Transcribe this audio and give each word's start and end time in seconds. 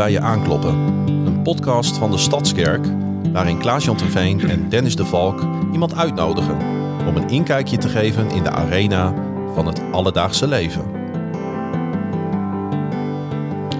bij 0.00 0.10
je 0.10 0.20
aankloppen? 0.20 0.74
Een 1.06 1.42
podcast 1.42 1.96
van 1.96 2.10
de 2.10 2.18
Stadskerk, 2.18 2.86
waarin 3.32 3.58
Klaas-Jan 3.58 3.96
Terveen 3.96 4.50
en 4.50 4.68
Dennis 4.68 4.96
de 4.96 5.04
Valk 5.04 5.40
iemand 5.72 5.94
uitnodigen 5.94 6.56
om 7.06 7.16
een 7.16 7.28
inkijkje 7.28 7.76
te 7.76 7.88
geven 7.88 8.30
in 8.30 8.42
de 8.42 8.50
arena 8.50 9.14
van 9.54 9.66
het 9.66 9.80
alledaagse 9.92 10.46
leven. 10.46 10.84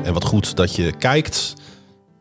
En 0.02 0.12
wat 0.12 0.24
goed 0.24 0.56
dat 0.56 0.76
je 0.76 0.92
kijkt, 0.92 1.54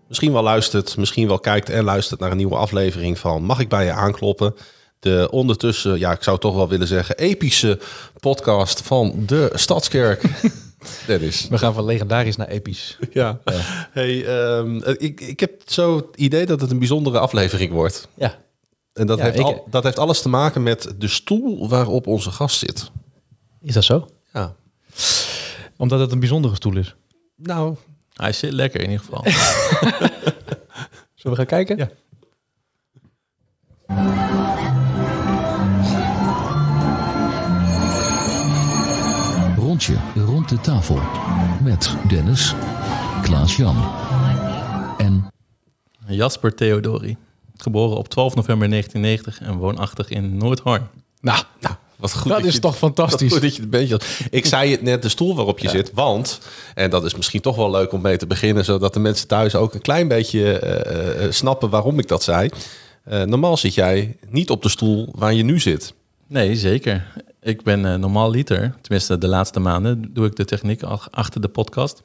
misschien 0.08 0.34
wel 0.34 0.44
luistert, 0.44 0.98
misschien 0.98 1.28
wel 1.28 1.40
kijkt 1.40 1.70
en 1.70 1.84
luistert 1.84 2.20
naar 2.20 2.32
een 2.32 2.38
nieuwe 2.38 2.56
aflevering 2.56 3.20
van 3.20 3.44
Mag 3.44 3.60
ik 3.60 3.70
bij 3.70 3.86
je 3.86 3.92
aankloppen? 3.92 4.56
De 5.00 5.28
ondertussen, 5.32 6.00
ja, 6.00 6.12
ik 6.12 6.24
zou 6.24 6.40
toch 6.40 6.56
wel 6.56 6.70
willen 6.70 6.88
zeggen, 6.88 7.18
epische 7.18 7.80
podcast 8.20 8.82
van 8.82 9.14
de 9.26 9.52
Stadskerk. 9.54 10.24
Dennis. 11.08 11.48
We 11.48 11.58
gaan 11.58 11.74
van 11.74 11.86
legendarisch 11.86 12.36
naar 12.36 12.48
episch. 12.48 12.98
Ja. 13.12 13.40
Hey, 13.92 14.26
ehm, 14.26 14.76
ik, 14.98 15.22
ik 15.22 15.40
heb 15.40 15.62
zo 15.66 15.96
het 15.96 16.06
idee 16.16 16.46
dat 16.46 16.62
het 16.62 16.72
een 16.72 16.78
bijzondere 16.80 17.20
aflevering 17.20 17.72
wordt. 17.72 18.08
Ja. 18.16 18.38
En 18.94 19.08
dat, 19.08 19.18
Ja, 19.18 19.24
heeft, 19.24 19.38
ik- 19.40 19.44
al, 19.46 19.68
dat 19.70 19.84
heeft 19.84 20.00
alles 20.00 20.22
te 20.22 20.30
maken 20.30 20.64
met 20.64 20.94
de 20.98 21.08
stoel 21.08 21.70
waarop 21.70 22.08
onze 22.08 22.32
gast 22.32 22.58
zit. 22.60 22.92
Is 23.62 23.74
dat 23.74 23.84
zo? 23.84 24.08
Ja. 24.34 24.56
Omdat 25.78 26.00
het 26.00 26.12
een 26.12 26.20
bijzondere 26.20 26.56
stoel 26.56 26.78
is. 26.78 26.96
Nou, 27.36 27.76
Hij 28.14 28.32
zit 28.34 28.52
lekker 28.52 28.82
in 28.82 28.90
ieder 28.90 29.06
geval. 29.06 29.24
Zullen 31.16 31.38
we 31.38 31.46
gaan 31.46 31.46
kijken? 31.46 31.78
Ja. 31.78 31.90
Rondje 39.80 40.24
rond 40.26 40.50
de 40.50 40.62
tafel. 40.62 41.00
Met 41.64 41.96
Dennis, 42.08 42.54
Klaas-Jan 43.22 43.76
en 44.98 45.32
Jasper 46.08 46.56
Theodori. 46.56 47.18
Geboren 47.56 47.98
op 47.98 48.08
12 48.08 48.36
november 48.36 48.70
1990 48.70 49.48
en 49.48 49.58
woonachtig 49.58 50.10
in 50.10 50.38
Noordhoorn. 50.38 50.88
Nou, 51.22 51.44
nou, 51.60 51.76
wat 51.96 52.14
goed. 52.14 52.32
dat 52.32 52.44
is 52.44 52.54
je- 52.54 52.60
toch 52.60 52.78
fantastisch. 52.78 53.32
goed 53.32 53.42
dat 53.42 53.56
je 53.56 53.62
het 53.62 53.70
bent. 53.70 54.04
Ik 54.30 54.46
zei 54.46 54.72
het 54.72 54.82
net, 54.82 55.02
de 55.02 55.10
stoel 55.10 55.36
waarop 55.36 55.60
je 55.60 55.70
zit. 55.70 55.92
Want, 55.94 56.40
en 56.76 56.90
dat 56.90 57.06
is 57.06 57.16
misschien 57.16 57.42
toch 57.42 57.56
wel 57.56 57.72
leuk 57.72 57.92
om 57.92 58.02
mee 58.02 58.18
te 58.18 58.28
beginnen... 58.28 58.66
zodat 58.66 58.94
de 58.94 59.00
mensen 59.00 59.28
thuis 59.28 59.56
ook 59.56 59.74
een 59.74 59.82
klein 59.82 60.08
beetje 60.08 60.60
eh, 60.60 61.24
eh, 61.26 61.32
snappen 61.32 61.70
waarom 61.70 62.00
ik 62.00 62.08
dat 62.08 62.24
zei. 62.24 62.50
Eh, 63.04 63.24
normaal 63.24 63.58
zit 63.58 63.74
jij 63.74 64.18
niet 64.30 64.50
op 64.50 64.62
de 64.62 64.70
stoel 64.70 65.10
waar 65.16 65.34
je 65.34 65.44
nu 65.44 65.60
zit. 65.60 65.94
Nee, 66.28 66.56
zeker. 66.56 67.08
Ik 67.50 67.64
ben 67.64 67.86
eh, 67.86 67.96
normaal 67.96 68.30
liter. 68.30 68.74
Tenminste, 68.82 69.18
de 69.18 69.28
laatste 69.28 69.60
maanden 69.60 70.14
doe 70.14 70.26
ik 70.26 70.36
de 70.36 70.46
techniek 70.46 70.84
ach- 70.84 71.08
achter 71.12 71.42
de 71.42 71.48
podcast. 71.48 72.04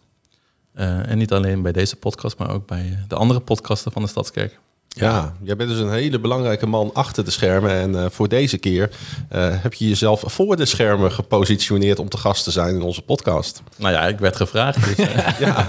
Eh, 0.75 1.11
en 1.11 1.19
niet 1.19 1.33
alleen 1.33 1.63
bij 1.63 1.73
deze 1.73 1.97
podcast, 1.97 2.39
maar 2.39 2.51
ook 2.51 2.67
bij 2.67 2.81
eh, 2.93 3.09
de 3.09 3.15
andere 3.15 3.41
podcasten 3.41 3.93
van 3.93 4.03
de 4.03 4.09
Stadskerk. 4.09 4.59
Ja, 4.89 5.33
jij 5.43 5.57
bent 5.57 5.71
dus 5.71 5.79
een 5.79 5.91
hele 5.93 6.19
belangrijke 6.21 6.67
man 6.67 6.91
achter 6.93 7.25
de 7.25 7.31
schermen. 7.31 7.71
En 7.71 8.13
voor 8.13 8.29
deze 8.29 8.59
keer 8.59 8.91
heb 9.37 9.75
je 9.75 9.89
jezelf 9.89 10.23
voor 10.27 10.57
de 10.57 10.65
schermen 10.65 11.13
gepositioneerd 11.13 11.99
om 11.99 12.09
te 12.09 12.17
gast 12.17 12.45
te 12.45 12.51
zijn 12.51 12.75
in 12.75 12.83
onze 12.83 13.03
podcast. 13.03 13.63
Nou 13.77 13.93
ja, 13.93 14.07
ik 14.07 14.19
werd 14.19 14.37
gevraagd. 14.37 14.97
Dus, 14.97 15.07
Ja, 15.47 15.67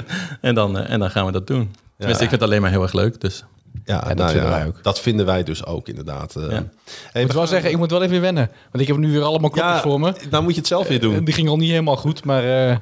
en, 0.40 0.54
dan, 0.54 0.78
en 0.78 0.98
dan 0.98 1.10
gaan 1.10 1.26
we 1.26 1.32
dat 1.32 1.46
doen. 1.46 1.74
Tenminste, 1.96 2.24
ik 2.24 2.30
vind 2.30 2.40
het 2.40 2.50
alleen 2.50 2.60
maar 2.62 2.70
heel 2.70 2.82
erg 2.82 2.92
leuk. 2.92 3.20
Dus 3.20 3.44
ja, 3.84 4.00
dat 4.00 4.16
nou 4.16 4.30
vinden 4.30 4.50
ja, 4.50 4.56
wij 4.56 4.66
ook. 4.66 4.82
Dat 4.82 5.00
vinden 5.00 5.26
wij 5.26 5.42
dus 5.42 5.66
ook 5.66 5.88
inderdaad. 5.88 6.36
eh. 6.36 6.42
Ja. 6.50 6.64
Hey, 7.12 7.20
ik 7.22 7.26
moet 7.26 7.36
wel 7.36 7.46
zeggen, 7.46 7.70
ik 7.70 7.76
moet 7.76 7.90
wel 7.90 8.02
even 8.02 8.20
wennen. 8.20 8.50
Want 8.70 8.82
ik 8.82 8.86
heb 8.86 8.96
nu 8.96 9.12
weer 9.12 9.22
allemaal 9.22 9.50
kopjes 9.50 9.70
ja, 9.72 9.80
voor 9.80 10.00
me. 10.00 10.12
nou 10.30 10.42
moet 10.42 10.52
je 10.52 10.58
het 10.58 10.68
zelf 10.68 10.88
weer 10.88 11.00
doen. 11.00 11.14
Eh, 11.14 11.24
Die 11.24 11.34
ging 11.34 11.48
al 11.48 11.56
niet 11.56 11.70
helemaal 11.70 11.96
goed, 11.96 12.24
maar 12.24 12.42
eh, 12.70 12.76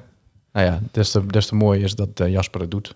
nou 0.52 0.66
ja, 0.66 0.80
des 0.90 1.10
te, 1.10 1.26
des 1.26 1.46
te 1.46 1.54
mooier 1.54 1.82
is 1.84 1.94
dat 1.94 2.08
Jasper 2.14 2.60
het 2.60 2.70
doet. 2.70 2.94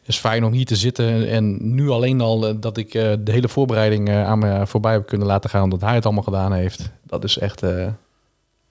Het 0.00 0.12
is 0.12 0.18
fijn 0.18 0.44
om 0.44 0.52
hier 0.52 0.64
te 0.66 0.76
zitten 0.76 1.28
en 1.28 1.74
nu 1.74 1.88
alleen 1.90 2.20
al 2.20 2.60
dat 2.60 2.76
ik 2.76 2.94
eh, 2.94 3.12
de 3.20 3.32
hele 3.32 3.48
voorbereiding 3.48 4.08
eh, 4.08 4.26
aan 4.26 4.38
me 4.38 4.66
voorbij 4.66 4.92
heb 4.92 5.06
kunnen 5.06 5.26
laten 5.26 5.50
gaan, 5.50 5.62
omdat 5.62 5.80
hij 5.80 5.94
het 5.94 6.04
allemaal 6.04 6.22
gedaan 6.22 6.52
heeft. 6.52 6.90
Dat 7.06 7.24
is 7.24 7.38
echt, 7.38 7.62
eh, 7.62 7.86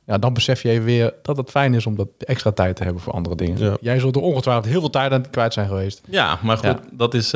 ja, 0.05 0.17
dan 0.17 0.33
besef 0.33 0.61
je 0.63 0.69
even 0.69 0.85
weer 0.85 1.13
dat 1.22 1.38
het 1.38 1.49
fijn 1.49 1.73
is 1.73 1.85
om 1.85 1.95
dat 1.95 2.07
extra 2.17 2.51
tijd 2.51 2.75
te 2.75 2.83
hebben 2.83 3.01
voor 3.01 3.13
andere 3.13 3.35
dingen. 3.35 3.59
Ja. 3.59 3.78
Jij 3.81 3.99
zult 3.99 4.16
er 4.16 4.22
ongetwijfeld 4.22 4.66
heel 4.66 4.79
veel 4.79 4.89
tijd 4.89 5.11
aan 5.11 5.29
kwijt 5.29 5.53
zijn 5.53 5.67
geweest. 5.67 6.01
ja, 6.09 6.39
maar 6.44 6.57
goed, 6.57 6.66
Ja. 6.66 6.79
Dat, 6.91 7.13
is, 7.13 7.33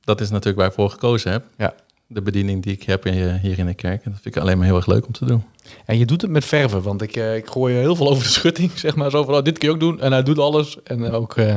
dat 0.00 0.20
is 0.20 0.30
natuurlijk 0.30 0.58
waar 0.58 0.66
ik 0.66 0.72
voor 0.72 0.90
gekozen 0.90 1.32
heb. 1.32 1.44
Ja. 1.56 1.74
De 2.06 2.22
bediening 2.22 2.62
die 2.62 2.72
ik 2.72 2.82
heb 2.82 3.06
in, 3.06 3.36
hier 3.36 3.58
in 3.58 3.66
de 3.66 3.74
kerk. 3.74 4.04
En 4.04 4.10
dat 4.10 4.20
vind 4.20 4.36
ik 4.36 4.42
alleen 4.42 4.58
maar 4.58 4.66
heel 4.66 4.76
erg 4.76 4.86
leuk 4.86 5.06
om 5.06 5.12
te 5.12 5.24
doen. 5.24 5.44
En 5.84 5.98
je 5.98 6.06
doet 6.06 6.22
het 6.22 6.30
met 6.30 6.44
verven, 6.44 6.82
want 6.82 7.02
ik, 7.02 7.16
eh, 7.16 7.36
ik 7.36 7.46
gooi 7.46 7.74
heel 7.74 7.96
veel 7.96 8.08
over 8.08 8.22
de 8.22 8.28
schutting, 8.28 8.70
zeg 8.78 8.94
maar. 8.96 9.10
Zo 9.10 9.24
van, 9.24 9.34
oh, 9.34 9.42
dit 9.42 9.58
kun 9.58 9.68
je 9.68 9.74
ook 9.74 9.80
doen. 9.80 10.00
En 10.00 10.12
hij 10.12 10.22
doet 10.22 10.38
alles. 10.38 10.82
En 10.82 11.10
ook, 11.10 11.36
eh, 11.36 11.54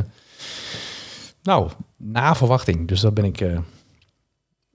nou, 1.43 1.69
na 1.97 2.35
verwachting. 2.35 2.87
Dus 2.87 3.01
daar 3.01 3.13
ben 3.13 3.25
ik, 3.25 3.41
eh, 3.41 3.57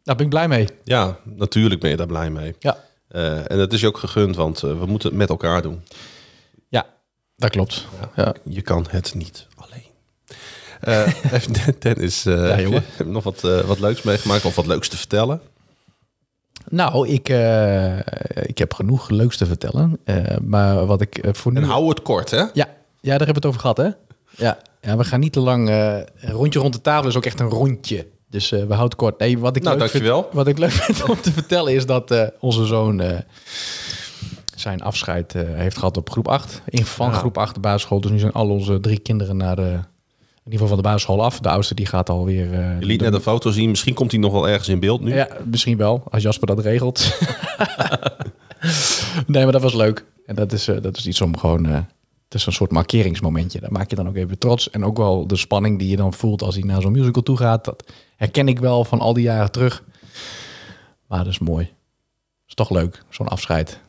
daar 0.02 0.16
ben 0.16 0.24
ik 0.24 0.30
blij 0.30 0.48
mee. 0.48 0.68
Ja, 0.84 1.18
natuurlijk 1.24 1.80
ben 1.80 1.90
je 1.90 1.96
daar 1.96 2.06
blij 2.06 2.30
mee. 2.30 2.54
Ja. 2.58 2.84
Eh, 3.08 3.50
en 3.50 3.58
dat 3.58 3.72
is 3.72 3.80
je 3.80 3.86
ook 3.86 3.98
gegund, 3.98 4.36
want 4.36 4.60
we 4.60 4.86
moeten 4.86 5.08
het 5.08 5.18
met 5.18 5.28
elkaar 5.28 5.62
doen. 5.62 5.82
Ja, 6.68 6.86
dat 7.36 7.50
klopt. 7.50 7.86
Ja. 8.16 8.34
Je 8.44 8.62
kan 8.62 8.86
het 8.90 9.14
niet 9.14 9.46
alleen. 10.80 11.04
Eh 11.80 12.26
eh, 12.26 12.48
Ja, 12.48 12.60
jongen. 12.60 12.82
heb 12.96 13.06
je 13.06 13.12
nog 13.18 13.24
wat, 13.24 13.44
eh, 13.44 13.60
wat 13.60 13.78
leuks 13.80 14.02
meegemaakt 14.02 14.44
of 14.44 14.54
wat 14.56 14.66
leuks 14.66 14.88
te 14.88 14.96
vertellen? 14.96 15.40
Nou, 16.70 17.08
ik, 17.08 17.28
ik 18.42 18.58
heb 18.58 18.74
genoeg 18.74 19.08
leuks 19.10 19.36
te 19.36 19.46
vertellen. 19.46 19.98
Eh, 20.04 20.36
maar 20.42 20.86
wat 20.86 21.00
ik 21.00 21.24
voor 21.32 21.52
nu... 21.52 21.58
En 21.60 21.64
hou 21.68 21.88
het 21.88 22.02
kort, 22.02 22.30
hè? 22.30 22.38
Ja, 22.38 22.48
ja, 23.00 23.18
daar 23.18 23.26
hebben 23.26 23.26
we 23.26 23.32
het 23.34 23.46
over 23.46 23.60
gehad, 23.60 23.76
hè? 23.76 23.88
Ja, 24.44 24.58
ja 24.80 24.96
we 24.96 25.04
gaan 25.04 25.20
niet 25.20 25.32
te 25.32 25.40
lang... 25.40 25.68
een 25.68 26.30
rondje 26.30 26.58
rond 26.60 26.72
de 26.72 26.80
tafel 26.80 27.08
is 27.08 27.16
ook 27.16 27.24
echt 27.26 27.40
een 27.40 27.48
rondje. 27.48 28.06
Dus 28.30 28.50
we 28.50 28.56
houden 28.58 28.78
het 28.84 28.94
kort. 28.94 29.18
Nee, 29.18 29.38
wat 29.38 29.56
ik, 29.56 29.62
Nou, 29.62 29.78
leuk 29.78 29.90
vind, 29.90 30.04
dankjewel. 30.04 30.30
wat 30.32 30.46
ik 30.46 30.58
leuk 30.58 30.70
vind 30.82 31.02
om 31.08 31.20
te 31.20 31.32
vertellen 31.32 31.72
is 31.74 31.86
dat 31.86 32.32
onze 32.40 32.64
zoon 32.66 33.02
zijn 34.56 34.82
afscheid 34.82 35.32
heeft 35.32 35.76
gehad 35.78 35.96
op 35.96 36.10
groep 36.10 36.28
8. 36.28 36.62
In 36.68 36.84
van 36.84 37.10
Ja. 37.10 37.16
groep 37.16 37.38
8 37.38 37.54
de 37.54 37.60
basisschool. 37.60 38.00
Dus 38.00 38.10
nu 38.10 38.18
zijn 38.18 38.32
al 38.32 38.48
onze 38.48 38.80
drie 38.80 38.98
kinderen 38.98 39.36
naar 39.36 39.56
de, 39.56 39.78
in 40.48 40.54
ieder 40.54 40.66
geval 40.66 40.68
van 40.68 40.76
de 40.76 40.82
basisschool 40.82 41.24
af. 41.24 41.40
De 41.40 41.48
oudste 41.48 41.74
die 41.74 41.86
gaat 41.86 42.08
alweer... 42.10 42.52
eh, 42.52 42.80
Je 42.80 42.86
liet 42.86 43.00
net 43.00 43.14
een 43.14 43.20
foto 43.20 43.50
zien. 43.50 43.70
Misschien 43.70 43.94
komt 43.94 44.10
hij 44.10 44.20
nog 44.20 44.32
wel 44.32 44.48
ergens 44.48 44.68
in 44.68 44.80
beeld 44.80 45.00
nu. 45.00 45.14
ja, 45.14 45.28
misschien 45.44 45.76
wel, 45.76 46.02
als 46.10 46.22
Jasper 46.22 46.46
dat 46.46 46.58
regelt. 46.60 47.18
nee, 49.26 49.42
maar 49.42 49.52
dat 49.52 49.62
was 49.62 49.74
leuk. 49.74 50.04
En 50.26 50.34
dat 50.34 50.52
is, 50.52 50.68
eh, 50.68 50.82
dat 50.82 50.96
is 50.96 51.06
iets 51.06 51.20
om 51.20 51.36
gewoon... 51.36 51.66
eh, 51.66 51.74
het 52.24 52.34
is 52.40 52.46
een 52.46 52.52
soort 52.52 52.70
markeringsmomentje. 52.70 53.60
Daar 53.60 53.72
maak 53.72 53.90
je 53.90 53.96
dan 53.96 54.08
ook 54.08 54.16
even 54.16 54.38
trots. 54.38 54.70
En 54.70 54.84
ook 54.84 54.96
wel 54.96 55.26
de 55.26 55.36
spanning 55.36 55.78
die 55.78 55.88
je 55.88 55.96
dan 55.96 56.12
voelt 56.14 56.42
als 56.42 56.54
hij 56.54 56.64
naar 56.64 56.80
zo'n 56.80 56.92
musical 56.92 57.22
toe 57.22 57.36
gaat. 57.36 57.64
Dat 57.64 57.84
herken 58.16 58.48
ik 58.48 58.58
wel 58.58 58.84
van 58.84 59.00
al 59.00 59.12
die 59.12 59.22
jaren 59.24 59.50
terug. 59.50 59.82
Maar 61.06 61.18
dat 61.24 61.32
is 61.32 61.38
mooi. 61.38 61.70
is 62.48 62.54
toch 62.54 62.70
leuk, 62.70 63.02
zo'n 63.10 63.28
afscheid. 63.28 63.80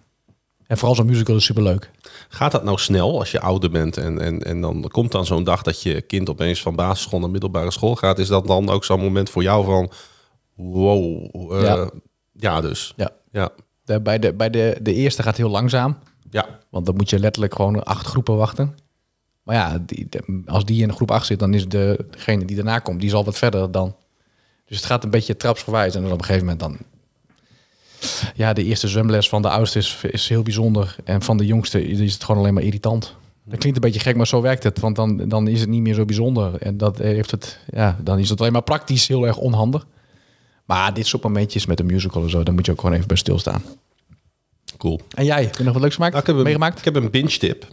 En 0.70 0.78
vooral 0.78 0.96
zo'n 0.96 1.06
musical 1.06 1.36
is 1.36 1.44
superleuk. 1.46 1.92
Gaat 2.30 2.52
dat 2.52 2.64
nou 2.64 2.78
snel 2.78 3.20
als 3.20 3.32
je 3.32 3.40
ouder 3.40 3.70
bent 3.72 3.98
en, 3.98 4.20
en, 4.22 4.44
en 4.44 4.62
dan 4.62 4.88
komt 4.92 5.12
dan 5.12 5.26
zo'n 5.26 5.44
dag 5.44 5.62
dat 5.62 5.82
je 5.82 6.02
kind 6.02 6.30
opeens 6.30 6.62
van 6.62 6.76
basisschool 6.76 7.20
naar 7.20 7.30
middelbare 7.30 7.72
school 7.72 7.96
gaat? 7.96 8.20
Is 8.20 8.28
dat 8.28 8.48
dan 8.48 8.70
ook 8.70 8.86
zo'n 8.86 9.00
moment 9.00 9.30
voor 9.30 9.44
jou 9.44 9.66
van 9.66 9.92
wow? 10.56 11.54
eh, 11.54 11.62
Ja. 11.62 11.90
ja, 12.34 12.62
dus. 12.62 12.94
Ja. 12.98 13.10
Ja. 13.32 13.50
De, 13.84 14.02
bij 14.02 14.20
de, 14.20 14.34
bij 14.34 14.50
de, 14.50 14.78
de 14.82 14.94
eerste 14.94 15.24
gaat 15.24 15.38
heel 15.38 15.50
langzaam. 15.50 15.98
Ja. 16.30 16.60
Want 16.70 16.86
dan 16.86 16.96
moet 16.96 17.10
je 17.10 17.20
letterlijk 17.20 17.56
gewoon 17.56 17.84
acht 17.84 18.06
groepen 18.08 18.36
wachten. 18.38 18.76
Maar 19.44 19.56
ja, 19.56 19.78
die, 19.86 20.08
de- 20.10 20.42
als 20.46 20.66
die 20.66 20.82
in 20.82 20.94
groep 20.94 21.12
8 21.12 21.26
zit, 21.26 21.40
dan 21.40 21.54
is 21.54 21.68
de, 21.68 22.06
degene 22.12 22.46
die 22.46 22.56
daarna 22.56 22.80
komt, 22.80 23.00
die 23.00 23.08
is 23.10 23.16
al 23.16 23.24
wat 23.26 23.38
verder 23.38 23.72
dan. 23.72 23.96
Dus 24.66 24.78
het 24.78 24.86
gaat 24.86 25.04
een 25.04 25.10
beetje 25.10 25.38
trapsgewijs. 25.38 25.96
En 25.96 26.02
dan 26.02 26.12
op 26.12 26.20
een 26.20 26.26
gegeven 26.26 26.48
moment 26.48 26.60
dan... 26.64 26.78
Ja, 28.36 28.54
de 28.54 28.64
eerste 28.64 28.88
zwemles 28.88 29.30
van 29.30 29.42
de 29.42 29.50
oudste 29.50 29.80
is, 29.80 29.98
is 30.02 30.30
heel 30.30 30.44
bijzonder. 30.44 30.96
En 31.04 31.22
van 31.22 31.38
de 31.38 31.46
jongste 31.46 31.88
is 31.88 32.14
het 32.14 32.24
gewoon 32.24 32.42
alleen 32.42 32.54
maar 32.54 32.64
irritant. 32.64 33.16
Dat 33.44 33.60
klinkt 33.60 33.78
een 33.78 33.92
beetje 33.92 34.00
gek, 34.00 34.16
maar 34.16 34.28
zo 34.28 34.42
werkt 34.42 34.64
het. 34.64 34.80
Want 34.80 34.96
dan, 34.96 35.18
dan 35.18 35.48
is 35.48 35.60
het 35.60 35.70
niet 35.70 35.82
meer 35.82 35.94
zo 35.94 36.06
bijzonder. 36.06 36.62
En 36.62 36.78
dat 36.78 36.98
heeft 36.98 37.32
het, 37.32 37.60
ja, 37.74 37.98
dan 38.02 38.20
is 38.20 38.30
het 38.30 38.40
alleen 38.40 38.52
maar 38.52 38.62
praktisch 38.62 39.08
heel 39.08 39.28
erg 39.28 39.38
onhandig. 39.38 39.86
Maar 40.66 40.94
dit 40.94 41.08
soort 41.08 41.24
momentjes 41.24 41.66
met 41.66 41.80
een 41.80 41.86
musical 41.86 42.24
en 42.24 42.30
zo, 42.30 42.44
daar 42.44 42.54
moet 42.54 42.66
je 42.66 42.72
ook 42.72 42.80
gewoon 42.80 42.96
even 42.96 43.08
bij 43.08 43.18
stilstaan. 43.18 43.62
Cool. 44.78 45.02
En 45.14 45.26
jij, 45.26 45.44
heb 45.44 45.58
je 45.58 45.64
nog 45.64 45.74
wat 45.74 45.82
leuks 45.82 45.96
gemaakt? 45.96 46.14
Nou, 46.14 46.24
ik 46.24 46.30
heb 46.30 46.38
een, 46.38 46.44
meegemaakt? 46.44 46.78
Ik 46.78 46.86
heb 46.86 46.96
een 46.96 47.10
binge 47.10 47.38
tip. 47.38 47.68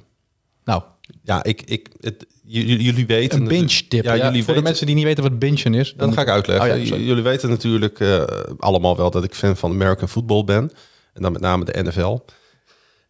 Nou, 0.65 0.83
Ja, 1.23 1.45
ik, 1.45 1.63
ik, 1.63 1.89
het, 2.01 2.27
jullie 2.47 3.07
weten. 3.07 3.41
een 3.41 3.49
binge 3.49 3.87
tip. 3.89 4.05
Ja, 4.05 4.15
Ja, 4.15 4.25
jullie 4.25 4.45
voor 4.45 4.55
de 4.55 4.63
mensen 4.63 4.87
die 4.87 4.95
niet 4.95 5.05
weten 5.05 5.23
wat 5.23 5.39
bingen 5.39 5.75
is. 5.75 5.95
Dan 5.97 6.13
ga 6.13 6.21
ik 6.21 6.29
uitleggen. 6.29 6.71
Oh 6.71 6.85
ja, 6.85 6.97
jullie 6.97 7.23
weten 7.23 7.49
natuurlijk 7.49 8.01
eh, 8.01 8.25
allemaal 8.59 8.97
wel 8.97 9.11
dat 9.11 9.25
ik 9.25 9.35
fan 9.35 9.57
van 9.57 9.71
American 9.71 10.09
football 10.09 10.45
ben. 10.45 10.71
En 11.13 11.23
dan 11.23 11.33
met 11.33 11.41
name 11.41 11.65
de 11.65 11.83
NFL. 11.83 12.19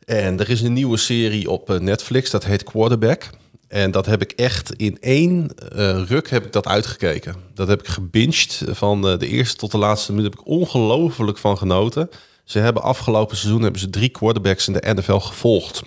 En 0.05 0.41
er 0.41 0.51
is 0.51 0.61
een 0.61 0.73
nieuwe 0.73 0.97
serie 0.97 1.51
op 1.51 1.71
eh, 1.71 1.79
Netflix, 1.79 2.31
dat 2.31 2.45
heet 2.45 2.65
Quarterback. 2.65 3.31
En 3.69 3.91
dat 3.91 4.07
heb 4.07 4.23
ik 4.23 4.33
echt 4.33 4.73
in 4.73 4.99
één 5.01 5.51
eh, 5.73 6.03
ruk 6.07 6.31
heb 6.31 6.45
ik 6.45 6.53
dat 6.53 6.67
uitgekeken. 6.67 7.35
Dat 7.55 7.69
heb 7.69 7.81
ik 7.81 7.89
gebinged. 7.89 8.63
Van 8.71 9.03
de 9.03 9.29
eerste 9.29 9.57
tot 9.57 9.71
de 9.71 9.79
laatste 9.79 10.13
minuut 10.13 10.31
heb 10.31 10.41
ik 10.41 10.47
ongelooflijk 10.47 11.39
van 11.39 11.59
genoten. 11.59 12.11
Ze 12.45 12.59
hebben 12.59 12.83
afgelopen 12.83 13.37
seizoen 13.37 13.63
hebben 13.63 13.81
ze 13.81 13.91
drie 13.91 14.09
quarterbacks 14.09 14.67
in 14.67 14.73
de 14.73 14.95
NFL 14.95 15.19
gevolgd. 15.19 15.83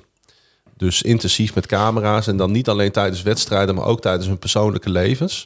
Dus 0.79 1.01
intensief 1.01 1.55
met 1.55 1.65
camera's. 1.65 2.27
En 2.27 2.37
dan 2.37 2.51
niet 2.51 2.69
alleen 2.69 2.91
tijdens 2.91 3.21
wedstrijden, 3.21 3.75
maar 3.75 3.85
ook 3.85 4.01
tijdens 4.01 4.27
hun 4.27 4.39
persoonlijke 4.39 4.89
levens. 4.89 5.45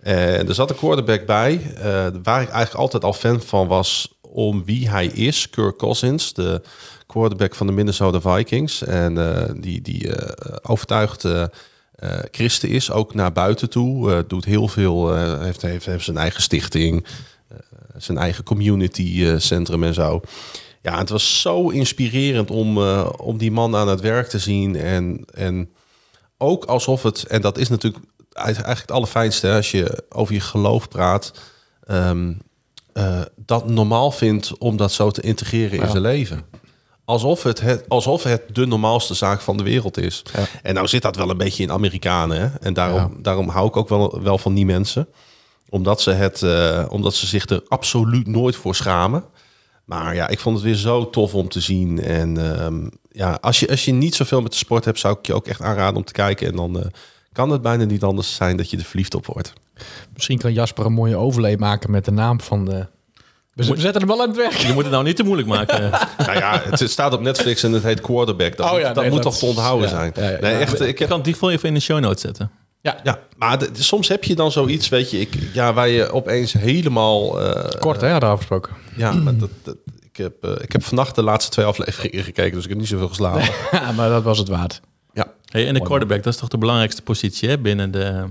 En 0.00 0.48
er 0.48 0.54
zat 0.54 0.70
een 0.70 0.76
quarterback 0.76 1.26
bij, 1.26 1.60
eh, 1.76 1.82
waar 2.22 2.42
ik 2.42 2.48
eigenlijk 2.48 2.74
altijd 2.74 3.04
al 3.04 3.12
fan 3.12 3.40
van 3.40 3.66
was 3.66 4.14
om 4.20 4.64
wie 4.64 4.88
hij 4.88 5.06
is. 5.06 5.50
Kirk 5.50 5.76
Cousins, 5.76 6.32
de 6.32 6.62
quarterback 7.06 7.54
van 7.54 7.66
de 7.66 7.72
Minnesota 7.72 8.20
Vikings. 8.20 8.82
En 8.82 9.18
eh, 9.18 9.50
die, 9.56 9.82
die 9.82 10.14
eh, 10.14 10.56
overtuigd 10.62 11.26
christen 12.30 12.68
is, 12.68 12.90
ook 12.90 13.14
naar 13.14 13.32
buiten 13.32 13.70
toe. 13.70 14.24
Doet 14.26 14.44
heel 14.44 14.68
veel, 14.68 15.14
heeft, 15.40 15.62
heeft, 15.62 15.86
heeft 15.86 16.04
zijn 16.04 16.16
eigen 16.16 16.42
stichting, 16.42 17.06
zijn 17.96 18.18
eigen 18.18 18.44
community 18.44 19.36
centrum 19.38 19.84
en 19.84 19.94
zo. 19.94 20.20
Ja, 20.84 20.98
het 20.98 21.08
was 21.08 21.40
zo 21.40 21.68
inspirerend 21.68 22.50
om, 22.50 22.78
eh, 22.78 23.08
om 23.16 23.38
die 23.38 23.52
man 23.52 23.76
aan 23.76 23.88
het 23.88 24.00
werk 24.00 24.28
te 24.28 24.38
zien. 24.38 24.76
En, 24.76 25.24
en 25.34 25.70
ook 26.38 26.64
alsof 26.64 27.02
het, 27.02 27.22
en 27.26 27.40
dat 27.40 27.58
is 27.58 27.68
natuurlijk 27.68 28.04
eigenlijk 28.32 28.80
het 28.80 28.90
allerfijnste 28.90 29.46
hè, 29.46 29.56
als 29.56 29.70
je 29.70 30.04
over 30.08 30.34
je 30.34 30.40
geloof 30.40 30.88
praat. 30.88 31.32
ehm, 31.86 32.32
eh, 32.92 33.20
dat 33.36 33.68
normaal 33.68 34.10
vindt 34.10 34.58
om 34.58 34.76
dat 34.76 34.92
zo 34.92 35.10
te 35.10 35.20
integreren 35.20 35.80
in 35.80 35.88
zijn 35.90 36.02
leven. 36.02 36.42
Alsof 37.04 37.42
het, 37.42 37.60
het, 37.60 37.84
alsof 37.88 38.22
het 38.22 38.42
de 38.52 38.66
normaalste 38.66 39.14
zaak 39.14 39.40
van 39.40 39.56
de 39.56 39.62
wereld 39.62 39.96
is. 39.98 40.22
Ja. 40.34 40.44
En 40.62 40.74
nou 40.74 40.86
zit 40.88 41.02
dat 41.02 41.16
wel 41.16 41.30
een 41.30 41.36
beetje 41.36 41.62
in 41.62 41.70
Amerikanen. 41.72 42.40
Hè? 42.40 42.48
En 42.60 42.72
daarom, 42.74 42.96
Ja. 42.98 43.10
daarom 43.22 43.48
hou 43.48 43.66
ik 43.68 43.76
ook 43.76 43.88
wel, 43.88 44.22
wel 44.22 44.38
van 44.38 44.54
die 44.54 44.66
mensen. 44.66 45.08
Omdat 45.68 46.00
ze, 46.00 46.10
het, 46.10 46.42
eh, 46.42 46.84
omdat 46.88 47.14
ze 47.14 47.26
zich 47.26 47.46
er 47.48 47.62
absoluut 47.68 48.26
nooit 48.26 48.56
voor 48.56 48.74
schamen. 48.74 49.24
Maar 49.84 50.14
ja, 50.14 50.28
ik 50.28 50.38
vond 50.38 50.56
het 50.56 50.64
weer 50.64 50.74
zo 50.74 51.10
tof 51.10 51.34
om 51.34 51.48
te 51.48 51.60
zien. 51.60 52.02
En 52.02 52.58
ehm, 52.58 52.88
ja, 53.10 53.38
als 53.40 53.60
je, 53.60 53.68
als 53.68 53.84
je 53.84 53.92
niet 53.92 54.14
zoveel 54.14 54.40
met 54.40 54.52
de 54.52 54.58
sport 54.58 54.84
hebt, 54.84 54.98
zou 54.98 55.18
ik 55.18 55.26
je 55.26 55.34
ook 55.34 55.46
echt 55.46 55.60
aanraden 55.60 55.96
om 55.96 56.04
te 56.04 56.12
kijken. 56.12 56.46
En 56.46 56.56
dan 56.56 56.80
eh, 56.80 56.86
kan 57.32 57.50
het 57.50 57.62
bijna 57.62 57.84
niet 57.84 58.02
anders 58.02 58.34
zijn 58.34 58.56
dat 58.56 58.70
je 58.70 58.76
er 58.76 58.84
verliefd 58.84 59.14
op 59.14 59.26
wordt. 59.26 59.52
Misschien 60.14 60.38
kan 60.38 60.52
Jasper 60.52 60.86
een 60.86 60.92
mooie 60.92 61.16
overlay 61.16 61.56
maken 61.56 61.90
met 61.90 62.04
de 62.04 62.10
naam 62.10 62.40
van 62.40 62.64
de... 62.64 62.86
We, 63.52 63.66
we 63.66 63.80
zetten 63.80 64.00
hem 64.00 64.10
wel 64.10 64.20
aan 64.20 64.28
het 64.28 64.36
werk. 64.36 64.52
Je 64.52 64.72
moet 64.72 64.82
het 64.82 64.92
nou 64.92 65.04
niet 65.04 65.16
te 65.16 65.22
moeilijk 65.22 65.48
maken. 65.48 65.90
nou 66.26 66.38
ja, 66.38 66.62
het, 66.64 66.90
staat 66.90 67.12
op 67.12 67.20
Netflix 67.20 67.62
en 67.62 67.72
het 67.72 67.82
heet 67.82 68.00
Quarterback. 68.00 68.56
Dat, 68.56 68.66
Oh 68.66 68.72
moet, 68.72 68.80
ja, 68.80 68.92
dat 68.92 69.02
nee, 69.02 69.12
moet 69.12 69.22
dat 69.22 69.32
toch 69.32 69.40
te 69.40 69.46
onthouden 69.46 69.88
ja, 69.88 69.94
zijn? 69.94 70.12
ja, 70.14 70.22
ja. 70.22 70.40
nee, 70.40 70.52
Ja, 70.52 70.58
echt, 70.58 70.80
ik 70.80 70.88
Ik 70.88 70.98
heb, 70.98 71.08
kan 71.08 71.22
die 71.22 71.36
voor 71.36 71.50
even 71.50 71.68
in 71.68 71.74
de 71.74 71.80
show 71.80 72.00
notes 72.00 72.20
zetten. 72.20 72.50
Ja, 72.84 73.00
ja, 73.02 73.18
maar 73.36 73.58
de- 73.58 73.68
soms 73.72 74.08
heb 74.08 74.24
je 74.24 74.34
dan 74.34 74.52
zoiets, 74.52 74.88
weet 74.88 75.10
je, 75.10 75.20
ik, 75.20 75.34
ja, 75.52 75.72
waar 75.72 75.88
je 75.88 76.10
opeens 76.12 76.52
helemaal... 76.52 77.40
eh, 77.42 77.80
kort 77.80 78.00
hè, 78.00 78.10
hadden 78.10 78.28
we 78.28 78.34
afgesproken. 78.34 78.72
Ja, 78.96 79.12
maar 79.12 79.36
dat, 79.36 79.50
dat, 79.62 79.76
ik, 80.10 80.16
heb, 80.16 80.32
eh, 80.44 80.50
ik 80.60 80.72
heb 80.72 80.82
vannacht 80.82 81.14
de 81.14 81.22
laatste 81.22 81.50
twee 81.50 81.64
afleveringen 81.66 82.24
gekeken, 82.24 82.52
dus 82.54 82.62
ik 82.62 82.68
heb 82.68 82.78
niet 82.78 82.88
zoveel 82.88 83.08
geslapen. 83.08 83.48
Ja, 83.72 83.92
maar 83.96 84.08
dat 84.08 84.22
was 84.22 84.38
het 84.38 84.48
waard. 84.48 84.80
Ja, 85.12 85.32
Hey, 85.44 85.66
en 85.66 85.74
de 85.74 85.80
quarterback, 85.82 86.22
dat 86.22 86.32
is 86.32 86.38
toch 86.38 86.48
de 86.48 86.58
belangrijkste 86.58 87.02
positie 87.02 87.48
hè, 87.48 87.58
binnen 87.58 87.90
de 87.90 88.24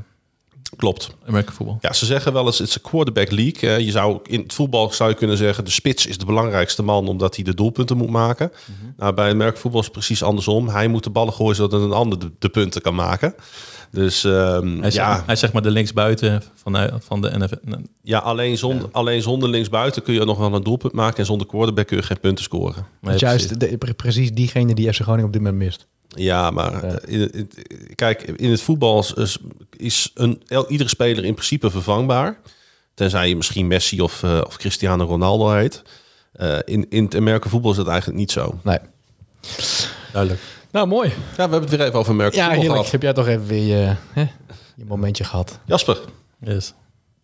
klopt. 0.75 1.09
Voetbal? 1.45 1.77
Ja, 1.81 1.93
ze 1.93 2.05
zeggen 2.05 2.33
wel 2.33 2.45
eens, 2.45 2.57
het 2.59 2.67
is 2.67 2.75
een 2.75 2.81
quarterback 2.81 3.31
league. 3.31 3.85
Je 3.85 3.91
zou, 3.91 4.19
in 4.23 4.39
het 4.39 4.53
voetbal 4.53 4.91
zou 4.93 5.09
je 5.09 5.15
kunnen 5.15 5.37
zeggen, 5.37 5.65
de 5.65 5.71
spits 5.71 6.05
is 6.05 6.17
de 6.17 6.25
belangrijkste 6.25 6.83
man 6.83 7.07
omdat 7.07 7.35
hij 7.35 7.43
de 7.45 7.53
doelpunten 7.53 7.97
moet 7.97 8.09
maken. 8.09 8.51
Nou, 8.97 9.13
bij 9.13 9.27
het 9.27 9.37
merkvoetbal 9.37 9.79
is 9.79 9.85
het 9.85 9.95
precies 9.95 10.23
andersom. 10.23 10.67
Hij 10.69 10.87
moet 10.87 11.03
de 11.03 11.09
ballen 11.09 11.33
gooien 11.33 11.55
zodat 11.55 11.81
een 11.81 11.91
ander 11.91 12.19
de, 12.19 12.31
de 12.39 12.49
punten 12.49 12.81
kan 12.81 12.95
maken. 12.95 13.35
Dus 13.91 14.23
ehm, 14.23 14.77
Hij 14.77 14.87
is, 14.87 14.93
ja, 14.93 15.23
hij 15.25 15.33
is 15.33 15.39
zeg 15.39 15.53
maar 15.53 15.61
de 15.61 15.71
linksbuiten 15.71 16.43
van, 16.55 16.73
de- 16.73 16.93
van 16.99 17.21
de 17.21 17.37
NFL. 17.37 17.55
ja, 18.01 18.19
alleen, 18.19 18.57
zonder, 18.57 18.89
alleen 18.91 19.21
zonder 19.21 19.49
linksbuiten 19.49 20.03
kun 20.03 20.13
je 20.13 20.25
nog 20.25 20.37
wel 20.37 20.53
een 20.53 20.63
doelpunt 20.63 20.93
maken. 20.93 21.17
En 21.17 21.25
zonder 21.25 21.47
quarterback 21.47 21.87
kun 21.87 21.97
je 21.97 22.03
geen 22.03 22.19
punten 22.19 22.43
scoren. 22.43 22.85
Nee, 23.01 23.17
juist 23.17 23.59
de, 23.59 23.77
pre- 23.77 23.93
precies 23.93 24.31
diegene 24.31 24.73
die 24.75 24.93
FC 24.93 25.01
Groningen 25.01 25.25
op 25.25 25.33
dit 25.33 25.41
moment 25.41 25.61
mist. 25.63 25.87
Ja, 26.15 26.51
maar 26.51 26.83
eh, 26.83 27.13
in, 27.13 27.19
het- 27.21 27.33
in- 27.35 27.49
kijk, 27.95 28.21
in 28.21 28.49
het 28.51 28.61
voetbal 28.61 28.99
is- 29.15 29.37
is, 29.77 30.11
een, 30.13 30.41
el- 30.47 30.69
iedere 30.69 30.89
speler 30.89 31.23
in 31.25 31.33
principe 31.33 31.69
vervangbaar. 31.71 32.39
Tenzij 32.93 33.29
je 33.29 33.35
misschien 33.35 33.67
Messi 33.67 34.01
of, 34.01 34.23
eh, 34.23 34.41
of 34.45 34.57
Cristiano 34.57 35.05
Ronaldo 35.05 35.51
heet. 35.51 35.81
Eh, 36.33 36.57
in, 36.65 36.85
in 36.89 37.03
het 37.03 37.15
Amerika 37.15 37.49
voetbal 37.49 37.71
is 37.71 37.77
het 37.77 37.87
eigenlijk 37.87 38.19
niet 38.19 38.31
zo. 38.31 38.59
Nee. 38.63 38.77
Duidelijk. 40.11 40.41
Nou, 40.71 40.87
mooi. 40.87 41.09
Ja, 41.09 41.15
we 41.35 41.41
hebben 41.41 41.61
het 41.61 41.69
weer 41.69 41.81
even 41.81 41.99
over 41.99 42.11
Amerika 42.11 42.35
Ja, 42.37 42.43
voetbal 42.43 42.61
heerlijk. 42.61 42.85
gehad. 42.87 42.91
Heb 42.91 43.01
jij 43.01 43.13
toch 43.13 43.27
even 43.27 43.45
weer 43.47 43.65
je, 43.77 43.95
hè, 44.13 44.21
je 44.75 44.85
momentje 44.85 45.23
gehad? 45.23 45.59
Jasper, 45.65 45.97
Yes. 46.39 46.73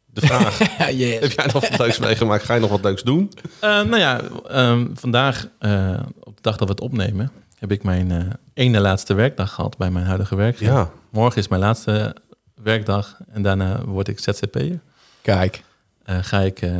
de 0.05 0.21
vraag. 0.21 0.57
Yes. 0.91 1.19
heb 1.19 1.31
jij 1.31 1.45
nog 1.45 1.53
wat 1.69 1.77
leuks 1.77 1.99
meegemaakt? 1.99 2.43
Ga 2.43 2.53
je 2.53 2.59
nog 2.59 2.69
wat 2.69 2.83
leuks 2.83 3.03
doen? 3.03 3.31
Eh, 3.59 3.69
nou 3.69 3.97
ja, 3.97 4.21
ehm, 4.47 4.87
vandaag, 4.93 5.47
eh, 5.59 5.99
op 6.19 6.35
de 6.35 6.41
dag 6.41 6.57
dat 6.57 6.67
we 6.67 6.73
het 6.73 6.81
opnemen, 6.83 7.31
heb 7.59 7.71
ik 7.71 7.83
mijn 7.83 8.11
eh, 8.11 8.27
ene 8.53 8.79
laatste 8.79 9.13
werkdag 9.13 9.53
gehad 9.53 9.77
bij 9.77 9.91
mijn 9.91 10.05
huidige 10.05 10.35
werkgever. 10.35 10.73
Ja. 10.73 10.91
Morgen 11.09 11.39
is 11.39 11.47
mijn 11.47 11.61
laatste 11.61 12.15
werkdag 12.55 13.17
en 13.31 13.41
daarna 13.41 13.85
word 13.85 14.07
ik 14.07 14.19
ZZP'er. 14.19 14.79
Kijk. 15.21 15.63
Eh, 16.03 16.17
ga 16.21 16.39
ik 16.39 16.61
eh, 16.61 16.77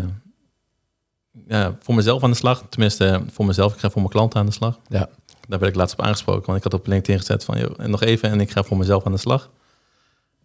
ja, 1.48 1.76
voor 1.80 1.96
mezelf 1.96 2.24
aan 2.24 2.30
de 2.30 2.36
slag. 2.36 2.64
Tenminste, 2.70 3.24
voor 3.31 3.46
mezelf. 3.46 3.74
Ik 3.74 3.80
ga 3.80 3.90
voor 3.90 4.02
mijn 4.02 4.14
klanten 4.14 4.40
aan 4.40 4.46
de 4.46 4.52
slag. 4.52 4.80
Ja. 4.88 5.10
Daar 5.48 5.60
werd 5.60 5.72
ik 5.72 5.78
laatst 5.78 6.00
op 6.00 6.06
aangesproken. 6.06 6.46
Want 6.46 6.58
ik 6.58 6.64
had 6.64 6.74
op 6.74 6.88
LinkedIn 6.88 7.20
gezet 7.20 7.44
van... 7.44 7.60
Joh, 7.60 7.72
en 7.78 7.90
nog 7.90 8.02
even 8.02 8.30
en 8.30 8.40
ik 8.40 8.52
ga 8.52 8.64
voor 8.64 8.78
mezelf 8.78 9.06
aan 9.06 9.12
de 9.12 9.18
slag. 9.18 9.50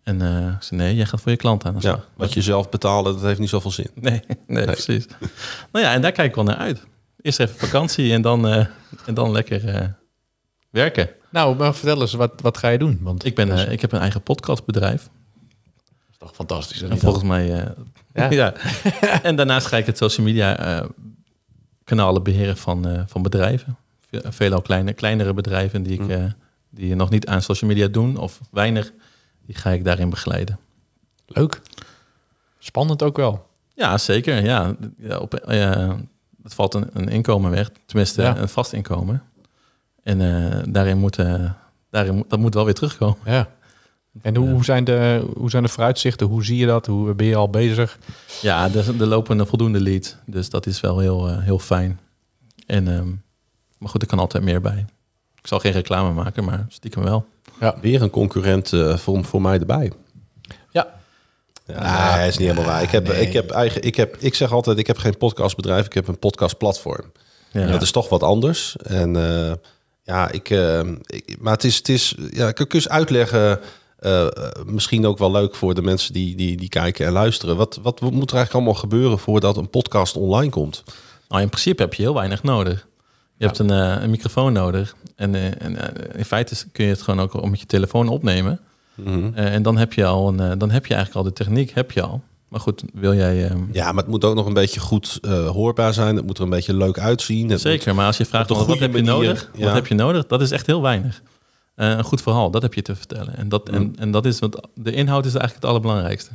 En 0.02 0.20
ik 0.56 0.62
zei, 0.62 0.80
nee, 0.80 0.94
jij 0.94 1.06
gaat 1.06 1.20
voor 1.20 1.30
je 1.30 1.36
klanten 1.36 1.68
aan 1.68 1.74
de 1.74 1.80
slag. 1.80 1.96
ja, 1.96 2.04
wat 2.16 2.32
je 2.32 2.42
zelf 2.42 2.68
betalen, 2.68 3.12
dat 3.12 3.22
heeft 3.22 3.38
niet 3.38 3.48
zoveel 3.48 3.70
zin. 3.70 3.90
Nee, 4.00 4.22
nee, 4.46 4.64
precies. 4.64 5.06
nou 5.72 5.84
ja, 5.84 5.92
en 5.92 6.02
daar 6.02 6.12
kijk 6.12 6.28
ik 6.28 6.34
wel 6.34 6.44
naar 6.44 6.56
uit. 6.56 6.82
Eerst 7.20 7.40
even 7.40 7.56
vakantie 7.56 8.12
en 8.12 8.22
dan, 8.22 8.46
en 9.06 9.14
dan 9.14 9.32
lekker 9.32 9.94
werken. 10.74 11.08
Nou, 11.30 11.56
maar 11.56 11.74
vertel 11.74 12.00
eens, 12.00 12.12
wat, 12.12 12.40
wat 12.40 12.58
ga 12.58 12.68
je 12.68 12.78
doen? 12.78 12.98
Want 13.02 13.24
Ik, 13.24 13.34
ben, 13.34 13.48
dat 13.48 13.58
eh, 13.58 13.72
ik 13.72 13.80
heb 13.80 13.92
een 13.92 14.00
eigen 14.00 14.22
podcastbedrijf. 14.22 15.08
is 16.10 16.16
toch 16.18 16.34
fantastisch. 16.34 16.80
hè? 16.80 16.88
En 16.88 16.98
volgens 16.98 17.24
mij... 17.24 17.60
eh, 17.60 17.70
Ja. 18.14 18.30
ja. 19.00 19.22
en 19.22 19.36
daarnaast 19.36 19.66
ga 19.66 19.76
ik 19.76 19.86
het 19.86 19.96
social 19.98 20.26
media 20.26 20.56
eh, 20.58 20.88
kanalen 21.84 22.22
beheren 22.22 22.56
van, 22.56 22.88
eh, 22.88 23.02
van 23.06 23.22
bedrijven. 23.22 23.76
Ve- 24.10 24.32
Veelal 24.32 24.62
kleine, 24.62 24.92
kleinere 24.92 25.34
bedrijven 25.34 25.82
die, 25.82 26.00
ik, 26.02 26.08
eh, 26.08 26.24
die 26.70 26.94
nog 26.94 27.10
niet 27.10 27.26
aan 27.26 27.42
social 27.42 27.70
media 27.70 27.86
doen 27.88 28.16
of 28.16 28.40
weinig. 28.50 28.92
Die 29.46 29.54
ga 29.56 29.70
ik 29.70 29.84
daarin 29.84 30.10
begeleiden. 30.10 30.58
Leuk. 31.26 31.60
Spannend 32.58 33.02
ook 33.02 33.16
wel. 33.16 33.46
Ja, 33.74 33.98
zeker. 33.98 34.44
Ja, 34.44 34.74
ja 34.98 35.18
op, 35.18 35.34
eh, 35.34 35.92
het 36.42 36.54
valt 36.54 36.74
een, 36.74 36.88
een 36.92 37.08
inkomen 37.08 37.50
weg. 37.50 37.70
Tenminste, 37.86 38.22
Ja. 38.22 38.36
een 38.36 38.48
vast 38.48 38.72
inkomen. 38.72 39.22
En 40.04 40.20
eh, 40.20 40.62
daarin 40.68 40.98
moet, 40.98 41.18
eh, 41.18 41.50
daarin 41.90 42.24
dat 42.28 42.38
moet 42.38 42.54
wel 42.54 42.64
weer 42.64 42.74
terugkomen. 42.74 43.18
Ja. 43.24 43.48
En 44.22 44.36
hoe, 44.36 44.50
hoe, 44.50 44.64
zijn 44.64 44.84
de, 44.84 45.26
hoe 45.36 45.50
zijn 45.50 45.62
de 45.62 45.68
vooruitzichten? 45.68 46.26
Hoe 46.26 46.44
zie 46.44 46.56
je 46.56 46.66
dat? 46.66 46.86
Hoe 46.86 47.14
ben 47.14 47.26
je 47.26 47.36
al 47.36 47.50
bezig? 47.50 47.98
Ja, 48.40 48.70
er, 48.74 49.00
er 49.00 49.06
lopen 49.06 49.38
een 49.38 49.46
voldoende 49.46 49.80
lead. 49.80 50.16
Dus 50.26 50.50
dat 50.50 50.66
is 50.66 50.80
wel 50.80 50.98
heel, 50.98 51.28
eh, 51.28 51.38
heel 51.38 51.58
fijn. 51.58 52.00
En, 52.66 52.88
ehm, 52.88 53.08
maar 53.78 53.88
goed, 53.88 54.02
er 54.02 54.08
kan 54.08 54.18
altijd 54.18 54.44
meer 54.44 54.60
bij. 54.60 54.86
Ik 55.40 55.46
zal 55.46 55.58
geen 55.58 55.72
reclame 55.72 56.12
maken, 56.12 56.44
maar 56.44 56.66
stiekem 56.68 57.02
wel. 57.02 57.26
Weer 57.80 58.02
een 58.02 58.10
concurrent 58.10 58.72
eh, 58.72 58.96
voor, 58.96 59.24
voor 59.24 59.42
mij 59.42 59.58
erbij. 59.58 59.92
Ja. 60.70 60.92
Ja, 61.66 61.74
Ah, 61.74 62.16
nee, 62.16 62.28
is 62.28 62.38
niet 62.38 62.48
helemaal 62.48 62.70
waar. 62.70 62.82
Ik, 62.82 62.90
heb, 62.90 63.08
nee. 63.08 63.20
ik, 63.20 63.32
heb 63.32 63.50
eigen, 63.50 63.82
ik, 63.82 63.96
heb, 63.96 64.16
ik 64.16 64.34
zeg 64.34 64.52
altijd, 64.52 64.78
ik 64.78 64.86
heb 64.86 64.98
geen 64.98 65.16
podcastbedrijf, 65.16 65.86
ik 65.86 65.92
heb 65.92 66.08
een 66.08 66.18
podcastplatform. 66.18 67.12
Ja. 67.50 67.66
Dat 67.66 67.82
is 67.82 67.90
toch 67.90 68.08
wat 68.08 68.22
anders. 68.22 68.76
En 68.76 69.16
eh, 69.16 69.52
ja, 70.04 70.30
ik, 70.30 70.50
eh, 70.50 70.80
ik- 71.06 71.36
maar 71.40 71.52
het 71.52 71.64
is, 71.64 71.76
het 71.76 71.88
is, 71.88 72.14
ja, 72.30 72.48
ik 72.48 72.54
kan 72.54 72.66
eens 72.68 72.88
uitleggen. 72.88 73.60
eh, 73.98 74.26
misschien 74.66 75.06
ook 75.06 75.18
wel 75.18 75.30
leuk 75.30 75.54
voor 75.54 75.74
de 75.74 75.82
mensen 75.82 76.12
die, 76.12 76.36
die, 76.36 76.56
die 76.56 76.68
kijken 76.68 77.06
en 77.06 77.12
luisteren. 77.12 77.56
Wat, 77.56 77.78
wat 77.82 78.00
moet 78.00 78.12
er 78.30 78.36
eigenlijk 78.36 78.52
allemaal 78.52 78.74
gebeuren 78.74 79.18
voordat 79.18 79.56
een 79.56 79.70
podcast 79.70 80.16
online 80.16 80.50
komt? 80.50 80.82
Nou, 81.28 81.42
in 81.42 81.48
principe 81.48 81.82
heb 81.82 81.94
je 81.94 82.02
heel 82.02 82.14
weinig 82.14 82.42
nodig. 82.42 82.86
Je 83.36 83.44
hebt 83.46 83.58
een, 83.58 83.70
eh, 83.70 84.02
een 84.02 84.10
microfoon 84.10 84.52
nodig. 84.52 84.94
En, 85.16 85.34
eh, 85.34 85.44
en 85.62 85.76
in 86.16 86.24
feite 86.24 86.54
kun 86.72 86.84
je 86.84 86.90
het 86.90 87.02
gewoon 87.02 87.20
ook 87.20 87.50
met 87.50 87.60
je 87.60 87.66
telefoon 87.66 88.08
opnemen. 88.08 88.60
Mhm. 88.94 89.34
En 89.34 89.62
dan 89.62 89.76
heb 89.76 89.92
je 89.92 90.04
al 90.04 90.28
een, 90.28 90.58
dan 90.58 90.70
heb 90.70 90.86
je 90.86 90.94
eigenlijk 90.94 91.26
al 91.26 91.32
de 91.32 91.44
techniek, 91.44 91.70
heb 91.70 91.90
je 91.90 92.02
al. 92.02 92.22
Maar 92.48 92.60
goed, 92.60 92.82
wil 92.92 93.14
jij. 93.14 93.46
ehm, 93.48 93.62
Ja, 93.72 93.92
maar 93.92 94.02
het 94.02 94.12
moet 94.12 94.24
ook 94.24 94.34
nog 94.34 94.46
een 94.46 94.52
beetje 94.54 94.80
goed 94.80 95.18
eh, 95.22 95.48
hoorbaar 95.48 95.94
zijn. 95.94 96.16
Het 96.16 96.26
moet 96.26 96.38
er 96.38 96.44
een 96.44 96.50
beetje 96.50 96.74
leuk 96.74 96.98
uitzien. 96.98 97.50
Het 97.50 97.60
Zeker, 97.60 97.94
maar 97.94 98.06
als 98.06 98.16
je 98.16 98.24
vraagt 98.24 98.48
wat 98.48 98.78
heb 98.78 98.94
je 98.94 99.02
nodig, 99.02 99.50
ja. 99.54 99.64
wat 99.64 99.74
heb 99.74 99.86
je 99.86 99.94
nodig, 99.94 100.26
dat 100.26 100.40
is 100.42 100.50
echt 100.50 100.66
heel 100.66 100.82
weinig. 100.82 101.22
Eh, 101.74 101.88
een 101.90 102.04
goed 102.04 102.22
verhaal, 102.22 102.50
dat 102.50 102.62
heb 102.62 102.74
je 102.74 102.82
te 102.82 102.96
vertellen. 102.96 103.36
En 103.36 103.48
dat, 103.48 103.68
en, 103.68 103.82
Mm. 103.82 103.92
en 103.98 104.10
dat 104.10 104.26
is 104.26 104.38
wat 104.38 104.68
de 104.74 104.92
inhoud 104.92 105.24
is 105.26 105.34
eigenlijk 105.34 105.54
het 105.62 105.64
allerbelangrijkste. 105.64 106.30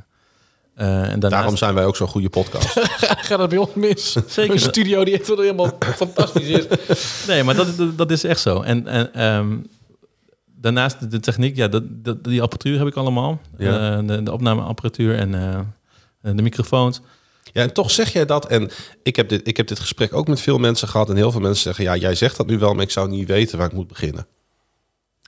Eh, 0.75 0.87
en 0.87 1.03
daarnaast, 1.03 1.31
Daarom 1.31 1.57
zijn 1.57 1.73
wij 1.73 1.85
ook 1.85 1.95
zo'n 1.95 2.07
goede 2.07 2.29
podcast. 2.29 2.67
Gaat 3.27 3.39
dat 3.39 3.49
bij 3.49 3.57
ons 3.57 3.73
mis? 3.73 4.17
Zeker. 4.27 4.53
Een 4.53 4.59
studio 4.59 5.03
die 5.03 5.13
echt 5.13 5.27
wel 5.27 5.39
helemaal 5.39 5.71
fantastisch 5.79 6.47
is. 6.47 6.65
Nee, 7.27 7.43
maar 7.43 7.55
dat, 7.55 7.77
dat, 7.77 7.97
dat 7.97 8.11
is 8.11 8.23
echt 8.23 8.39
zo. 8.39 8.61
En, 8.61 8.87
en 8.87 9.13
ehm, 9.13 9.57
daarnaast 10.55 11.11
de, 11.11 11.19
techniek, 11.19 11.55
ja, 11.55 11.67
dat, 11.67 11.83
dat, 11.89 12.23
die 12.23 12.41
apparatuur 12.41 12.77
heb 12.77 12.87
ik 12.87 12.95
allemaal. 12.95 13.39
Ja. 13.57 13.97
Eh, 13.97 14.07
de, 14.07 14.23
de 14.23 14.31
opnameapparatuur 14.31 15.15
en 15.17 15.35
eh, 15.35 15.59
de 16.21 16.41
microfoons. 16.41 17.01
Ja, 17.53 17.61
en 17.61 17.73
toch 17.73 17.91
zeg 17.91 18.13
jij 18.13 18.25
dat. 18.25 18.47
En 18.47 18.71
ik 19.03 19.15
heb, 19.15 19.29
dit, 19.29 19.47
ik 19.47 19.57
heb 19.57 19.67
dit 19.67 19.79
gesprek 19.79 20.13
ook 20.13 20.27
met 20.27 20.41
veel 20.41 20.57
mensen 20.57 20.87
gehad. 20.87 21.09
En 21.09 21.15
heel 21.15 21.31
veel 21.31 21.41
mensen 21.41 21.63
zeggen, 21.63 21.83
ja, 21.83 21.95
jij 21.95 22.15
zegt 22.15 22.37
dat 22.37 22.47
nu 22.47 22.57
wel, 22.57 22.73
maar 22.73 22.83
ik 22.83 22.91
zou 22.91 23.09
niet 23.09 23.27
weten 23.27 23.57
waar 23.57 23.67
ik 23.67 23.73
moet 23.73 23.87
beginnen. 23.87 24.27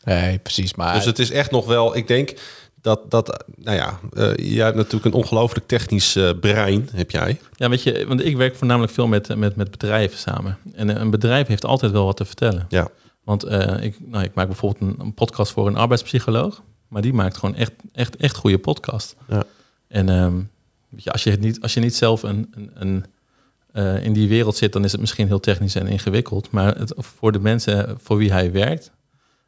Nee, 0.03 0.39
precies. 0.39 0.75
Maar 0.75 0.93
Dus 0.93 1.05
het 1.05 1.19
is 1.19 1.31
echt 1.31 1.51
nog 1.51 1.65
wel, 1.65 1.95
ik 1.95 2.07
denk 2.07 2.33
dat, 2.81 3.11
dat 3.11 3.43
nou 3.55 3.77
ja, 3.77 3.99
eh, 4.13 4.35
jij 4.35 4.65
hebt 4.65 4.77
natuurlijk 4.77 5.05
een 5.05 5.21
ongelooflijk 5.21 5.67
technisch 5.67 6.15
eh, 6.15 6.29
brein, 6.39 6.89
heb 6.93 7.11
jij. 7.11 7.39
Ja, 7.55 7.69
weet 7.69 7.83
je, 7.83 8.05
want 8.07 8.25
ik 8.25 8.37
werk 8.37 8.55
voornamelijk 8.55 8.93
veel 8.93 9.07
met, 9.07 9.35
met, 9.35 9.55
met 9.55 9.71
bedrijven 9.71 10.17
samen. 10.17 10.57
En 10.73 10.89
eh, 10.89 11.01
een 11.01 11.09
bedrijf 11.09 11.47
heeft 11.47 11.65
altijd 11.65 11.91
wel 11.91 12.05
wat 12.05 12.17
te 12.17 12.25
vertellen. 12.25 12.65
Ja. 12.69 12.87
Want 13.23 13.43
eh, 13.43 13.83
ik, 13.83 13.95
nou, 13.99 14.23
ik 14.23 14.33
maak 14.33 14.47
bijvoorbeeld 14.47 14.81
een, 14.91 15.05
een 15.05 15.13
podcast 15.13 15.51
voor 15.51 15.67
een 15.67 15.77
arbeidspsycholoog. 15.77 16.61
Maar 16.87 17.01
die 17.01 17.13
maakt 17.13 17.37
gewoon 17.37 17.55
echt, 17.55 17.71
echt, 17.93 18.15
echt 18.15 18.35
goede 18.35 18.57
podcast. 18.57 19.15
Ja. 19.27 19.43
En 19.87 20.09
ehm, 20.09 20.41
je, 20.95 21.11
als, 21.11 21.23
je 21.23 21.31
het 21.31 21.39
niet, 21.39 21.61
als 21.61 21.73
je 21.73 21.79
niet 21.79 21.95
zelf 21.95 22.23
een, 22.23 22.53
een, 22.55 22.71
een, 22.73 23.05
eh, 23.71 24.03
in 24.03 24.13
die 24.13 24.27
wereld 24.27 24.55
zit, 24.55 24.73
dan 24.73 24.83
is 24.83 24.91
het 24.91 25.01
misschien 25.01 25.27
heel 25.27 25.39
technisch 25.39 25.75
en 25.75 25.87
ingewikkeld. 25.87 26.51
Maar 26.51 26.77
het, 26.77 26.93
voor 26.97 27.31
de 27.31 27.39
mensen 27.39 27.97
voor 28.01 28.17
wie 28.17 28.31
hij 28.31 28.51
werkt, 28.51 28.91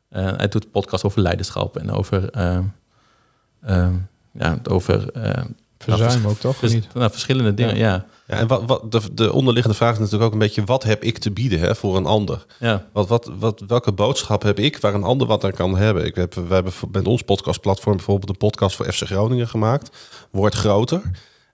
eh, 0.09 0.37
hij 0.37 0.47
doet 0.47 0.71
podcast 0.71 1.03
over 1.03 1.21
leiderschap 1.21 1.77
en 1.77 1.91
over, 1.91 2.29
ehm, 2.29 2.63
ehm, 3.61 3.93
ja, 4.31 4.59
over 4.69 5.11
ehm, 5.11 5.45
verzuim 5.77 6.21
nou, 6.21 6.33
ook 6.33 6.39
toch? 6.39 6.55
Vers- 6.55 6.73
niet? 6.73 6.93
nou, 6.93 7.11
verschillende 7.11 7.53
dingen. 7.53 7.77
Ja. 7.77 8.05
Ja, 8.27 8.37
en 8.37 8.47
wat, 8.47 8.63
wat 8.65 8.91
de, 8.91 9.13
de 9.13 9.33
onderliggende 9.33 9.77
vraag 9.77 9.93
is 9.93 9.97
natuurlijk 9.97 10.25
ook 10.25 10.33
een 10.33 10.39
beetje, 10.39 10.63
wat 10.63 10.83
heb 10.83 11.03
ik 11.03 11.17
te 11.17 11.31
bieden 11.31 11.59
hè, 11.59 11.75
voor 11.75 11.97
een 11.97 12.05
ander? 12.05 12.45
Ja. 12.59 12.85
Wat, 12.91 13.07
wat, 13.07 13.31
wat, 13.39 13.63
welke 13.67 13.91
boodschap 13.91 14.43
heb 14.43 14.59
ik 14.59 14.77
waar 14.77 14.93
een 14.93 15.03
ander 15.03 15.27
wat 15.27 15.43
aan 15.43 15.53
kan 15.53 15.77
hebben? 15.77 16.05
Ik 16.05 16.15
heb, 16.15 16.33
we 16.33 16.53
hebben 16.53 16.73
met 16.91 17.07
ons 17.07 17.21
podcastplatform 17.21 17.95
bijvoorbeeld 17.95 18.29
een 18.29 18.37
podcast 18.37 18.75
voor 18.75 18.91
FC 18.91 19.03
Groningen 19.03 19.47
gemaakt. 19.47 19.97
Wordt 20.31 20.55
groter. 20.55 21.01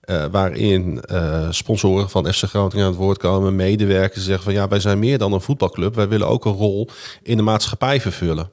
Eh, 0.09 0.25
waarin 0.31 1.01
eh, 1.01 1.47
sponsoren 1.49 2.09
van 2.09 2.33
FC 2.33 2.43
Groningen 2.43 2.83
aan 2.85 2.91
het 2.91 2.99
woord 2.99 3.17
komen. 3.17 3.55
Medewerkers 3.55 4.23
zeggen 4.23 4.43
van 4.43 4.53
ja, 4.53 4.67
wij 4.67 4.79
zijn 4.79 4.99
meer 4.99 5.17
dan 5.17 5.33
een 5.33 5.41
voetbalclub. 5.41 5.95
Wij 5.95 6.07
willen 6.07 6.27
ook 6.27 6.45
een 6.45 6.51
rol 6.53 6.89
in 7.23 7.37
de 7.37 7.43
maatschappij 7.43 8.01
vervullen. 8.01 8.51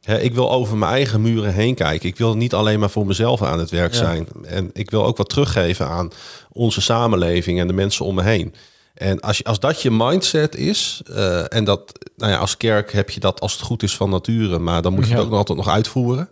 Hè, 0.00 0.20
ik 0.20 0.34
wil 0.34 0.52
over 0.52 0.76
mijn 0.76 0.92
eigen 0.92 1.22
muren 1.22 1.52
heen 1.54 1.74
kijken. 1.74 2.08
Ik 2.08 2.16
wil 2.16 2.36
niet 2.36 2.54
alleen 2.54 2.80
maar 2.80 2.90
voor 2.90 3.06
mezelf 3.06 3.42
aan 3.42 3.58
het 3.58 3.70
werk 3.70 3.92
Ja. 3.92 3.98
zijn. 3.98 4.26
En 4.44 4.70
ik 4.72 4.90
wil 4.90 5.04
ook 5.04 5.16
wat 5.16 5.28
teruggeven 5.28 5.88
aan 5.88 6.10
onze 6.52 6.80
samenleving 6.80 7.60
en 7.60 7.66
de 7.66 7.72
mensen 7.72 8.04
om 8.04 8.14
me 8.14 8.22
heen. 8.22 8.54
En 8.94 9.20
als, 9.20 9.38
je, 9.38 9.44
als 9.44 9.60
dat 9.60 9.82
je 9.82 9.90
mindset 9.90 10.56
is, 10.56 11.02
eh, 11.06 11.54
en 11.54 11.64
dat, 11.64 11.92
nou 12.16 12.32
ja, 12.32 12.38
als 12.38 12.56
kerk 12.56 12.92
heb 12.92 13.10
je 13.10 13.20
dat 13.20 13.40
als 13.40 13.52
het 13.52 13.62
goed 13.62 13.82
is 13.82 13.96
van 13.96 14.10
nature, 14.10 14.58
maar 14.58 14.82
dan 14.82 14.92
moet 14.94 15.04
je 15.04 15.10
Ja. 15.10 15.14
het 15.16 15.24
ook 15.24 15.30
nog 15.30 15.38
altijd 15.38 15.58
nog 15.58 15.68
uitvoeren. 15.68 16.28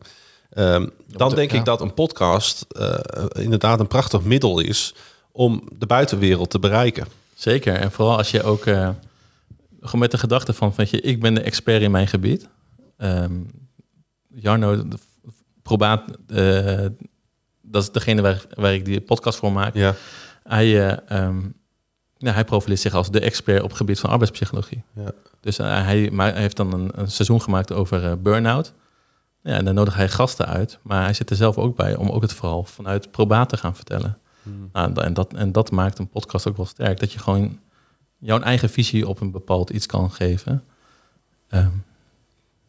Ehm, 0.53 0.87
dan 1.07 1.35
denk 1.35 1.53
ik 1.53 1.65
dat 1.65 1.81
een 1.81 1.95
podcast 1.95 2.67
eh, 2.69 2.99
inderdaad 3.33 3.81
een 3.81 3.87
prachtig 3.87 4.23
middel 4.23 4.61
is 4.61 4.95
om 5.31 5.69
de 5.79 5.87
buitenwereld 5.87 6.51
te 6.51 6.59
bereiken. 6.59 7.07
Zeker. 7.35 7.75
En 7.75 7.93
vooral 7.93 8.17
als 8.17 8.31
je 8.31 8.43
ook 8.43 8.67
eh, 8.67 8.89
gewoon 9.81 10.01
met 10.01 10.11
de 10.11 10.19
gedachte 10.19 10.53
van, 10.53 10.73
weet 10.77 10.91
je, 10.91 11.01
ik 11.01 11.21
ben 11.21 11.35
de 11.35 11.41
expert 11.41 11.83
in 11.83 11.91
mijn 11.91 12.09
gebied. 12.09 12.49
Ehm, 12.97 13.33
Jarno, 14.35 14.89
de 14.89 14.97
probaat, 15.63 16.03
eh, 16.29 16.87
dat 17.61 17.83
is 17.83 17.91
degene 17.91 18.23
waar, 18.23 18.45
waar 18.55 18.75
ik 18.75 18.85
die 18.85 19.01
podcast 19.01 19.39
voor 19.39 19.53
maak. 19.53 19.75
Ja, 19.75 19.95
Hij, 20.43 20.67
ja, 22.19 22.33
hij 22.33 22.45
profileert 22.45 22.81
zich 22.81 22.95
als 22.95 23.11
de 23.11 23.21
expert 23.21 23.63
op 23.63 23.69
het 23.69 23.77
gebied 23.77 24.01
van 24.01 24.11
arbeidspsychologie. 24.11 24.83
Ja. 24.95 25.13
Dus 25.41 25.57
hij, 25.57 26.11
maar 26.13 26.33
hij 26.33 26.41
heeft 26.41 26.57
dan 26.57 26.73
een, 26.73 26.91
een 26.95 27.11
seizoen 27.11 27.43
gemaakt 27.43 27.73
over 27.73 28.23
burn-out. 28.23 28.73
Ja, 29.43 29.53
en 29.57 29.65
dan 29.65 29.75
nodigt 29.75 29.97
hij 29.97 30.09
gasten 30.09 30.47
uit. 30.47 30.79
Maar 30.83 31.03
hij 31.03 31.13
zit 31.15 31.31
er 31.31 31.37
zelf 31.37 31.59
ook 31.59 31.77
bij 31.77 31.97
om 31.97 32.09
ook 32.09 32.23
het 32.23 32.33
verhaal 32.33 32.65
vanuit 32.65 33.11
probaat 33.11 33.49
te 33.49 33.57
gaan 33.57 33.77
vertellen. 33.77 34.19
Nou, 34.73 35.01
en, 35.01 35.15
dat, 35.15 35.33
en 35.35 35.53
dat 35.53 35.71
maakt 35.71 35.99
een 35.99 36.09
podcast 36.09 36.49
ook 36.49 36.57
wel 36.57 36.67
sterk. 36.67 37.01
Dat 37.01 37.13
je 37.13 37.19
gewoon 37.19 37.59
jouw 38.19 38.41
eigen 38.41 38.71
visie 38.71 39.09
op 39.09 39.21
een 39.21 39.31
bepaald 39.31 39.71
iets 39.71 39.87
kan 39.87 40.11
geven. 40.11 40.65
Ehm, 41.49 41.69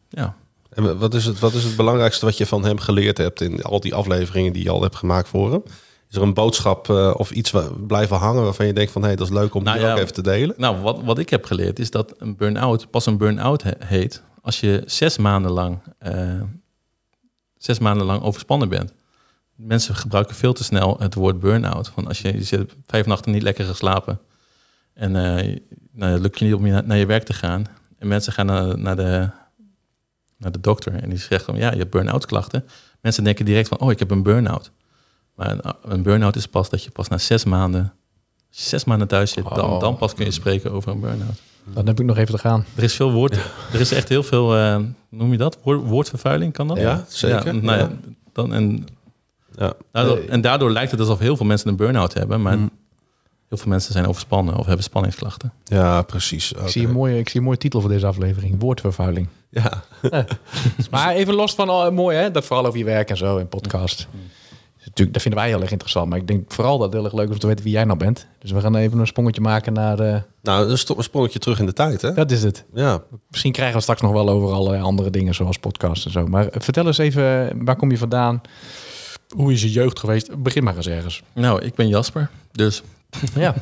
ja. 0.08 0.36
en 0.70 0.98
wat 0.98 1.14
is, 1.14 1.24
het, 1.24 1.38
wat 1.38 1.52
is 1.54 1.64
het 1.64 1.76
belangrijkste 1.76 2.24
wat 2.24 2.36
je 2.36 2.46
van 2.46 2.64
hem 2.64 2.78
geleerd 2.78 3.18
hebt 3.18 3.40
in 3.40 3.62
al 3.62 3.80
die 3.80 3.94
afleveringen 3.94 4.52
die 4.52 4.62
je 4.62 4.70
al 4.70 4.82
hebt 4.82 4.96
gemaakt 4.96 5.28
voor 5.28 5.50
hem? 5.52 5.62
Is 6.10 6.16
er 6.16 6.22
een 6.22 6.34
boodschap 6.34 6.90
eh, 6.90 7.14
of 7.16 7.30
iets 7.30 7.52
blijven 7.86 8.16
hangen 8.16 8.42
waarvan 8.42 8.66
je 8.66 8.72
denkt 8.72 8.92
van 8.92 9.00
hé, 9.02 9.06
hey, 9.08 9.16
dat 9.16 9.26
is 9.26 9.32
leuk 9.32 9.54
om 9.54 9.62
Nou 9.62 9.76
die 9.78 9.86
ja. 9.86 9.92
ook 9.92 9.98
even 9.98 10.14
te 10.14 10.22
delen? 10.22 10.54
Nou, 10.58 10.80
wat, 10.80 11.02
wat 11.02 11.18
ik 11.18 11.30
heb 11.30 11.44
geleerd 11.44 11.78
is 11.78 11.90
dat 11.90 12.14
een 12.18 12.36
burn-out 12.36 12.90
pas 12.90 13.06
een 13.06 13.16
burn-out 13.16 13.62
he- 13.62 13.70
heet 13.78 14.22
als 14.42 14.60
je 14.60 14.82
zes 14.86 15.18
maanden 15.18 15.50
lang, 15.50 15.78
eh, 15.98 16.40
zes 17.64 17.78
maanden 17.78 18.06
lang 18.06 18.22
overspannen 18.22 18.68
bent. 18.68 18.92
Mensen 19.54 19.94
gebruiken 19.94 20.34
veel 20.34 20.52
te 20.52 20.64
snel 20.64 20.96
het 20.98 21.14
woord 21.14 21.40
burn-out. 21.40 21.92
Want 21.94 22.08
als 22.08 22.20
je, 22.20 22.32
je 22.32 22.42
zit 22.42 22.74
vijf 22.86 23.06
nachten 23.06 23.32
niet 23.32 23.42
lekker 23.42 23.64
geslapen 23.64 24.20
en 24.94 25.16
eh 25.16 25.56
nou, 25.92 26.18
lukt 26.18 26.38
je 26.38 26.44
niet 26.44 26.54
om 26.54 26.66
je 26.66 26.72
na- 26.72 26.80
naar 26.80 26.96
je 26.96 27.06
werk 27.06 27.22
te 27.24 27.32
gaan. 27.32 27.66
En 27.98 28.08
mensen 28.08 28.32
gaan 28.32 28.46
naar, 28.46 28.78
naar, 28.78 28.96
de, 28.96 29.30
naar 30.36 30.52
de 30.52 30.60
dokter 30.60 31.02
en 31.02 31.08
die 31.08 31.18
zegt 31.18 31.44
van 31.44 31.56
ja, 31.56 31.70
je 31.70 31.78
hebt 31.78 31.90
burn-out 31.90 32.26
klachten. 32.26 32.64
Mensen 33.00 33.24
denken 33.24 33.44
direct 33.44 33.68
van 33.68 33.78
oh, 33.78 33.90
ik 33.90 33.98
heb 33.98 34.10
een 34.10 34.22
burn-out. 34.22 34.70
Maar 35.34 35.50
een, 35.50 35.74
een 35.82 36.02
burn-out 36.02 36.36
is 36.36 36.46
pas 36.46 36.70
dat 36.70 36.84
je 36.84 36.90
pas 36.90 37.08
na 37.08 37.18
zes 37.18 37.44
maanden, 37.44 37.92
zes 38.50 38.84
maanden 38.84 39.08
thuis 39.08 39.30
zit, 39.30 39.44
dan, 39.54 39.80
dan 39.80 39.96
pas 39.96 40.14
kun 40.14 40.24
je 40.24 40.30
spreken 40.30 40.72
over 40.72 40.92
een 40.92 41.00
burn-out. 41.00 41.40
Dan 41.66 41.86
heb 41.86 42.00
ik 42.00 42.06
nog 42.06 42.16
even 42.16 42.34
te 42.34 42.40
gaan. 42.40 42.64
Er 42.74 42.82
is 42.82 42.94
veel 42.94 43.12
woord, 43.12 43.36
er 43.72 43.80
is 43.80 43.92
echt 43.92 44.08
heel 44.08 44.22
veel, 44.22 44.56
eh, 44.56 44.76
noem 45.08 45.30
je 45.32 45.38
dat? 45.38 45.58
Woord, 45.62 45.80
woordvervuiling 45.88 46.52
kan 46.52 46.68
dat? 46.68 46.76
Ja, 46.78 47.04
zeker. 47.08 47.46
Ja, 47.54 47.60
nou 47.60 47.78
ja, 47.78 47.84
Ja. 47.84 47.90
dan, 48.32 48.54
en, 48.54 48.86
Ja. 49.56 49.72
daardoor, 49.92 50.16
Nee. 50.16 50.28
en 50.28 50.40
daardoor 50.40 50.70
lijkt 50.70 50.90
het 50.90 51.00
alsof 51.00 51.18
heel 51.18 51.36
veel 51.36 51.46
mensen 51.46 51.68
een 51.68 51.76
burn-out 51.76 52.14
hebben, 52.14 52.42
maar 52.42 52.58
Mm. 52.58 52.70
heel 53.48 53.58
veel 53.58 53.68
mensen 53.68 53.92
zijn 53.92 54.06
overspannen 54.06 54.56
of 54.56 54.66
hebben 54.66 54.84
spanningsklachten. 54.84 55.52
ja, 55.64 56.02
precies. 56.02 56.52
Ik, 56.52 56.68
zie 56.68 56.86
een 56.86 56.92
mooie, 56.92 57.18
ik 57.18 57.28
zie 57.28 57.38
een 57.40 57.46
mooie 57.46 57.58
titel 57.58 57.80
voor 57.80 57.90
deze 57.90 58.06
aflevering. 58.06 58.60
Woordvervuiling. 58.60 59.28
Ja, 59.50 59.82
Maar 60.90 61.14
even 61.14 61.34
los 61.34 61.54
van 61.54 61.68
al 61.68 61.92
mooi 61.92 62.16
hè, 62.16 62.30
dat 62.30 62.44
vooral 62.44 62.66
over 62.66 62.78
je 62.78 62.84
werk 62.84 63.10
en 63.10 63.16
zo 63.16 63.36
in 63.36 63.48
podcast. 63.48 63.98
Is 64.00 64.06
Natuurlijk, 64.94 65.12
dat 65.12 65.22
vinden 65.22 65.40
wij 65.40 65.50
heel 65.50 65.60
erg 65.60 65.70
interessant. 65.70 66.08
Maar 66.08 66.18
ik 66.18 66.26
denk 66.26 66.52
vooral 66.52 66.78
dat 66.78 66.86
het 66.86 66.94
heel 66.94 67.04
erg 67.04 67.14
leuk 67.14 67.26
is 67.28 67.32
om 67.32 67.38
te 67.38 67.46
weten 67.46 67.64
wie 67.64 67.72
jij 67.72 67.84
nou 67.84 67.98
bent. 67.98 68.26
Dus 68.38 68.50
we 68.50 68.60
gaan 68.60 68.76
even 68.76 68.98
een 68.98 69.06
sprongetje 69.06 69.40
maken 69.40 69.72
naar... 69.72 69.98
eh, 70.00 70.20
nou, 70.42 70.68
een 70.70 71.02
sprongetje 71.02 71.38
terug 71.38 71.58
in 71.58 71.66
de 71.66 71.72
tijd, 71.72 72.02
hè? 72.02 72.12
dat 72.14 72.30
is 72.30 72.42
het. 72.42 72.64
Ja, 72.74 73.02
Misschien 73.30 73.52
krijgen 73.52 73.76
we 73.76 73.82
straks 73.82 74.00
nog 74.00 74.12
wel 74.12 74.28
over 74.28 74.52
allerlei 74.52 74.82
andere 74.82 75.10
dingen 75.10 75.34
zoals 75.34 75.58
podcast 75.58 76.04
en 76.04 76.10
zo. 76.10 76.26
Maar 76.26 76.48
eh, 76.48 76.60
vertel 76.60 76.86
eens 76.86 76.98
even, 76.98 77.50
waar 77.64 77.76
kom 77.76 77.90
je 77.90 77.98
vandaan? 77.98 78.40
Hoe 79.36 79.52
is 79.52 79.62
je 79.62 79.70
jeugd 79.70 79.98
geweest? 79.98 80.42
Begin 80.42 80.64
maar 80.64 80.76
eens 80.76 80.86
ergens. 80.88 81.22
Nou, 81.32 81.62
ik 81.62 81.74
ben 81.74 81.88
Jasper, 81.88 82.30
dus 82.52 82.82
Ja. 83.34 83.54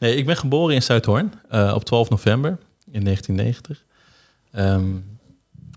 nee, 0.00 0.16
ik 0.16 0.26
ben 0.26 0.36
geboren 0.36 0.74
in 0.74 0.82
Zuidhoorn 0.82 1.32
eh, 1.48 1.72
op 1.74 1.84
12 1.84 2.08
november 2.10 2.58
in 2.90 3.04
1990. 3.04 3.84
Ehm, 4.52 4.84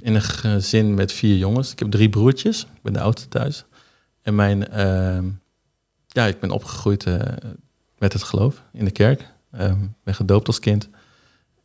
in 0.02 0.16
een 0.16 0.22
gezin 0.22 0.94
met 0.94 1.12
vier 1.12 1.38
jongens. 1.38 1.72
Ik 1.72 1.80
heb 1.80 1.92
drie 1.92 2.10
broertjes. 2.10 2.62
Ik 2.62 2.82
ben 2.82 2.94
de 2.94 3.00
oudste 3.00 3.28
thuis. 3.28 3.66
En 4.26 4.36
mijn, 4.36 4.68
ehm, 4.68 5.26
ja, 6.08 6.26
ik 6.26 6.40
ben 6.40 6.52
opgegroeid 6.52 7.06
eh, 7.06 7.20
met 7.98 8.14
het 8.14 8.24
geloof 8.24 8.62
in 8.72 8.86
de 8.86 8.92
kerk. 8.92 9.22
Ik 9.58 9.76
ben 10.04 10.16
gedoopt 10.16 10.48
als 10.48 10.60
kind. 10.60 10.90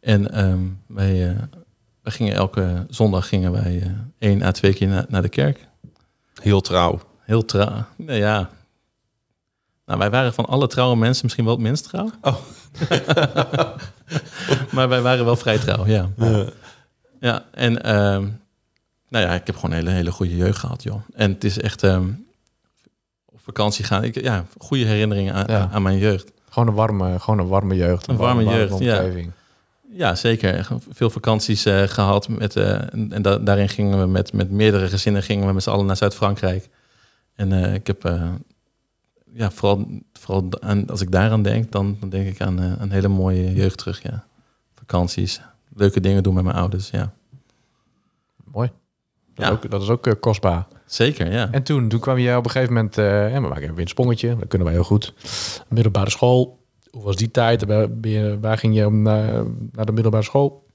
En 0.00 0.30
ehm, 0.32 0.58
wij, 0.86 1.28
eh, 1.28 1.36
wij 2.02 2.12
gingen 2.12 2.34
elke 2.34 2.86
zondag 2.88 3.28
gingen 3.28 3.52
wij 3.52 3.82
eh, 3.82 3.90
één 4.18 4.42
à 4.42 4.50
twee 4.50 4.72
keer 4.74 4.88
na- 4.88 5.06
naar 5.08 5.22
de 5.22 5.28
kerk. 5.28 5.68
heel 6.34 6.60
trouw. 6.60 7.00
Heel 7.20 7.44
trouw. 7.44 7.84
Nou 7.96 8.18
ja. 8.18 8.50
Nou, 9.86 9.98
wij 9.98 10.10
waren 10.10 10.34
van 10.34 10.46
alle 10.46 10.66
trouwe 10.66 10.96
mensen 10.96 11.24
misschien 11.24 11.44
wel 11.44 11.54
het 11.54 11.62
minst 11.62 11.84
trouw. 11.84 12.10
Oh. 12.20 12.36
maar 14.74 14.88
wij 14.88 15.00
waren 15.02 15.24
wel 15.24 15.36
vrij 15.36 15.58
trouw, 15.58 15.86
ja. 15.86 16.08
Ja, 17.20 17.44
en 17.50 17.82
ehm, 17.82 18.28
nou 19.08 19.24
ja, 19.26 19.34
ik 19.34 19.46
heb 19.46 19.54
gewoon 19.56 19.70
een 19.70 19.76
hele, 19.76 19.90
hele 19.90 20.12
goede 20.12 20.36
jeugd 20.36 20.58
gehad, 20.58 20.82
joh. 20.82 21.00
En 21.14 21.32
het 21.32 21.44
is 21.44 21.58
echt 21.60 21.82
op 23.40 23.46
vakantie 23.46 23.84
gaan. 23.84 24.04
Ik, 24.04 24.20
ja, 24.20 24.44
goede 24.58 24.84
herinneringen 24.84 25.34
aan, 25.34 25.44
Ja. 25.48 25.68
aan 25.72 25.82
mijn 25.82 25.98
jeugd. 25.98 26.32
Gewoon 26.48 26.68
een 26.68 26.74
warme, 26.74 27.18
gewoon 27.18 27.38
een 27.38 27.48
warme 27.48 27.74
jeugd. 27.76 28.06
Een 28.08 28.16
warme 28.16 28.44
jeugd, 28.44 28.78
ja. 28.78 28.98
omgeving. 28.98 29.30
Ja, 29.92 30.14
zeker. 30.14 30.68
Veel 30.90 31.10
vakanties 31.10 31.64
eh, 31.64 31.82
gehad. 31.82 32.28
Met, 32.28 32.56
eh, 32.56 32.92
en 32.92 33.12
en 33.12 33.22
da- 33.22 33.38
daarin 33.38 33.68
gingen 33.68 34.00
we 34.00 34.06
met, 34.06 34.32
met 34.32 34.50
meerdere 34.50 34.88
gezinnen 34.88 35.22
gingen 35.22 35.46
we 35.46 35.52
met 35.52 35.62
z'n 35.62 35.70
allen 35.70 35.86
naar 35.86 35.96
Zuid-Frankrijk. 35.96 36.68
En 37.34 37.52
eh, 37.52 37.74
ik 37.74 37.86
heb, 37.86 38.02
ja, 39.32 39.50
vooral, 39.50 39.86
vooral 40.12 40.48
aan, 40.60 40.86
als 40.90 41.00
ik 41.00 41.10
daaraan 41.12 41.42
denk, 41.42 41.72
dan, 41.72 41.96
dan 42.00 42.08
denk 42.08 42.28
ik 42.28 42.40
aan 42.40 42.58
een 42.58 42.90
hele 42.90 43.08
mooie 43.08 43.52
jeugd 43.52 43.78
terug. 43.78 44.02
Ja. 44.02 44.24
Vakanties, 44.74 45.40
leuke 45.74 46.00
dingen 46.00 46.22
doen 46.22 46.34
met 46.34 46.44
mijn 46.44 46.56
ouders. 46.56 46.90
Ja, 46.90 47.12
Mooi. 48.44 48.70
Dat, 49.40 49.48
Ja. 49.48 49.54
ook, 49.54 49.70
dat 49.70 49.82
is 49.82 49.88
ook 49.88 50.06
eh, 50.06 50.12
kostbaar. 50.20 50.66
zeker. 50.86 51.32
Ja. 51.32 51.48
En 51.50 51.62
toen, 51.62 51.88
toen 51.88 52.00
kwam 52.00 52.18
je 52.18 52.36
op 52.36 52.44
een 52.44 52.50
gegeven 52.50 52.74
moment... 52.74 52.98
eh 52.98 53.32
ja, 53.32 53.40
we 53.40 53.48
maken 53.48 53.70
weer 53.74 53.80
een 53.80 53.88
sprongetje. 53.88 54.36
Dat 54.36 54.48
kunnen 54.48 54.66
wij 54.66 54.76
heel 54.76 54.84
goed. 54.86 55.12
Middelbare 55.68 56.10
school. 56.10 56.58
Hoe 56.90 57.02
was 57.02 57.16
die 57.16 57.30
tijd? 57.30 57.64
Waar, 57.64 57.88
waar 58.40 58.58
ging 58.58 58.74
je 58.74 58.86
om 58.86 59.02
naar, 59.02 59.44
naar 59.72 59.86
de 59.86 59.92
middelbare 59.92 60.24
school? 60.24 60.66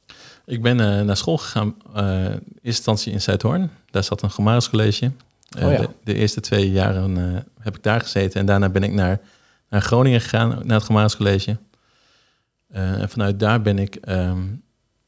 Ik 0.46 0.62
ben 0.62 0.80
eh, 0.80 1.02
naar 1.06 1.18
school 1.18 1.38
gegaan, 1.38 1.76
eh, 1.94 2.04
in 2.06 2.32
eerste 2.32 2.42
instantie 2.62 3.12
in 3.14 3.22
Zuidhoorn. 3.22 3.70
Daar 3.92 4.04
zat 4.04 4.22
een. 4.22 4.30
Eh, 5.50 5.66
Oh 5.66 5.72
ja. 5.72 5.78
de, 5.78 5.90
de 6.04 6.14
eerste 6.14 6.40
twee 6.42 6.72
jaren 6.72 7.18
heb 7.60 7.76
ik 7.76 7.84
daar 7.84 8.00
gezeten. 8.02 8.40
En 8.40 8.46
daarna 8.46 8.70
ben 8.70 8.84
ik 8.84 8.92
naar, 8.94 9.20
naar 9.70 9.82
Groningen 9.82 10.22
gegaan, 10.22 10.60
naar 10.64 10.82
het. 10.82 11.58
Eh, 12.68 13.02
en 13.02 13.10
vanuit 13.10 13.40
daar 13.40 13.62
ben 13.62 13.80
ik 13.80 13.96
ehm, 13.96 14.40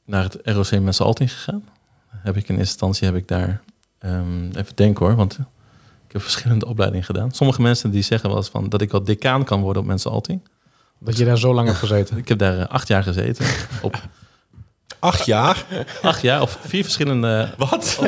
naar 0.05 0.23
het 0.23 0.37
ROC 0.43 0.79
Mensalting 0.79 1.31
gegaan. 1.31 1.63
Heb 2.09 2.37
ik 2.37 2.49
in 2.49 2.57
instantie 2.57 3.05
heb 3.07 3.15
ik 3.15 3.27
daar 3.27 3.61
ehm, 3.99 4.45
even 4.49 4.75
denken 4.75 5.05
hoor, 5.05 5.15
want 5.15 5.33
ik 6.07 6.13
heb 6.13 6.21
verschillende 6.21 6.65
opleidingen 6.73 7.05
gedaan. 7.05 7.31
Sommige 7.31 7.61
mensen 7.61 7.91
die 7.91 8.01
zeggen 8.03 8.29
wel 8.29 8.37
eens 8.37 8.49
van 8.49 8.69
dat 8.69 8.81
ik 8.81 8.91
wel 8.91 9.03
decaan 9.03 9.43
kan 9.43 9.61
worden 9.61 9.81
op 9.81 9.87
mensen 9.87 10.11
Alting. 10.11 10.41
Dat 10.99 11.17
je 11.17 11.25
daar 11.25 11.37
zo 11.37 11.53
lang 11.53 11.67
hebt 11.67 11.79
gezeten. 11.79 12.17
Ik 12.23 12.27
heb 12.27 12.37
daar 12.37 12.59
eh, 12.59 12.67
acht 12.67 12.87
jaar 12.87 13.03
gezeten. 13.03 13.45
op 13.81 14.01
Acht 14.99 15.25
jaar? 15.25 15.65
acht 16.01 16.21
jaar 16.21 16.41
of 16.41 16.57
vier 16.61 16.83
verschillende, 16.83 17.49
Wat? 17.57 17.99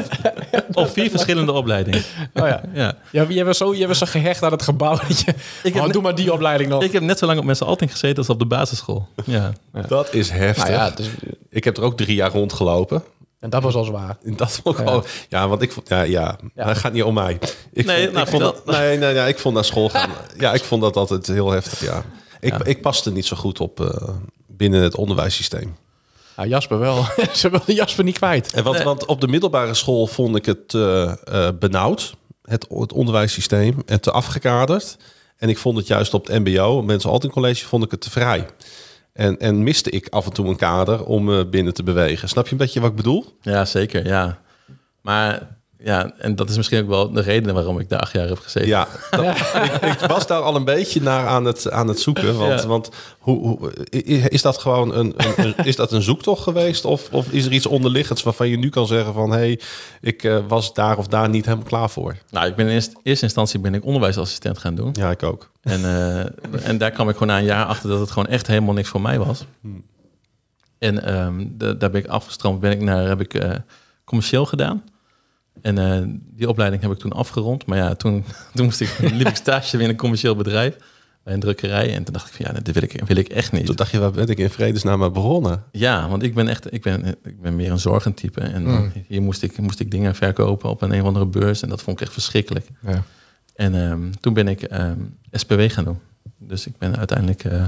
op 0.74 0.90
vier 0.90 1.10
verschillende 1.10 1.52
opleidingen. 1.52 2.04
Oh 2.34 2.48
ja. 2.48 2.62
Ja. 2.74 2.94
Ja, 3.12 3.26
jij 3.30 3.46
was 3.46 3.58
zo, 3.58 3.76
jij 3.76 3.88
was 3.88 3.98
zo 3.98 4.06
gehecht 4.06 4.44
aan 4.44 4.52
het 4.52 4.62
gebouw. 4.62 4.98
Dat 5.08 5.20
je, 5.20 5.34
Ik 5.64 5.76
oh, 5.76 5.84
net- 5.84 5.94
doe 5.94 6.02
maar 6.02 6.16
die 6.16 6.34
opleiding 6.34 6.70
nog. 6.70 6.84
Ik 6.84 6.92
heb 6.92 7.02
net 7.04 7.18
zo 7.18 7.26
lang 7.26 7.40
op 7.40 7.46
mensen 7.46 7.66
Alting 7.66 7.92
gezeten 7.92 8.18
als 8.18 8.30
op 8.30 8.40
de 8.40 8.46
basisschool. 8.46 9.08
Ja. 9.26 9.54
Dat 9.88 10.14
is 10.14 10.30
heftig. 10.30 10.64
nou 10.64 10.76
ja, 10.76 10.90
dus, 10.90 11.10
Ik 11.50 11.64
heb 11.64 11.78
er 11.78 11.84
ook 11.84 11.98
drie 11.98 12.16
jaar 12.16 12.32
rondgelopen. 12.32 13.04
En 13.40 13.50
dat 13.50 13.64
was 13.64 13.76
al 13.76 13.84
zwaar. 13.84 14.18
Dat 14.38 14.52
vond 14.52 14.80
ik 14.80 14.86
wel- 14.86 15.04
ja, 15.30 15.48
want 15.48 15.62
ik 15.62 15.72
vond, 15.72 15.90
ja, 15.90 16.02
ja, 16.02 16.38
Ja. 16.56 16.68
het 16.68 16.78
gaat 16.78 16.94
niet 16.94 17.04
om 17.04 17.14
mij. 17.14 17.40
Ik 17.74 17.86
Nee, 17.86 18.02
vond, 18.02 18.14
nou, 18.14 18.26
ik 18.26 18.32
vond 18.32 18.42
dat, 18.44 18.66
nee, 18.66 18.98
nee, 18.98 19.14
nee, 19.14 19.28
ik 19.28 19.40
vond 19.40 19.54
naar 19.56 19.66
school 19.66 19.90
gaan. 19.96 20.10
Ja, 20.38 20.54
ik 20.54 20.64
vond 20.64 20.82
dat 20.82 20.96
altijd 20.96 21.28
heel 21.28 21.52
heftig. 21.52 21.80
Ja, 21.86 22.04
ik, 22.40 22.52
Ja. 22.54 22.64
ik 22.64 22.82
paste 22.82 23.12
niet 23.12 23.26
zo 23.26 23.36
goed 23.36 23.60
op 23.60 23.80
eh, 23.82 24.10
binnen 24.48 24.82
het 24.82 24.96
onderwijssysteem. 24.96 25.76
Nou, 26.36 26.50
Jasper 26.52 26.80
wel. 26.80 27.06
Ze 27.34 27.50
wilden 27.50 27.76
Jasper 27.76 28.04
niet 28.04 28.18
kwijt. 28.18 28.54
En 28.54 28.64
want, 28.64 28.76
Nee. 28.76 28.86
want 28.86 29.06
op 29.06 29.22
de 29.22 29.28
middelbare 29.28 29.74
school 29.74 30.08
vond 30.08 30.36
ik 30.36 30.46
het 30.46 30.74
eh, 30.74 31.12
eh, 31.24 31.50
benauwd, 31.60 32.16
het, 32.44 32.66
het 32.70 32.94
onderwijssysteem, 32.94 33.82
en 33.86 34.02
te 34.02 34.12
afgekaderd. 34.12 34.98
En 35.38 35.50
ik 35.50 35.58
vond 35.58 35.78
het 35.78 35.88
juist 35.88 36.14
op 36.14 36.28
het 36.28 36.44
MBO, 36.46 36.82
mensen 36.82 37.10
altijd 37.10 37.32
college, 37.32 37.66
vond 37.66 37.84
ik 37.84 37.92
het 37.92 38.02
te 38.02 38.10
vrij. 38.10 38.46
En, 39.14 39.40
en 39.40 39.64
miste 39.64 39.90
ik 39.90 40.08
af 40.10 40.26
en 40.26 40.34
toe 40.34 40.48
een 40.48 40.56
kader 40.56 41.06
om 41.06 41.34
eh, 41.34 41.50
binnen 41.50 41.74
te 41.74 41.84
bewegen. 41.84 42.30
Snap 42.30 42.46
je 42.46 42.52
een 42.52 42.58
beetje 42.58 42.80
wat 42.80 42.90
ik 42.90 42.96
bedoel? 42.96 43.38
ja, 43.42 43.66
zeker. 43.66 44.06
Ja. 44.06 44.42
Maar 45.02 45.59
ja, 45.84 46.12
en 46.18 46.36
dat 46.36 46.50
is 46.50 46.58
misschien 46.58 46.82
ook 46.82 46.88
wel 46.88 47.12
de 47.12 47.22
reden 47.22 47.54
waarom 47.54 47.80
ik 47.80 47.90
daar 47.90 48.00
acht 48.00 48.12
jaar 48.14 48.28
heb 48.28 48.40
gezeten. 48.40 48.68
Ja, 48.68 48.88
dat- 49.12 49.24
ik, 49.64 49.82
ik 49.82 50.00
was 50.08 50.28
daar 50.28 50.42
al 50.42 50.56
een 50.56 50.64
beetje 50.66 51.02
naar 51.02 51.28
aan 51.28 51.46
het, 51.46 51.72
aan 51.72 51.88
het 51.88 52.00
zoeken. 52.00 52.38
Want, 52.38 52.62
Ja. 52.62 52.68
want 52.68 52.90
hoe, 53.20 53.48
hoe, 53.48 53.72
is 54.30 54.42
dat 54.42 54.58
gewoon 54.58 54.96
een, 54.96 55.14
een, 55.18 55.54
is 55.64 55.76
dat 55.76 55.92
een 55.92 56.02
zoektocht 56.02 56.44
geweest? 56.44 56.86
Of, 56.86 57.10
of 57.12 57.32
is 57.32 57.46
er 57.46 57.52
iets 57.52 57.66
onderliggends 57.66 58.24
waarvan 58.24 58.48
je 58.48 58.58
nu 58.58 58.70
kan 58.70 58.88
zeggen 58.88 59.14
van... 59.14 59.30
hé, 59.32 59.38
hey, 59.38 59.60
ik 60.02 60.24
eh, 60.24 60.38
was 60.48 60.74
daar 60.74 60.98
of 60.98 61.08
daar 61.08 61.30
niet 61.30 61.46
helemaal 61.46 61.68
klaar 61.68 61.90
voor? 61.90 62.16
Nou, 62.30 62.48
ik 62.48 62.56
ben 62.56 62.68
in 62.68 62.74
eerste, 62.74 62.96
eerste 63.04 63.26
instantie 63.26 63.60
ben 63.60 63.74
ik 63.74 63.86
onderwijsassistent 63.86 64.58
gaan 64.58 64.76
doen. 64.76 64.90
Ja, 64.94 65.12
ik 65.12 65.24
ook. 65.24 65.50
En, 65.62 65.84
eh, 65.86 66.68
en 66.68 66.78
daar 66.78 66.92
kwam 66.92 67.08
ik 67.10 67.14
gewoon 67.14 67.28
na 67.34 67.38
een 67.40 67.46
jaar 67.46 67.66
achter 67.66 67.90
dat 67.90 68.00
het 68.00 68.12
gewoon 68.12 68.28
echt 68.28 68.48
helemaal 68.48 68.74
niks 68.74 68.90
voor 68.90 69.02
mij 69.02 69.20
was. 69.20 69.46
En 70.80 71.04
ehm, 71.04 71.46
de- 71.58 71.78
daar 71.78 71.90
ben 71.92 72.02
ik 72.04 72.08
afgestroomd, 72.08 72.60
ben 72.60 72.72
ik 72.72 72.82
naar, 72.82 73.08
heb 73.08 73.22
ik 73.22 73.34
eh, 73.34 73.52
commercieel 74.06 74.46
gedaan. 74.46 74.84
En 75.62 75.78
eh, 75.78 76.02
die 76.36 76.50
opleiding 76.50 76.82
heb 76.82 76.92
ik 76.92 76.98
toen 76.98 77.12
afgerond. 77.12 77.66
Maar 77.66 77.78
ja, 77.78 77.96
toen, 77.96 78.24
toen 78.54 78.66
moest 78.66 78.82
ik, 78.82 78.98
liep 79.00 79.28
ik 79.28 79.36
stage 79.36 79.78
in 79.78 79.90
een 79.90 79.96
commercieel 79.96 80.36
bedrijf. 80.36 80.76
Bij 81.24 81.34
een 81.34 81.40
drukkerij. 81.40 81.96
En 81.96 82.04
toen 82.04 82.14
dacht 82.14 82.28
ik 82.28 82.34
van 82.34 82.46
ja, 82.46 82.62
dit 82.62 82.74
wil 82.74 82.84
ik, 82.84 83.04
wil 83.06 83.18
ik 83.18 83.28
echt 83.28 83.52
niet. 83.52 83.66
Toen 83.66 83.76
dacht 83.76 83.92
je, 83.92 84.00
waar 84.00 84.12
ben 84.12 84.28
ik 84.28 84.38
in 84.38 84.50
vredesnaam 84.50 85.04
aan 85.04 85.14
begonnen? 85.14 85.64
Ja, 85.72 86.10
want 86.10 86.24
ik 86.24 86.34
ben 86.34 86.48
echt, 86.48 86.74
ik 86.74 86.82
ben, 86.82 87.06
ik 87.06 87.42
ben 87.42 87.56
meer 87.56 87.72
een 87.72 87.80
zorgentype. 87.80 88.42
En 88.42 88.92
hier 89.08 89.22
moest 89.22 89.44
ik, 89.44 89.58
moest 89.58 89.80
ik 89.80 89.92
dingen 89.92 90.16
verkopen 90.16 90.70
op 90.70 90.82
een, 90.82 90.92
een 90.92 91.02
of 91.02 91.08
andere 91.08 91.26
beurs. 91.26 91.62
En 91.62 91.70
dat 91.70 91.82
vond 91.82 92.00
ik 92.00 92.06
echt 92.06 92.14
verschrikkelijk. 92.14 92.68
Ja. 92.82 93.04
En 93.56 93.76
ehm, 93.76 94.12
toen 94.20 94.34
ben 94.34 94.48
ik 94.48 94.62
ehm, 94.62 95.00
SPW 95.32 95.62
gaan 95.68 95.84
doen. 95.84 96.00
Dus 96.38 96.68
ik 96.68 96.78
ben 96.78 96.98
uiteindelijk 96.98 97.44
eh, 97.44 97.64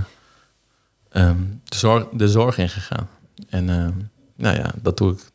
ehm, 1.09 1.37
de, 1.63 1.75
zorg, 1.75 2.07
de 2.13 2.27
zorg 2.27 2.57
ingegaan. 2.57 3.09
En 3.49 3.69
ehm, 3.69 3.93
nou 4.35 4.57
ja, 4.57 4.73
dat 4.81 4.97
doe 4.97 5.11
ik 5.11 5.30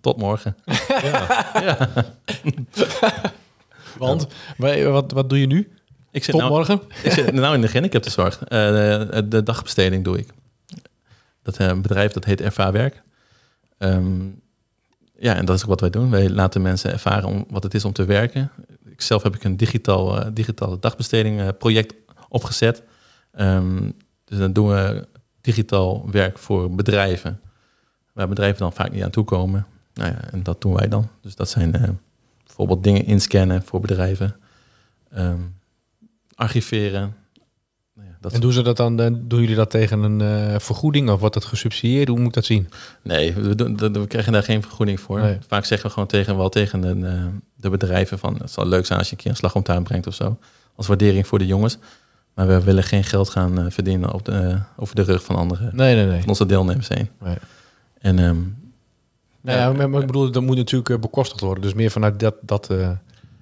tot 0.00 0.16
morgen. 0.16 0.56
Want, 3.98 4.26
wij- 4.56 4.88
wat, 4.88 5.12
wat 5.12 5.28
doe 5.28 5.40
je 5.40 5.46
nu? 5.46 5.72
Ik 6.10 6.24
zit 6.24 6.32
Tot 6.32 6.40
nou, 6.40 6.52
morgen? 6.52 6.80
ik 7.04 7.12
zit 7.12 7.32
nou 7.32 7.54
in 7.54 7.60
de 7.60 7.66
gehandicaptenzorg. 7.66 8.42
Eh 8.44 8.48
de, 8.48 9.24
de 9.28 9.42
dagbesteding 9.42 10.04
doe 10.04 10.18
ik. 10.18 10.28
Dat 11.42 11.56
eh, 11.56 11.80
bedrijf 11.80 12.12
dat 12.12 12.24
heet 12.24 12.40
Ervaar 12.40 12.72
Werk. 12.72 13.02
Ehm, 13.78 14.20
ja, 15.18 15.34
en 15.34 15.44
dat 15.44 15.56
is 15.56 15.62
ook 15.62 15.68
wat 15.68 15.80
wij 15.80 15.90
doen. 15.90 16.10
Wij 16.10 16.30
laten 16.30 16.62
mensen 16.62 16.92
ervaren 16.92 17.28
om, 17.28 17.44
wat 17.48 17.62
het 17.62 17.74
is 17.74 17.84
om 17.84 17.92
te 17.92 18.04
werken. 18.04 18.50
Ik 18.84 19.00
zelf 19.00 19.22
heb 19.22 19.34
ik 19.34 19.44
een 19.44 19.56
digitaal, 19.56 20.20
eh, 20.20 20.26
digitale 20.32 20.78
dagbesteding 20.78 21.56
project 21.56 21.94
opgezet. 22.28 22.82
Ehm, 23.32 23.90
dus 24.24 24.38
dan 24.38 24.52
doen 24.52 24.68
we 24.68 25.06
digitaal 25.40 26.10
werk 26.10 26.38
voor 26.38 26.74
bedrijven. 26.74 27.40
Waar 28.12 28.28
bedrijven 28.28 28.58
dan 28.58 28.72
vaak 28.72 28.92
niet 28.92 29.02
aan 29.02 29.10
toekomen. 29.10 29.66
Nou 29.94 30.10
ja, 30.10 30.30
en 30.30 30.42
dat 30.42 30.60
doen 30.60 30.74
wij 30.74 30.88
dan. 30.88 31.08
Dus 31.20 31.34
dat 31.34 31.48
zijn 31.48 31.74
eh, 31.74 31.88
bijvoorbeeld 32.46 32.84
dingen 32.84 33.04
inscannen 33.04 33.62
voor 33.62 33.80
bedrijven. 33.80 34.36
Ehm, 35.10 35.40
archiveren. 36.34 37.14
Nou 37.94 38.08
ja, 38.08 38.16
dat 38.20 38.32
En 38.32 38.40
doen 38.40 38.52
ze 38.52 38.62
dat 38.62 38.76
dan, 38.76 39.00
eh, 39.00 39.10
doen 39.20 39.40
jullie 39.40 39.54
dat 39.54 39.70
tegen 39.70 40.02
een 40.02 40.20
eh, 40.20 40.58
vergoeding 40.58 41.10
of 41.10 41.20
wordt 41.20 41.34
dat 41.34 41.44
gesubsidieerd? 41.44 42.08
Hoe 42.08 42.18
moet 42.18 42.26
ik 42.26 42.34
dat 42.34 42.44
zien? 42.44 42.68
Nee, 43.02 43.32
we, 43.32 43.54
doen, 43.54 43.92
we 43.92 44.06
krijgen 44.06 44.32
daar 44.32 44.42
geen 44.42 44.62
vergoeding 44.62 45.00
voor. 45.00 45.20
Nee. 45.20 45.38
Vaak 45.46 45.64
zeggen 45.64 45.86
we 45.86 45.92
gewoon 45.92 46.08
tegen, 46.08 46.36
wel 46.36 46.48
tegen 46.48 46.80
de, 46.80 47.28
de 47.56 47.70
bedrijven 47.70 48.18
van... 48.18 48.36
het 48.38 48.50
zal 48.50 48.66
leuk 48.66 48.86
zijn 48.86 48.98
als 48.98 49.08
je 49.08 49.14
een 49.14 49.22
keer 49.22 49.30
een 49.30 49.36
slag 49.36 49.54
om 49.54 49.62
tuin 49.62 49.82
brengt 49.82 50.06
of 50.06 50.14
zo. 50.14 50.38
Als 50.74 50.86
waardering 50.86 51.26
voor 51.26 51.38
de 51.38 51.46
jongens. 51.46 51.78
Maar 52.34 52.46
we 52.46 52.60
willen 52.60 52.82
geen 52.82 53.04
geld 53.04 53.28
gaan 53.28 53.72
verdienen 53.72 54.12
op 54.12 54.24
de, 54.24 54.58
over 54.76 54.94
de 54.94 55.02
rug 55.02 55.24
van 55.24 55.36
anderen. 55.36 55.76
Nee, 55.76 55.94
nee, 55.94 56.06
nee. 56.06 56.20
Van 56.20 56.28
onze 56.28 56.46
deelnemers 56.46 56.88
heen. 56.88 57.08
Nee. 57.20 57.36
En 58.00 58.18
ehm, 58.18 58.38
Nou 59.42 59.58
ja, 59.58 59.72
maar, 59.72 59.90
maar 59.90 60.00
ik 60.00 60.06
bedoel, 60.06 60.30
dat 60.30 60.42
moet 60.42 60.56
natuurlijk 60.56 60.90
eh, 60.90 60.98
bekostigd 60.98 61.40
worden. 61.40 61.62
Dus 61.62 61.74
meer 61.74 61.90
vanuit 61.90 62.20
dat... 62.20 62.34
dat 62.40 62.70
eh, 62.70 62.88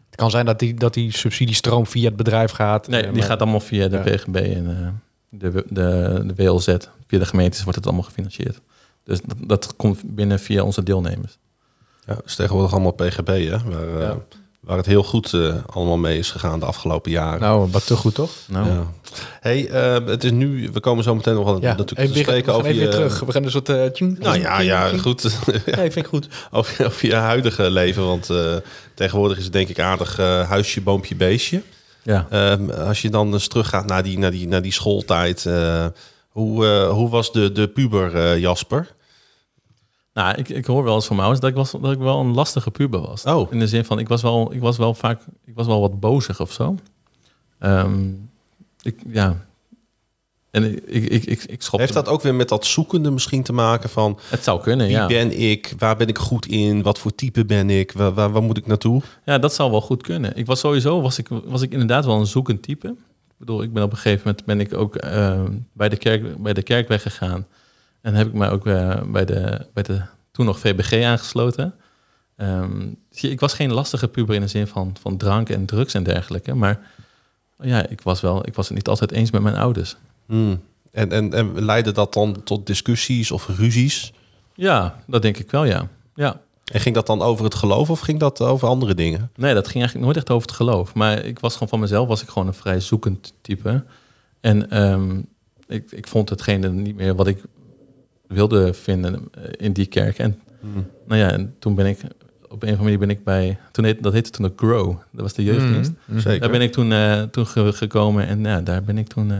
het 0.08 0.16
kan 0.16 0.30
zijn 0.30 0.46
dat 0.46 0.58
die, 0.58 0.74
dat 0.74 0.94
die 0.94 1.12
subsidiestroom 1.16 1.86
via 1.86 2.04
het 2.04 2.16
bedrijf 2.16 2.50
gaat. 2.50 2.88
nee, 2.88 3.00
eh, 3.02 3.08
die 3.08 3.16
maar- 3.18 3.28
gaat 3.28 3.40
allemaal 3.40 3.60
via 3.60 3.88
de 3.88 3.96
Ja. 3.96 4.02
PGB 4.02 4.36
en 4.36 4.70
eh, 4.80 4.88
de, 5.28 5.64
de, 5.68 6.22
de 6.26 6.34
WLZ. 6.44 6.66
Via 7.06 7.18
de 7.18 7.26
gemeentes 7.26 7.62
wordt 7.62 7.76
het 7.78 7.86
allemaal 7.86 8.04
gefinancierd. 8.04 8.60
Dus 9.04 9.20
dat, 9.24 9.36
dat 9.48 9.76
komt 9.76 10.14
binnen 10.14 10.38
via 10.38 10.62
onze 10.62 10.82
deelnemers. 10.82 11.38
Ja, 12.06 12.16
dus 12.24 12.34
tegenwoordig 12.34 12.72
allemaal 12.72 12.92
PGB, 12.92 13.26
hè? 13.48 13.58
Waar, 13.70 13.88
eh, 13.96 14.00
Ja. 14.00 14.16
Waar 14.68 14.76
het 14.76 14.86
heel 14.86 15.02
goed 15.02 15.32
eh, 15.32 15.54
allemaal 15.66 15.96
mee 15.96 16.18
is 16.18 16.30
gegaan 16.30 16.58
de 16.60 16.66
afgelopen 16.66 17.10
jaren. 17.10 17.40
Nou, 17.40 17.68
wat 17.70 17.86
te 17.86 17.96
goed, 17.96 18.14
toch? 18.14 18.30
Nou, 18.46 18.66
Ja. 18.68 18.86
Hey, 19.40 19.68
eh, 19.68 20.06
het 20.06 20.24
is 20.24 20.30
nu, 20.30 20.70
we 20.72 20.80
komen 20.80 21.04
zo 21.04 21.14
meteen 21.14 21.34
nog 21.34 21.44
wel 21.44 21.60
Ja, 21.60 21.68
natuurlijk 21.68 21.98
even 21.98 22.12
te 22.12 22.18
spreken 22.18 22.52
over 22.52 22.66
even 22.66 22.78
je, 22.78 22.84
weer 22.84 22.94
terug. 22.94 23.20
We 23.20 23.32
gaan 23.32 23.44
een 23.44 23.50
soort... 23.50 23.68
eh, 23.68 23.84
tjing, 23.84 24.18
Nou 24.18 24.38
ja, 24.40 24.60
ja, 24.60 24.88
goed. 24.98 25.22
Nee, 25.76 25.90
vind 25.90 25.96
ik 25.96 26.06
goed. 26.06 26.28
over, 26.50 26.86
over 26.86 27.06
je 27.06 27.14
huidige 27.14 27.70
leven, 27.70 28.06
want 28.06 28.30
eh, 28.30 28.56
tegenwoordig 28.94 29.38
is 29.38 29.44
het 29.44 29.52
denk 29.52 29.68
ik 29.68 29.80
aardig 29.80 30.18
eh, 30.18 30.48
huisje, 30.48 30.80
boompje, 30.80 31.14
beestje. 31.16 31.62
ja. 32.02 32.26
Ehm, 32.30 32.70
als 32.70 33.02
je 33.02 33.10
dan 33.10 33.32
eens 33.32 33.48
teruggaat 33.48 33.86
naar 33.86 34.02
die, 34.02 34.18
naar 34.18 34.30
die, 34.30 34.48
naar 34.48 34.62
die 34.62 34.72
schooltijd, 34.72 35.46
eh, 35.46 35.86
hoe, 36.28 36.66
eh, 36.66 36.90
hoe 36.90 37.08
was 37.10 37.32
de, 37.32 37.52
de 37.52 37.68
puber 37.68 38.14
eh, 38.16 38.38
Jasper? 38.38 38.96
Nou, 40.18 40.34
ik, 40.36 40.48
ik 40.48 40.64
hoor 40.66 40.84
wel 40.84 40.94
eens 40.94 41.06
van 41.06 41.16
mijn 41.16 41.28
ouders 41.28 41.54
dat 41.54 41.58
ik, 41.58 41.70
was, 41.72 41.82
dat 41.82 41.92
ik 41.92 41.98
wel 41.98 42.20
een 42.20 42.34
lastige 42.34 42.70
puber 42.70 43.00
was. 43.00 43.24
Oh. 43.24 43.52
In 43.52 43.58
de 43.58 43.68
zin 43.68 43.84
van, 43.84 43.98
ik 43.98 44.08
was 44.08 44.22
wel, 44.22 44.52
ik 44.52 44.60
was 44.60 44.76
wel 44.76 44.94
vaak, 44.94 45.20
ik 45.44 45.54
was 45.54 45.66
wel 45.66 45.80
wat 45.80 46.00
bozig 46.00 46.40
of 46.40 46.52
zo. 46.52 46.76
Ehm, 47.58 48.10
ik, 48.82 49.00
ja. 49.08 49.46
En 50.50 50.64
ik, 50.72 50.82
ik, 50.86 51.04
ik, 51.04 51.24
ik, 51.24 51.42
ik 51.44 51.62
schopte- 51.62 51.80
Heeft 51.80 51.92
dat 51.92 52.08
ook 52.08 52.22
weer 52.22 52.34
met 52.34 52.48
dat 52.48 52.66
zoekende 52.66 53.10
misschien 53.10 53.42
te 53.42 53.52
maken 53.52 53.88
van 53.88 54.18
Het 54.22 54.44
zou 54.44 54.60
kunnen, 54.60 54.86
wie 54.86 54.96
ja. 54.96 55.06
ben 55.06 55.40
ik, 55.40 55.74
waar 55.78 55.96
ben 55.96 56.08
ik 56.08 56.18
goed 56.18 56.46
in, 56.46 56.82
wat 56.82 56.98
voor 56.98 57.14
type 57.14 57.44
ben 57.44 57.70
ik, 57.70 57.92
waar, 57.92 58.14
waar, 58.14 58.32
waar 58.32 58.42
moet 58.42 58.56
ik 58.56 58.66
naartoe? 58.66 59.02
Ja, 59.24 59.38
dat 59.38 59.54
zou 59.54 59.70
wel 59.70 59.80
goed 59.80 60.02
kunnen. 60.02 60.36
Ik 60.36 60.46
was 60.46 60.60
sowieso, 60.60 61.00
was 61.00 61.18
ik, 61.18 61.28
was 61.44 61.62
ik 61.62 61.72
inderdaad 61.72 62.04
wel 62.04 62.18
een 62.18 62.26
zoekend 62.26 62.62
type. 62.62 62.88
Ik 62.88 63.36
bedoel, 63.36 63.62
ik 63.62 63.72
ben 63.72 63.82
op 63.82 63.90
een 63.90 63.96
gegeven 63.96 64.22
moment 64.26 64.44
ben 64.44 64.60
ik 64.60 64.74
ook 64.74 64.96
ehm, 64.96 65.52
bij, 65.72 65.88
de 65.88 65.96
kerk, 65.96 66.42
bij 66.42 66.52
de 66.52 66.62
kerk 66.62 66.88
weggegaan. 66.88 67.46
En 68.00 68.14
heb 68.14 68.26
ik 68.26 68.32
mij 68.32 68.50
ook 68.50 68.66
eh, 68.66 69.02
bij, 69.02 69.24
de, 69.24 69.66
bij 69.72 69.82
de 69.82 70.02
toen 70.30 70.46
nog 70.46 70.58
VBG 70.58 71.04
aangesloten. 71.04 71.74
Ehm, 72.36 72.88
ik 73.10 73.40
was 73.40 73.54
geen 73.54 73.72
lastige 73.72 74.08
puber 74.08 74.34
in 74.34 74.40
de 74.40 74.48
zin 74.48 74.66
van, 74.66 74.96
van 75.00 75.16
drank 75.16 75.48
en 75.48 75.66
drugs 75.66 75.94
en 75.94 76.02
dergelijke. 76.02 76.54
Maar 76.54 76.80
ja, 77.58 77.86
ik 77.88 78.00
was, 78.00 78.20
wel, 78.20 78.46
ik 78.46 78.54
was 78.54 78.68
het 78.68 78.76
niet 78.76 78.88
altijd 78.88 79.12
eens 79.12 79.30
met 79.30 79.42
mijn 79.42 79.56
ouders. 79.56 79.96
Hmm. 80.26 80.60
En, 80.90 81.12
en, 81.12 81.32
en 81.32 81.64
leidde 81.64 81.92
dat 81.92 82.12
dan 82.12 82.42
tot 82.44 82.66
discussies 82.66 83.30
of 83.30 83.48
ruzies? 83.48 84.12
Ja, 84.54 85.02
dat 85.06 85.22
denk 85.22 85.36
ik 85.36 85.50
wel, 85.50 85.64
ja. 85.64 85.88
Ja, 86.14 86.40
En 86.64 86.80
ging 86.80 86.94
dat 86.94 87.06
dan 87.06 87.22
over 87.22 87.44
het 87.44 87.54
geloof 87.54 87.90
of 87.90 88.00
ging 88.00 88.20
dat 88.20 88.40
over 88.40 88.68
andere 88.68 88.94
dingen? 88.94 89.30
Nee, 89.36 89.54
dat 89.54 89.66
ging 89.66 89.76
eigenlijk 89.76 90.04
nooit 90.04 90.16
echt 90.16 90.30
over 90.30 90.48
het 90.48 90.56
geloof. 90.56 90.94
Maar 90.94 91.24
ik 91.24 91.38
was 91.38 91.52
gewoon 91.52 91.68
van 91.68 91.80
mezelf, 91.80 92.08
was 92.08 92.22
ik 92.22 92.28
gewoon 92.28 92.48
een 92.48 92.54
vrij 92.54 92.80
zoekend 92.80 93.32
type. 93.40 93.84
En 94.40 94.70
ehm, 94.70 95.20
ik, 95.66 95.90
ik 95.90 96.06
vond 96.06 96.28
hetgene 96.28 96.68
niet 96.68 96.96
meer 96.96 97.14
wat 97.14 97.26
ik 97.26 97.42
wilde 98.28 98.74
vinden 98.74 99.14
eh, 99.34 99.42
in 99.56 99.72
die 99.72 99.86
kerk. 99.86 100.18
En 100.18 100.40
nou 101.06 101.20
ja, 101.20 101.30
en 101.30 101.54
toen 101.58 101.74
ben 101.74 101.86
ik 101.86 101.98
op 102.48 102.62
een 102.62 102.68
of 102.68 102.78
andere 102.78 102.82
manier 102.82 102.98
ben 102.98 103.10
ik 103.10 103.24
bij, 103.24 103.58
toen 103.72 103.84
heet, 103.84 104.02
dat 104.02 104.12
heette 104.12 104.30
toen 104.30 104.46
de 104.46 104.52
Grow, 104.56 104.96
dat 105.12 105.22
was 105.22 105.32
de 105.34 105.44
jeugddienst. 105.44 105.90
Zeker. 106.16 106.40
Daar 106.40 106.50
ben 106.50 106.60
ik 106.60 106.72
toen, 106.72 106.92
eh, 106.92 107.22
toen 107.22 107.46
ge- 107.46 107.72
gekomen 107.72 108.26
en 108.26 108.44
ja, 108.44 108.60
daar 108.60 108.82
ben 108.82 108.98
ik 108.98 109.08
toen 109.08 109.30
eh, 109.30 109.38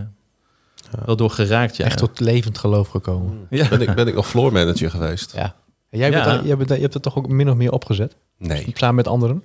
wel 1.04 1.16
door 1.16 1.30
geraakt. 1.30 1.76
Ja. 1.76 1.84
Echt 1.84 1.98
tot 1.98 2.20
levend 2.20 2.58
geloof 2.58 2.88
gekomen. 2.88 3.46
ja. 3.50 3.68
Ben 3.68 3.80
ik, 3.80 3.94
ben 3.94 4.06
ik 4.06 4.14
nog 4.14 4.28
floor 4.28 4.52
manager 4.52 4.90
geweest. 4.90 5.32
Ja. 5.34 5.54
En 5.90 5.98
jij, 5.98 6.10
Ja. 6.10 6.24
bent, 6.24 6.36
dan- 6.36 6.46
jij 6.46 6.56
bent, 6.56 6.68
je 6.70 6.76
hebt 6.80 6.94
het 6.94 7.02
toch 7.02 7.16
ook 7.16 7.28
min 7.28 7.50
of 7.50 7.56
meer 7.56 7.72
opgezet? 7.72 8.14
Nee, 8.38 8.66
Samen 8.74 8.94
met 8.94 9.08
anderen? 9.08 9.42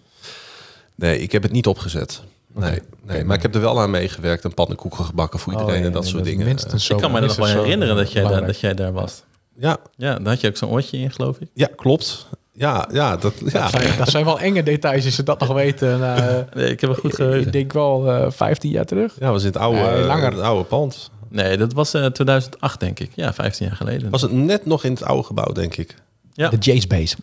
nee, 0.95 1.19
ik 1.19 1.32
heb 1.32 1.43
het 1.43 1.51
niet 1.51 1.67
opgezet. 1.67 2.21
Nee, 2.56 2.79
nee, 3.06 3.23
maar 3.23 3.36
ik 3.36 3.41
heb 3.41 3.56
er 3.56 3.62
wel 3.62 3.82
aan 3.82 3.89
meegewerkt 3.91 4.43
en 4.43 4.53
pannenkoeken 4.53 5.06
gebakken 5.06 5.39
voor 5.39 5.51
iedereen 5.53 5.73
Oh, 5.75 5.79
ja, 5.82 5.86
en 5.88 5.91
dat 5.93 6.06
soort 6.08 6.23
dingen. 6.23 6.47
ik 6.47 6.97
kan 6.97 7.12
me 7.12 7.19
nog 7.19 7.36
wel 7.36 7.45
herinneren 7.45 7.95
dat 7.95 8.12
jij, 8.12 8.23
daar, 8.23 8.45
dat 8.45 8.60
jij 8.60 8.73
daar 8.73 8.91
was. 8.91 9.23
Ja, 9.56 9.78
Ja, 9.96 10.16
daar 10.20 10.28
had 10.28 10.42
je 10.42 10.48
ook 10.48 10.58
zo'n 10.58 10.70
oortje 10.70 10.98
in, 10.98 11.12
geloof 11.12 11.39
ik. 11.39 11.48
ja, 11.54 11.68
klopt. 11.76 12.28
Ja, 12.56 12.88
ja, 12.92 13.18
dat, 13.18 13.34
ja. 13.46 13.62
Dat, 13.62 13.70
zijn, 13.82 13.98
dat 13.98 14.10
zijn 14.10 14.26
wel 14.26 14.39
enge 14.39 14.63
details 14.63 15.06
als 15.06 15.16
ze 15.16 15.24
dat 15.24 15.39
nog 15.39 15.54
weten. 15.54 16.00
na, 16.00 16.16
Nee, 16.54 16.70
ik 16.70 16.82
heb 16.82 16.89
een 16.89 16.96
goed 16.96 17.10
ik 17.12 17.16
geheugen. 17.16 17.52
denk 17.52 17.74
wel 17.74 18.12
eh 18.12 18.32
15 18.32 18.70
jaar 18.72 18.86
terug. 18.86 19.16
Ja, 19.20 19.32
was 19.32 19.42
in 19.42 19.48
het 19.48 19.58
oude, 19.58 19.80
Nee, 19.80 20.04
langer. 20.04 20.32
het 20.32 20.39
oude 20.42 20.63
pand. 20.63 21.12
Nee, 21.30 21.58
dat 21.58 21.74
was 21.74 21.94
eh 21.94 22.06
2008, 22.06 22.80
denk 22.80 23.00
ik. 23.00 23.12
Ja, 23.16 23.34
15 23.34 23.68
jaar 23.68 23.76
geleden. 23.76 24.10
Was 24.10 24.22
het 24.22 24.32
net 24.32 24.66
nog 24.66 24.84
in 24.84 24.92
het 24.92 25.04
oude 25.04 25.24
gebouw, 25.24 25.52
denk 25.52 25.76
ik. 25.76 25.96
Ja. 26.34 26.50
De 26.50 26.58
Jace 26.58 26.88
Base. 26.88 27.16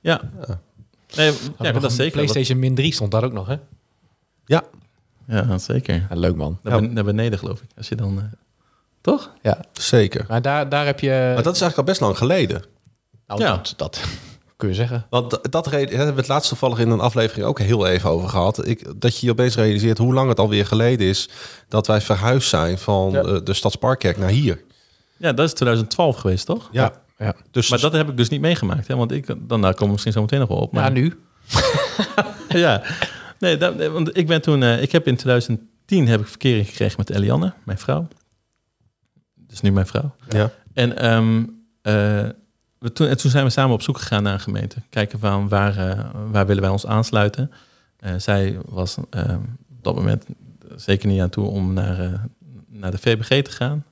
Ja. 0.00 0.20
Nee, 1.16 1.32
ja, 1.58 1.70
Nog 1.72 1.82
dat 1.82 1.92
zeker. 1.92 2.12
PlayStation 2.12 2.58
Min 2.58 2.74
3 2.74 2.92
stond 2.92 3.10
daar 3.10 3.24
ook 3.24 3.32
nog, 3.32 3.46
hè? 3.46 3.56
Ja, 4.46 4.62
Ja, 5.26 5.58
zeker. 5.58 5.94
Ja, 6.10 6.16
leuk 6.16 6.36
man. 6.36 6.58
Naar, 6.62 6.80
ben- 6.80 6.92
naar 6.92 7.04
beneden, 7.04 7.38
geloof 7.38 7.60
ik. 7.60 7.68
Als 7.76 7.88
je 7.88 7.94
dan... 7.96 8.18
eh, 8.18 8.24
toch? 9.00 9.30
Ja. 9.42 9.60
zeker. 9.72 10.24
Maar 10.28 10.42
daar, 10.42 10.68
daar 10.68 10.86
heb 10.86 11.00
je... 11.00 11.08
Maar 11.34 11.42
dat 11.42 11.54
is 11.54 11.60
eigenlijk 11.60 11.76
al 11.76 11.84
best 11.84 12.00
lang 12.00 12.16
geleden. 12.18 12.62
nou, 13.26 13.40
Ja. 13.42 13.56
dat, 13.56 13.74
dat 13.76 14.00
kun 14.56 14.68
je 14.68 14.74
zeggen. 14.74 15.06
Want 15.10 15.52
dat 15.52 15.66
reden, 15.66 15.96
hebben 15.96 16.14
we 16.14 16.20
het 16.20 16.28
laatst 16.30 16.48
toevallig 16.48 16.78
in 16.78 16.90
een 16.90 17.00
aflevering 17.00 17.46
ook 17.46 17.58
heel 17.58 17.86
even 17.86 18.10
over 18.10 18.28
gehad. 18.28 18.66
Ik, 18.66 19.00
dat 19.00 19.18
je 19.18 19.26
je 19.26 19.32
opeens 19.32 19.54
realiseert 19.56 19.98
hoe 19.98 20.14
lang 20.14 20.28
het 20.28 20.38
alweer 20.38 20.66
geleden 20.66 21.06
is 21.06 21.28
dat 21.68 21.86
wij 21.86 22.00
verhuisd 22.00 22.48
zijn 22.48 22.78
van 22.78 23.10
Ja. 23.10 23.22
eh, 23.22 23.36
de 23.44 23.54
Stadsparkkerk 23.54 24.16
naar 24.16 24.28
hier. 24.28 24.60
Ja, 25.16 25.32
dat 25.32 25.46
is 25.46 25.52
2012 25.54 26.16
geweest, 26.16 26.46
toch? 26.46 26.68
Ja, 26.72 26.92
Ja. 27.18 27.34
dus 27.50 27.68
Maar 27.70 27.80
dat 27.80 27.92
heb 27.92 28.08
ik 28.08 28.16
dus 28.16 28.28
niet 28.28 28.40
meegemaakt. 28.40 28.88
Hè? 28.88 28.96
Want 28.96 29.12
ik, 29.12 29.26
dan 29.26 29.60
daar 29.60 29.70
komen 29.72 29.84
we 29.86 29.90
misschien 29.92 30.12
zo 30.12 30.20
meteen 30.20 30.38
nog 30.38 30.48
wel 30.48 30.58
op. 30.58 30.72
Maar 30.72 30.82
Maar, 30.82 30.92
nu? 30.92 31.18
ja. 32.48 32.82
Nee, 33.38 33.56
dat, 33.56 33.76
nee, 33.76 33.88
want 33.88 34.16
ik 34.16 34.26
ben 34.26 34.42
toen... 34.42 34.62
eh, 34.62 34.82
ik 34.82 34.92
heb 34.92 35.06
in 35.06 35.16
2010 35.16 36.08
heb 36.08 36.20
ik 36.20 36.26
verkering 36.26 36.66
gekregen 36.68 36.94
met 36.98 37.10
Elianne, 37.10 37.52
mijn 37.64 37.78
vrouw. 37.78 38.08
Dus 39.50 39.60
nu 39.60 39.72
mijn 39.72 39.86
vrouw. 39.86 40.14
ja. 40.28 40.50
En, 40.74 40.96
ehm, 40.98 41.38
eh, 41.82 42.28
we 42.78 42.92
toen, 42.92 43.06
en 43.08 43.16
toen 43.16 43.30
zijn 43.30 43.44
we 43.44 43.50
samen 43.50 43.74
op 43.74 43.82
zoek 43.82 43.98
gegaan 43.98 44.22
naar 44.22 44.32
een 44.32 44.40
gemeente. 44.40 44.76
Kijken 44.90 45.18
van 45.18 45.48
waar, 45.48 45.76
eh, 45.76 46.04
waar 46.30 46.46
willen 46.46 46.62
wij 46.62 46.70
ons 46.70 46.86
aansluiten. 46.86 47.50
Eh, 47.96 48.14
zij 48.18 48.58
was 48.64 48.96
ehm, 49.10 49.38
op 49.70 49.82
dat 49.84 49.94
moment 49.94 50.24
zeker 50.76 51.08
niet 51.08 51.20
aan 51.20 51.28
toe 51.30 51.46
om 51.46 51.72
naar, 51.72 52.20
naar 52.68 52.90
de 52.90 52.98
VBG 52.98 53.42
te 53.44 53.50
gaan. 53.50 53.84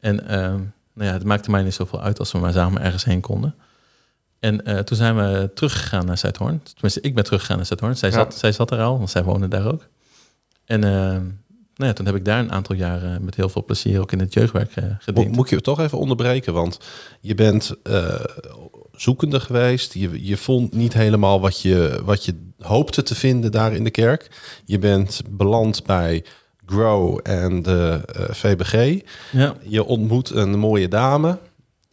En 0.00 0.26
ehm, 0.28 0.56
nou 0.94 1.08
ja, 1.08 1.12
het 1.12 1.24
maakte 1.24 1.50
mij 1.50 1.62
niet 1.62 1.74
zoveel 1.74 2.02
uit 2.02 2.18
als 2.18 2.32
we 2.32 2.38
maar 2.38 2.52
samen 2.52 2.82
ergens 2.82 3.04
heen 3.04 3.20
konden. 3.20 3.54
En 4.40 4.84
toen 4.84 4.96
zijn 4.96 5.16
we 5.16 5.50
teruggegaan 5.54 6.06
naar 6.06 6.18
Zuidhoorn. 6.18 6.62
Tenminste, 6.62 7.00
ik 7.00 7.14
ben 7.14 7.24
teruggegaan 7.24 7.56
naar 7.56 7.66
Zuidhoorn. 7.66 7.96
Zij, 7.96 8.08
Ja. 8.10 8.14
zat, 8.14 8.34
zij 8.34 8.52
zat 8.52 8.70
er 8.70 8.80
al, 8.80 8.96
want 8.98 9.10
zij 9.10 9.22
woonde 9.24 9.48
daar 9.48 9.66
ook. 9.66 9.86
En 10.64 10.80
nou 11.78 11.90
ja, 11.90 11.92
toen 11.92 12.06
heb 12.06 12.14
ik 12.14 12.24
daar 12.24 12.38
een 12.38 12.52
aantal 12.52 12.76
jaren 12.76 13.24
met 13.24 13.34
heel 13.34 13.48
veel 13.48 13.64
plezier 13.64 14.00
ook 14.00 14.12
in 14.12 14.18
het 14.20 14.32
jeugdwerk 14.34 14.76
eh 14.76 14.84
Mo- 14.84 14.94
gediend. 14.98 15.36
moet 15.36 15.48
je 15.50 15.60
toch 15.60 15.80
even 15.80 15.98
onderbreken, 15.98 16.52
want 16.52 16.78
je 17.20 17.34
bent 17.34 17.74
eh, 17.82 18.14
zoekende 18.92 19.40
geweest. 19.40 19.94
Je, 19.94 20.26
je 20.26 20.36
vond 20.36 20.74
niet 20.74 20.92
helemaal 20.92 21.40
wat 21.40 21.60
je, 21.60 22.00
wat 22.04 22.24
je 22.24 22.34
hoopte 22.58 23.02
te 23.02 23.14
vinden 23.14 23.52
daar 23.52 23.72
in 23.72 23.84
de 23.84 23.90
kerk. 23.90 24.30
Je 24.64 24.78
bent 24.78 25.20
beland 25.30 25.84
bij 25.84 26.24
Grow 26.66 27.18
en 27.22 27.62
de 27.62 28.00
eh, 28.12 28.22
VBG. 28.30 29.00
Ja, 29.32 29.54
Je 29.62 29.84
ontmoet 29.84 30.30
een 30.30 30.58
mooie 30.58 30.88
dame. 30.88 31.38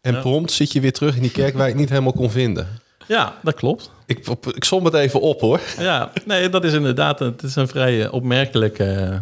En 0.01 0.13
Ja. 0.13 0.19
prompt 0.19 0.51
zit 0.51 0.71
je 0.71 0.79
weer 0.81 0.93
terug 0.93 1.15
in 1.15 1.21
die 1.21 1.31
kerk 1.31 1.53
waar 1.53 1.63
je 1.65 1.71
het 1.71 1.79
niet 1.79 1.89
helemaal 1.89 2.13
kon 2.13 2.31
vinden. 2.31 2.67
ja 3.07 3.35
dat 3.43 3.53
klopt. 3.53 3.91
Ik, 4.05 4.27
ik 4.55 4.63
som 4.63 4.85
het 4.85 4.93
even 4.93 5.21
op 5.21 5.41
hoor. 5.41 5.59
Ja, 5.79 6.11
nee, 6.25 6.49
dat 6.49 6.63
is 6.63 6.73
inderdaad 6.73 7.19
het 7.19 7.43
is 7.43 7.55
een 7.55 7.67
vrij 7.67 8.03
eh, 8.05 8.13
opmerkelijk... 8.13 8.79
eh, 8.79 9.15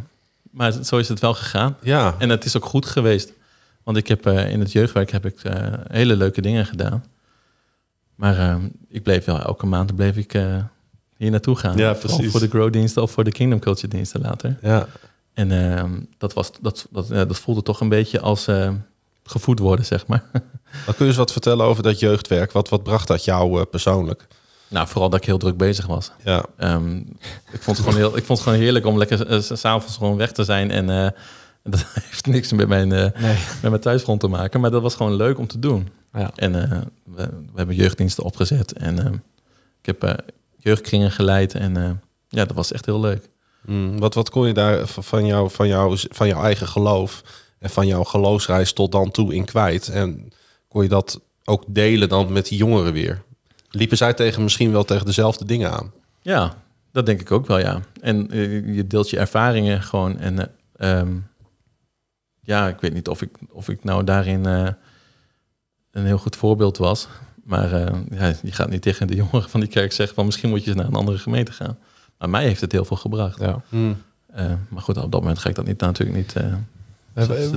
maar 0.54 0.72
zo 0.84 0.98
is 0.98 1.08
het 1.10 1.20
wel 1.20 1.34
gegaan. 1.34 1.78
Ja, 1.82 2.16
En 2.18 2.30
het 2.30 2.46
is 2.46 2.58
ook 2.58 2.66
goed 2.66 2.86
geweest. 2.86 3.34
Want 3.84 3.98
ik 3.98 4.08
heb 4.08 4.26
eh, 4.26 4.52
in 4.52 4.60
het 4.60 4.72
jeugdwerk 4.72 5.12
heb 5.12 5.26
ik 5.26 5.44
eh, 5.44 5.74
hele 5.88 6.16
leuke 6.16 6.42
dingen 6.42 6.66
gedaan. 6.66 7.04
Maar 8.16 8.38
eh, 8.38 8.56
ik 8.90 9.04
bleef 9.04 9.26
wel 9.26 9.40
elke 9.40 9.66
maand 9.66 9.96
bleef 9.96 10.18
ik 10.18 10.34
eh, 10.34 10.58
hier 11.18 11.32
naartoe 11.32 11.56
gaan. 11.56 11.78
Ja, 11.78 11.94
precies. 11.94 12.32
Voor 12.32 12.40
de 12.40 12.48
grow-diensten 12.50 13.02
of 13.02 13.12
voor 13.12 13.24
de 13.24 13.32
Kingdom 13.32 13.60
Culture 13.60 13.88
diensten 13.88 14.22
later. 14.22 14.58
ja. 14.62 14.88
En 15.34 15.52
eh, 15.78 15.84
dat, 16.18 16.34
was, 16.34 16.52
dat, 16.62 16.88
dat, 16.92 17.08
dat 17.08 17.40
voelde 17.40 17.62
toch 17.62 17.80
een 17.80 17.90
beetje 17.90 18.20
als 18.20 18.48
gevoed 19.24 19.60
worden, 19.60 19.86
zeg 19.86 20.08
maar. 20.08 20.24
Dan 20.86 20.96
kun 20.96 20.96
je 20.98 21.06
eens 21.06 21.16
wat 21.16 21.32
vertellen 21.32 21.66
over 21.66 21.84
dat 21.84 22.00
jeugdwerk. 22.00 22.52
Wat, 22.52 22.70
wat 22.70 22.84
bracht 22.84 23.08
dat 23.08 23.24
jou 23.24 23.64
persoonlijk? 23.66 24.28
Nou, 24.74 24.88
vooral 24.88 25.10
dat 25.10 25.20
ik 25.20 25.26
heel 25.26 25.38
druk 25.38 25.58
bezig 25.58 25.86
was. 25.86 26.12
Ja, 26.24 26.46
Ehm, 26.58 26.98
ik, 27.52 27.62
vond 27.62 27.78
het 27.78 27.86
gewoon 27.86 27.96
heel, 27.96 28.18
ik 28.18 28.24
vond 28.26 28.40
het 28.40 28.48
gewoon 28.48 28.64
heerlijk 28.64 28.86
om 28.86 28.98
lekker 28.98 29.44
s- 29.44 29.60
s'avonds 29.60 29.98
gewoon 29.98 30.18
weg 30.18 30.32
te 30.32 30.44
zijn. 30.44 30.72
En 30.72 30.90
eh, 30.90 31.10
dat 31.74 31.86
heeft 31.94 32.26
niks 32.26 32.52
met 32.52 32.68
mijn, 32.68 32.92
eh, 32.92 33.22
Nee. 33.22 33.38
met 33.62 33.70
mijn 33.70 33.82
thuisgrond 33.82 34.20
te 34.20 34.28
maken. 34.28 34.60
Maar 34.62 34.72
dat 34.72 34.82
was 34.82 34.96
gewoon 34.96 35.14
leuk 35.16 35.38
om 35.38 35.48
te 35.48 35.60
doen. 35.60 35.88
Ja. 36.14 36.32
En 36.36 36.72
eh, 36.72 36.82
we, 37.04 37.24
we 37.26 37.56
hebben 37.56 37.76
jeugddiensten 37.76 38.24
opgezet. 38.24 38.74
En 38.74 39.00
eh, 39.06 39.12
ik 39.80 39.86
heb 39.86 40.04
eh, 40.04 40.14
jeugdkringen 40.58 41.12
geleid. 41.12 41.54
En 41.54 41.78
eh, 41.78 41.90
ja, 42.28 42.46
dat 42.46 42.56
was 42.56 42.72
echt 42.72 42.86
heel 42.86 43.00
leuk. 43.00 43.30
Mm, 43.66 44.00
wat, 44.00 44.14
wat 44.14 44.30
kon 44.30 44.48
je 44.48 44.54
daar 44.54 44.88
van, 44.88 45.26
jou, 45.26 45.50
van, 45.52 45.68
jou, 45.68 45.98
van 46.10 46.28
jouw 46.28 46.44
eigen 46.44 46.68
geloof 46.68 47.24
en 47.60 47.70
van 47.70 47.88
jouw 47.88 48.04
geloofsreis 48.04 48.74
tot 48.74 48.92
dan 48.92 49.12
toe 49.12 49.34
in 49.34 49.46
kwijt? 49.46 49.88
En 49.88 50.32
kon 50.68 50.84
je 50.84 50.90
dat 50.90 51.20
ook 51.44 51.64
delen 51.68 52.10
dan 52.10 52.32
met 52.34 52.48
die 52.48 52.58
jongeren 52.58 52.94
weer? 52.94 53.22
Liepen 53.76 53.98
zij 53.98 54.14
tegen 54.14 54.44
misschien 54.44 54.72
wel 54.72 54.84
tegen 54.84 55.06
dezelfde 55.06 55.46
dingen 55.46 55.72
aan? 55.72 55.92
Ja, 56.22 56.54
dat 56.92 57.06
denk 57.06 57.22
ik 57.22 57.32
ook 57.32 57.48
wel, 57.48 57.60
ja. 57.60 57.80
En 58.02 58.32
eh, 58.32 58.76
je 58.76 58.88
deelt 58.88 59.10
je 59.10 59.18
ervaringen 59.18 59.82
gewoon. 59.82 60.20
En 60.20 60.40
eh, 60.40 61.00
ehm, 61.00 61.16
ja, 62.42 62.68
ik 62.68 62.80
weet 62.80 62.94
niet 62.94 63.08
of 63.08 63.22
ik, 63.22 63.38
of 63.50 63.70
ik 63.70 63.84
nou 63.84 64.04
daarin 64.04 64.46
eh, 64.46 64.68
een 65.92 66.06
heel 66.06 66.18
goed 66.18 66.36
voorbeeld 66.36 66.78
was. 66.78 67.08
Maar 67.44 67.74
eh, 67.74 68.00
ja, 68.10 68.34
je 68.42 68.52
gaat 68.52 68.70
niet 68.70 68.82
tegen 68.82 69.08
de 69.08 69.16
jongeren 69.16 69.50
van 69.50 69.60
die 69.60 69.70
kerk 69.70 69.92
zeggen 69.92 70.16
van 70.16 70.26
misschien 70.26 70.50
moet 70.50 70.64
je 70.64 70.68
eens 70.68 70.78
naar 70.78 70.88
een 70.88 70.94
andere 70.94 71.18
gemeente 71.18 71.52
gaan. 71.52 71.78
Maar 72.18 72.30
mij 72.30 72.44
heeft 72.44 72.62
het 72.62 72.72
heel 72.72 72.86
veel 72.86 72.98
gebracht. 72.98 73.40
Ja. 73.40 73.62
Eh, 74.34 74.52
maar 74.70 74.82
goed, 74.82 74.98
op 74.98 75.12
dat 75.12 75.22
moment 75.22 75.40
ga 75.40 75.50
ik 75.50 75.56
dat 75.56 75.66
niet, 75.66 75.80
natuurlijk 75.80 76.18
niet 76.18 76.34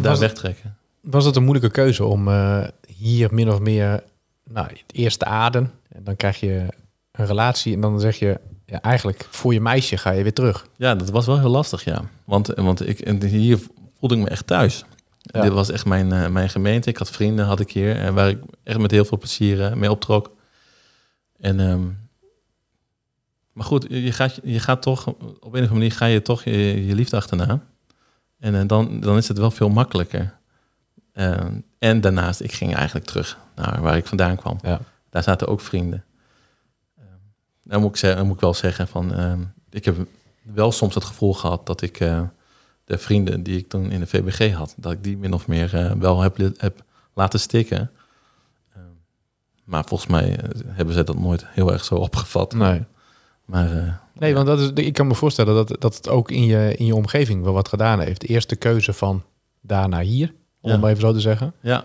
daar 0.03 0.19
wegtrekken. 0.19 0.77
Was 1.01 1.25
het 1.25 1.37
een 1.37 1.45
moeilijke 1.45 1.71
keuze 1.71 2.05
om 2.05 2.29
eh, 2.29 2.65
hier 2.97 3.35
min 3.35 3.51
of 3.51 3.61
meer, 3.61 4.03
nou, 4.51 4.67
het 4.69 4.93
eerste 4.93 5.25
adem, 5.25 5.71
en 5.89 6.05
dan 6.05 6.17
krijg 6.17 6.41
je 6.41 6.67
een 7.13 7.27
relatie 7.27 7.75
en 7.75 7.81
dan 7.81 8.01
zeg 8.01 8.19
je, 8.19 8.41
ja, 8.67 8.81
eigenlijk 8.81 9.27
voor 9.31 9.53
je 9.53 9.61
meisje 9.61 9.97
ga 9.97 10.11
je 10.11 10.23
weer 10.23 10.33
terug. 10.33 10.67
Ja, 10.77 10.95
dat 10.95 11.11
was 11.11 11.27
wel 11.27 11.39
heel 11.39 11.51
lastig, 11.51 11.85
ja. 11.85 12.03
Want, 12.25 12.47
want 12.47 12.89
ik, 12.89 13.01
en 13.01 13.23
hier 13.25 13.59
voelde 13.99 14.15
ik 14.15 14.23
me 14.23 14.29
echt 14.29 14.47
thuis. 14.47 14.85
Ja. 15.19 15.41
Dit 15.41 15.53
was 15.53 15.71
echt 15.71 15.85
mijn, 15.85 16.13
eh, 16.13 16.29
mijn 16.29 16.51
gemeente. 16.51 16.91
Ik 16.91 16.97
had 16.97 17.11
vrienden, 17.11 17.45
had 17.45 17.61
ik 17.61 17.71
hier, 17.71 17.97
en 17.97 18.15
waar 18.15 18.29
ik 18.29 18.39
echt 18.63 18.79
met 18.79 18.91
heel 18.91 19.05
veel 19.05 19.19
plezier 19.19 19.65
eh, 19.65 19.73
mee 19.73 19.91
optrok. 19.91 20.35
En, 21.41 21.61
ehm, 21.61 21.85
maar 23.53 23.67
goed, 23.67 23.87
je 23.89 24.13
gaat, 24.13 24.41
je 24.43 24.61
gaat 24.61 24.83
toch, 24.83 25.07
op 25.07 25.19
een 25.21 25.39
of 25.41 25.53
andere 25.53 25.73
manier 25.73 25.93
ga 25.93 26.07
je 26.07 26.23
toch 26.23 26.45
je, 26.45 26.87
je 26.87 26.95
liefde 26.95 27.17
achterna. 27.17 27.61
En 28.39 28.55
eh, 28.55 28.67
dan, 28.67 29.01
dan 29.01 29.17
is 29.17 29.29
het 29.29 29.39
wel 29.39 29.51
veel 29.51 29.69
makkelijker. 29.69 30.35
Ehm, 31.13 31.61
en 31.79 32.01
daarnaast, 32.01 32.41
ik 32.41 32.53
ging 32.53 32.75
eigenlijk 32.75 33.07
terug 33.07 33.39
naar 33.57 33.83
waar 33.83 33.97
ik 33.97 34.07
vandaan 34.07 34.37
kwam. 34.37 34.59
Ja. 34.63 34.81
Daar 35.11 35.23
zaten 35.23 35.49
ook 35.49 35.61
vrienden. 35.61 36.05
Ehm, 36.99 37.07
dan, 37.63 37.81
moet 37.81 37.91
ik 37.91 37.97
zeggen, 37.97 38.19
dan 38.19 38.27
moet 38.27 38.37
ik 38.37 38.43
wel 38.43 38.55
zeggen 38.55 38.89
van, 38.89 39.15
ehm, 39.15 39.41
ik 39.71 39.85
heb 39.85 39.97
wel 40.43 40.73
soms 40.73 40.95
het 40.95 41.05
gevoel 41.05 41.35
gehad 41.35 41.67
dat 41.67 41.83
ik 41.83 42.01
eh, 42.01 42.23
de 42.85 42.99
vrienden 42.99 43.43
die 43.43 43.59
ik 43.59 43.69
toen 43.69 43.91
in 43.91 44.01
de 44.01 44.07
VBG 44.07 44.53
had, 44.53 44.75
dat 44.77 44.93
ik 44.93 45.05
die 45.05 45.17
min 45.17 45.33
of 45.33 45.47
meer 45.47 45.75
eh, 45.75 45.93
wel 45.93 46.21
heb, 46.21 46.37
heb 46.57 46.83
laten 47.15 47.41
stikken. 47.41 47.91
Ehm, 48.75 48.83
maar 49.65 49.85
volgens 49.85 50.11
mij 50.11 50.37
eh, 50.37 50.49
hebben 50.67 50.95
ze 50.95 51.05
dat 51.05 51.19
nooit 51.19 51.47
heel 51.47 51.73
erg 51.73 51.85
zo 51.85 51.95
opgevat. 51.95 52.55
Nee. 52.55 52.85
Maar 53.45 54.01
Nee, 54.19 54.35
want 54.35 54.47
dat 54.47 54.61
is, 54.61 54.71
ik 54.85 54.93
kan 54.93 55.07
me 55.07 55.15
voorstellen 55.15 55.55
dat, 55.55 55.81
dat 55.81 55.97
het 55.97 56.09
ook 56.09 56.31
in 56.31 56.45
je, 56.45 56.75
in 56.77 56.87
je 56.87 56.95
omgeving 56.95 57.43
wel 57.43 57.53
wat 57.53 57.69
gedaan 57.69 58.01
heeft. 58.01 58.21
De 58.21 58.27
eerste 58.27 58.57
keuze 58.57 58.93
van 58.93 59.23
daar 59.61 59.89
naar 59.89 60.03
hier, 60.03 60.35
om 60.61 60.71
Ja. 60.71 60.77
maar 60.77 60.91
even 60.91 61.03
zo 61.03 61.13
te 61.13 61.21
zeggen. 61.21 61.53
ja. 61.61 61.85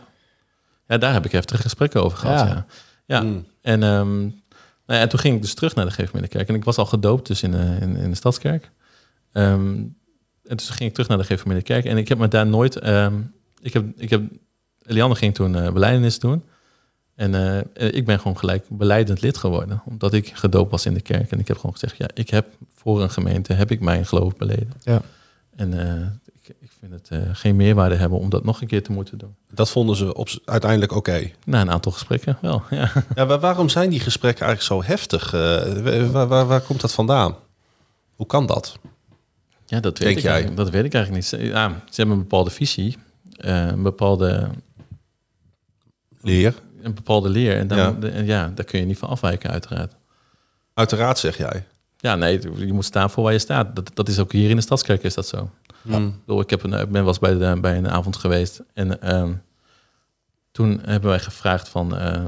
Ja, 0.92 0.98
daar 0.98 1.14
heb 1.14 1.26
ik 1.26 1.32
heftige 1.32 1.62
gesprekken 1.62 2.04
over 2.04 2.18
gehad. 2.18 2.40
Ja. 2.48 2.48
Ja, 2.48 2.66
ja. 3.06 3.22
Mm. 3.22 3.46
En, 3.62 3.84
ehm, 3.84 4.20
nou 4.20 4.32
ja, 4.86 5.00
en 5.00 5.10
toen 5.10 5.20
ging 5.20 5.36
ik 5.36 5.42
dus 5.42 5.54
terug 5.54 5.76
naar 5.76 5.86
de 5.86 5.92
Geefmiddenkerk. 5.92 6.48
En 6.50 6.56
ik 6.56 6.64
was 6.64 6.78
al 6.78 6.86
gedoopt 6.86 7.28
dus 7.28 7.44
in, 7.44 7.52
de- 7.52 7.78
in, 7.82 7.96
in 7.96 8.10
de 8.10 8.16
Stadskerk. 8.16 8.72
Ehm, 9.32 9.76
en 10.44 10.56
dus 10.58 10.70
ging 10.70 10.90
ik 10.90 10.94
terug 10.94 11.10
naar 11.10 11.18
de 11.18 11.24
Geefmiddenkerk. 11.24 11.86
En 11.86 11.98
ik 11.98 12.08
heb 12.08 12.18
me 12.18 12.28
daar 12.28 12.48
nooit... 12.48 12.76
ehm, 12.80 13.14
ik 13.62 13.74
heb, 13.74 13.86
ik 13.98 14.10
heb, 14.10 14.22
Eliane 14.86 15.16
ging 15.16 15.34
toen 15.34 15.56
eh 15.56 15.72
beleidenis 15.72 16.20
doen. 16.20 16.44
En 17.16 17.36
eh, 17.74 17.94
ik 17.94 18.06
ben 18.06 18.18
gewoon 18.20 18.38
gelijk 18.38 18.66
beleidend 18.70 19.22
lid 19.22 19.38
geworden. 19.38 19.82
Omdat 19.86 20.14
ik 20.14 20.32
gedoopt 20.36 20.72
was 20.72 20.86
in 20.86 20.94
de 20.94 21.02
kerk. 21.02 21.32
En 21.32 21.40
ik 21.40 21.48
heb 21.48 21.58
gewoon 21.58 21.72
gezegd, 21.72 21.98
ja, 21.98 22.08
ik 22.14 22.30
heb 22.30 22.48
voor 22.76 23.02
een 23.02 23.10
gemeente 23.10 23.54
heb 23.54 23.72
ik 23.72 23.80
mijn 23.80 24.06
geloof 24.06 24.36
beleden. 24.36 24.72
Ja. 24.84 25.02
En 25.56 25.80
eh, 25.88 26.08
vind 26.82 26.94
het 26.94 27.10
eh, 27.10 27.30
geen 27.34 27.56
meerwaarde 27.56 27.96
hebben 27.96 28.20
om 28.20 28.30
dat 28.30 28.44
nog 28.44 28.62
een 28.62 28.68
keer 28.68 28.84
te 28.84 28.92
moeten 28.92 29.18
doen. 29.18 29.36
Dat 29.54 29.70
vonden 29.70 29.96
ze 29.96 30.14
op, 30.16 30.30
uiteindelijk 30.46 30.92
oké. 30.96 31.32
Na 31.46 31.62
een 31.62 31.72
aantal 31.72 31.92
gesprekken 31.92 32.38
wel, 32.42 32.64
ja. 32.70 32.92
Ja, 33.16 33.26
waar- 33.26 33.40
waarom 33.40 33.70
zijn 33.70 33.90
die 33.90 34.00
gesprekken 34.00 34.46
eigenlijk 34.46 34.84
zo 34.84 34.92
heftig? 34.92 35.34
Eh, 35.34 36.08
waar, 36.12 36.28
waar, 36.28 36.46
waar 36.46 36.62
komt 36.62 36.82
dat 36.82 36.94
vandaan? 36.94 37.36
Hoe 38.16 38.26
kan 38.26 38.46
dat? 38.46 38.78
Ja, 39.66 39.80
dat 39.80 39.98
weet, 39.98 40.08
Denk 40.08 40.18
ik 40.18 40.24
jij? 40.24 40.54
dat 40.56 40.70
weet 40.70 40.86
ik 40.86 40.94
eigenlijk 40.94 41.24
niet. 41.24 41.26
Ze- 41.42 41.48
Ja, 41.48 41.70
ze 41.70 41.96
hebben 41.96 42.16
een 42.16 42.22
bepaalde 42.22 42.50
visie, 42.50 42.98
eh, 43.38 43.66
een 43.68 43.84
bepaalde, 43.84 44.50
Leer. 46.22 46.54
een 46.82 46.94
bepaalde 46.94 47.30
leer. 47.30 47.58
En 47.58 47.68
dan, 47.68 47.78
Ja. 47.78 47.92
de- 47.92 48.10
en 48.10 48.26
ja, 48.26 48.52
daar 48.56 48.66
kun 48.66 48.80
je 48.80 48.86
niet 48.86 48.98
van 48.98 49.10
afwijken, 49.10 49.50
uiteraard. 49.52 49.96
Uiteraard 50.74 51.18
zeg 51.18 51.38
jij. 51.38 51.66
Ja, 51.98 52.16
nee, 52.16 52.40
je 52.66 52.74
moet 52.74 52.86
staan 52.86 53.10
voor 53.10 53.24
waar 53.24 53.34
je 53.34 53.40
staat. 53.40 53.76
Dat, 53.76 53.92
dat 53.94 54.08
is 54.08 54.20
ook 54.20 54.32
hier 54.32 54.50
in 54.50 54.56
de 54.56 54.62
Stadskerk 54.62 55.04
is 55.04 55.14
dat 55.14 55.28
zo. 55.28 55.50
Hmm. 55.82 56.08
Ik, 56.08 56.14
bedoel, 56.26 56.42
ik, 56.42 56.50
heb 56.50 56.64
een, 56.64 56.74
ik 56.74 56.90
ben 56.92 56.92
wel 56.92 57.08
eens 57.08 57.20
bij, 57.20 57.38
de, 57.38 57.58
bij 57.62 57.78
een 57.78 57.90
avond 57.90 58.16
geweest. 58.18 58.62
En 58.74 59.02
ehm, 59.02 59.34
toen 60.52 60.80
hebben 60.86 61.10
wij 61.10 61.20
gevraagd 61.20 61.70
van... 61.70 61.98
eh, 61.98 62.26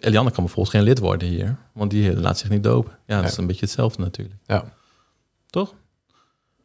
Eliane 0.00 0.30
kan 0.30 0.44
bijvoorbeeld 0.44 0.68
geen 0.68 0.82
lid 0.82 0.98
worden 0.98 1.28
hier. 1.28 1.56
Want 1.72 1.90
die 1.90 2.16
laat 2.20 2.38
zich 2.38 2.48
niet 2.48 2.62
dopen. 2.62 2.92
Ja, 3.06 3.20
dat 3.20 3.30
is 3.30 3.36
een 3.36 3.46
beetje 3.46 3.64
hetzelfde 3.64 4.02
natuurlijk. 4.02 4.36
Ja. 4.46 4.64
Toch? 5.50 5.74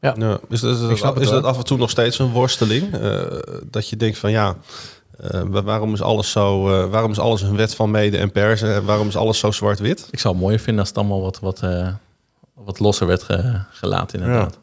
Ja, 0.01 0.15
is, 0.49 0.59
dat- 0.61 0.75
is, 0.75 0.81
Ik 0.81 0.87
dat, 0.89 0.97
snap 0.97 1.13
het 1.13 1.23
is 1.23 1.29
dat 1.29 1.41
wel. 1.41 1.49
af 1.51 1.57
en 1.57 1.63
toe 1.63 1.77
nog 1.77 1.89
steeds 1.89 2.19
een 2.19 2.31
worsteling? 2.31 2.93
Eh, 2.93 3.21
dat 3.65 3.89
je 3.89 3.97
denkt 3.97 4.17
van 4.17 4.31
ja, 4.31 4.55
eh, 5.17 5.41
wa- 5.41 5.63
waarom 5.63 5.93
is 5.93 6.01
alles 6.01 6.31
zo? 6.31 6.69
eh, 6.83 6.89
waarom 6.89 7.11
is 7.11 7.19
alles 7.19 7.41
een 7.41 7.55
wet 7.55 7.75
van 7.75 7.91
mede 7.91 8.17
en 8.17 8.31
persen? 8.31 8.73
En 8.75 8.85
waarom 8.85 9.07
is 9.07 9.15
alles 9.15 9.39
zo 9.39 9.51
zwart-wit? 9.51 10.07
Ik 10.11 10.19
zou 10.19 10.33
het 10.33 10.43
mooier 10.43 10.59
vinden 10.59 10.79
als 10.79 10.89
het 10.89 10.97
allemaal 10.97 11.21
wat, 11.21 11.39
wat, 11.39 11.63
eh, 11.63 11.93
wat 12.53 12.79
losser 12.79 13.07
werd 13.07 13.23
ge- 13.23 13.61
gelaten 13.71 14.19
inderdaad. 14.19 14.57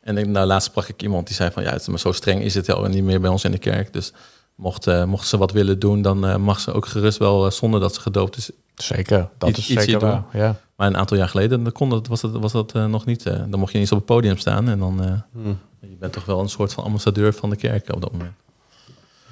En 0.00 0.16
ik, 0.18 0.26
nou, 0.26 0.46
laatst 0.46 0.68
sprak 0.68 0.88
ik 0.88 1.02
iemand 1.02 1.26
die 1.26 1.36
zei 1.36 1.50
van... 1.50 1.62
ja, 1.62 1.70
het 1.70 1.80
is 1.80 1.88
maar 1.88 1.98
zo 1.98 2.12
streng 2.12 2.42
is 2.42 2.54
het 2.54 2.70
al 2.72 2.84
niet 2.84 3.04
meer 3.04 3.20
bij 3.20 3.30
ons 3.30 3.44
in 3.44 3.50
de 3.50 3.58
kerk. 3.58 3.92
Dus 3.92 4.12
mocht, 4.54 4.86
eh, 4.86 5.04
mocht 5.04 5.28
ze 5.28 5.36
wat 5.38 5.52
willen 5.52 5.78
doen... 5.78 6.02
dan 6.02 6.26
eh, 6.26 6.36
mag 6.36 6.60
ze 6.60 6.72
ook 6.72 6.86
gerust 6.86 7.18
wel 7.18 7.46
eh, 7.46 7.50
zonder 7.52 7.80
dat 7.80 7.94
ze 7.94 8.00
gedoopt 8.00 8.36
is. 8.36 8.50
Zeker, 8.74 9.28
dat 9.38 9.48
Iets- 9.48 9.58
is 9.58 9.70
iets 9.70 9.84
zeker 9.84 10.00
waar. 10.00 10.24
Ja. 10.32 10.60
Maar 10.76 10.86
een 10.86 10.96
aantal 10.96 11.16
jaar 11.16 11.28
geleden 11.28 11.62
dan 11.62 11.72
kon 11.72 11.90
dat, 11.90 12.06
was 12.06 12.20
dat, 12.20 12.30
was 12.32 12.52
dat 12.52 12.72
nog 12.72 13.04
niet. 13.04 13.22
dan 13.24 13.58
mocht 13.58 13.72
je 13.72 13.78
niet 13.78 13.90
eens 13.90 13.92
op 13.92 13.96
het 13.96 14.06
podium 14.06 14.36
staan. 14.38 14.68
En 14.68 14.78
dan... 14.78 15.02
eh, 15.04 15.12
Hmm. 15.32 15.58
je 15.80 15.96
bent 15.98 16.12
toch 16.12 16.24
wel 16.24 16.40
een 16.40 16.48
soort 16.48 16.72
van 16.72 16.84
ambassadeur 16.84 17.32
van 17.32 17.50
de 17.50 17.56
kerk 17.56 17.92
op 17.94 18.00
dat 18.00 18.12
moment. 18.12 18.32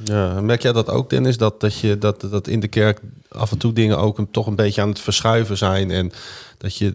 Ja, 0.04 0.40
merk 0.40 0.62
jij 0.62 0.72
dat 0.72 0.88
ook, 0.88 1.10
Dennis? 1.10 1.36
Dat, 1.36 1.60
dat, 1.60 1.78
je, 1.78 1.98
dat, 1.98 2.20
dat 2.20 2.46
in 2.46 2.60
de 2.60 2.68
kerk 2.68 3.00
af 3.28 3.50
en 3.52 3.58
toe 3.58 3.72
dingen 3.72 3.98
ook 3.98 4.18
een, 4.18 4.30
toch 4.30 4.46
een 4.46 4.54
beetje 4.56 4.80
aan 4.82 4.88
het 4.88 5.00
verschuiven 5.00 5.56
zijn. 5.56 5.90
En 5.90 6.12
dat 6.58 6.76
je 6.76 6.94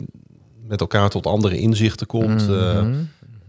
met 0.67 0.79
elkaar 0.81 1.09
tot 1.09 1.25
andere 1.25 1.57
inzichten 1.57 2.07
komt. 2.07 2.49
Eh, 2.49 2.87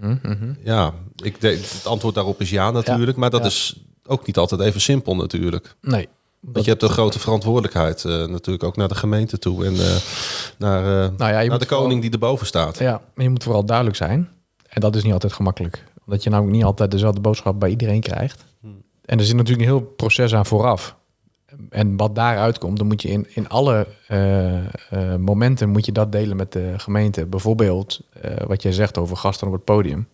Mhm, 0.00 0.52
ja, 0.62 0.92
ik 1.16 1.40
denk, 1.40 1.58
het 1.60 1.86
antwoord 1.86 2.14
daarop 2.14 2.40
is 2.40 2.50
ja 2.50 2.70
natuurlijk. 2.70 3.16
maar 3.16 3.30
dat 3.30 3.40
ja. 3.40 3.46
is 3.46 3.80
ook 4.06 4.26
niet 4.26 4.36
altijd 4.36 4.60
even 4.60 4.80
simpel 4.80 5.16
natuurlijk. 5.16 5.74
Nee. 5.80 6.08
Want 6.40 6.64
je 6.64 6.70
hebt 6.70 6.82
een 6.82 6.88
grote 6.88 7.18
verantwoordelijkheid 7.18 8.04
eh, 8.04 8.26
natuurlijk 8.26 8.64
ook 8.64 8.76
naar 8.76 8.88
de 8.88 8.94
gemeente 8.94 9.38
toe. 9.38 9.64
En 9.64 9.72
eh, 9.74 9.96
naar, 10.58 11.04
eh, 11.04 11.10
Nou 11.18 11.32
ja, 11.32 11.42
naar 11.42 11.58
de 11.58 11.66
koning 11.66 11.68
vooral- 11.68 12.00
die 12.00 12.10
erboven 12.10 12.46
staat. 12.46 12.78
Ja, 12.78 13.00
maar 13.14 13.24
je 13.24 13.30
moet 13.30 13.42
vooral 13.42 13.64
duidelijk 13.64 13.96
zijn. 13.96 14.28
En 14.68 14.80
dat 14.80 14.96
is 14.96 15.02
niet 15.02 15.12
altijd 15.12 15.32
gemakkelijk. 15.32 15.84
Omdat 16.06 16.22
je 16.22 16.30
namelijk 16.30 16.56
niet 16.56 16.64
altijd 16.64 16.90
dezelfde 16.90 17.20
boodschap 17.20 17.60
bij 17.60 17.70
iedereen 17.70 18.00
krijgt. 18.00 18.44
En 19.04 19.18
er 19.18 19.24
zit 19.24 19.36
natuurlijk 19.36 19.68
een 19.68 19.76
heel 19.76 19.92
proces 19.96 20.34
aan 20.34 20.46
vooraf. 20.46 20.96
En 21.70 21.96
wat 21.96 22.14
daaruit 22.14 22.58
komt, 22.58 22.78
dan 22.78 22.86
moet 22.86 23.02
je 23.02 23.08
in, 23.08 23.26
in 23.34 23.48
alle 23.48 23.86
eh, 24.06 24.58
eh, 24.64 25.16
momenten 25.18 25.68
moet 25.68 25.86
je 25.86 25.92
dat 25.92 26.12
delen 26.12 26.36
met 26.36 26.52
de 26.52 26.74
gemeente. 26.76 27.26
Bijvoorbeeld 27.26 28.00
eh, 28.20 28.46
wat 28.46 28.62
jij 28.62 28.72
zegt 28.72 28.98
over 28.98 29.16
gasten 29.16 29.46
op 29.46 29.52
het 29.52 29.64
podium. 29.64 30.08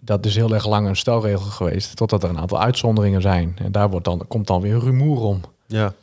Dat 0.00 0.26
is 0.26 0.36
heel 0.36 0.54
erg 0.54 0.66
lang 0.66 0.88
een 0.88 0.96
stelregel 0.96 1.50
geweest, 1.50 1.96
totdat 1.96 2.22
er 2.22 2.28
een 2.28 2.38
aantal 2.38 2.60
uitzonderingen 2.60 3.22
zijn. 3.22 3.56
En 3.58 3.72
daar 3.72 3.90
wordt 3.90 4.04
dan, 4.04 4.24
komt 4.28 4.46
dan 4.46 4.60
weer 4.60 4.78
rumoer 4.78 5.20
om. 5.20 5.40
Ja. 5.66 5.94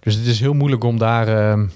Dus 0.00 0.14
het 0.14 0.26
is 0.26 0.40
heel 0.40 0.54
moeilijk 0.54 0.84
om 0.84 0.98
daar 0.98 1.28
ehm, 1.28 1.66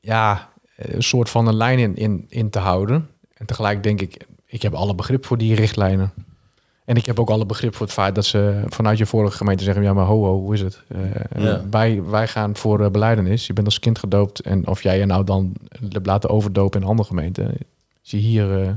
ja, 0.00 0.52
een 0.76 1.02
soort 1.02 1.30
van 1.30 1.46
een 1.46 1.56
lijn 1.56 1.78
in, 1.78 1.96
in, 1.96 2.26
in 2.28 2.50
te 2.50 2.58
houden. 2.58 3.08
En 3.34 3.46
tegelijk 3.46 3.82
denk 3.82 4.00
ik, 4.00 4.26
ik 4.46 4.62
heb 4.62 4.74
alle 4.74 4.94
begrip 4.94 5.26
voor 5.26 5.38
die 5.38 5.54
richtlijnen. 5.54 6.12
En 6.86 6.96
ik 6.96 7.06
heb 7.06 7.20
ook 7.20 7.30
alle 7.30 7.46
begrip 7.46 7.74
voor 7.74 7.86
het 7.86 7.94
feit 7.94 8.14
dat 8.14 8.24
ze 8.24 8.62
vanuit 8.66 8.98
je 8.98 9.06
vorige 9.06 9.36
gemeente 9.36 9.64
zeggen... 9.64 9.82
ja, 9.82 9.92
maar 9.92 10.04
ho, 10.04 10.24
ho, 10.24 10.38
hoe 10.40 10.54
is 10.54 10.60
het? 10.60 10.82
Eh, 10.88 11.42
Ja. 11.42 11.62
wij, 11.70 12.02
wij 12.02 12.28
gaan 12.28 12.56
voor 12.56 12.80
uh, 12.80 12.88
beleidenis. 12.88 13.46
Je 13.46 13.52
bent 13.52 13.66
als 13.66 13.78
kind 13.78 13.98
gedoopt. 13.98 14.40
En 14.40 14.66
of 14.66 14.82
jij 14.82 14.98
je 14.98 15.06
nou 15.06 15.24
dan 15.24 15.54
hebt 15.88 16.06
laten 16.06 16.30
overdopen 16.30 16.76
in 16.78 16.82
een 16.84 16.90
andere 16.90 17.08
gemeente... 17.08 17.50
zie 18.02 18.20
hier... 18.20 18.62
eh, 18.62 18.70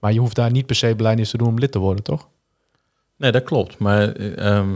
maar 0.00 0.12
je 0.12 0.18
hoeft 0.20 0.36
daar 0.36 0.50
niet 0.50 0.66
per 0.66 0.76
se 0.76 0.94
beleidenis 0.96 1.30
te 1.30 1.36
doen 1.36 1.48
om 1.48 1.58
lid 1.58 1.72
te 1.72 1.78
worden, 1.78 2.04
toch? 2.04 2.28
Nee, 3.16 3.32
dat 3.32 3.42
klopt. 3.42 3.78
Maar 3.78 4.12
eh, 4.12 4.56
ehm, 4.56 4.74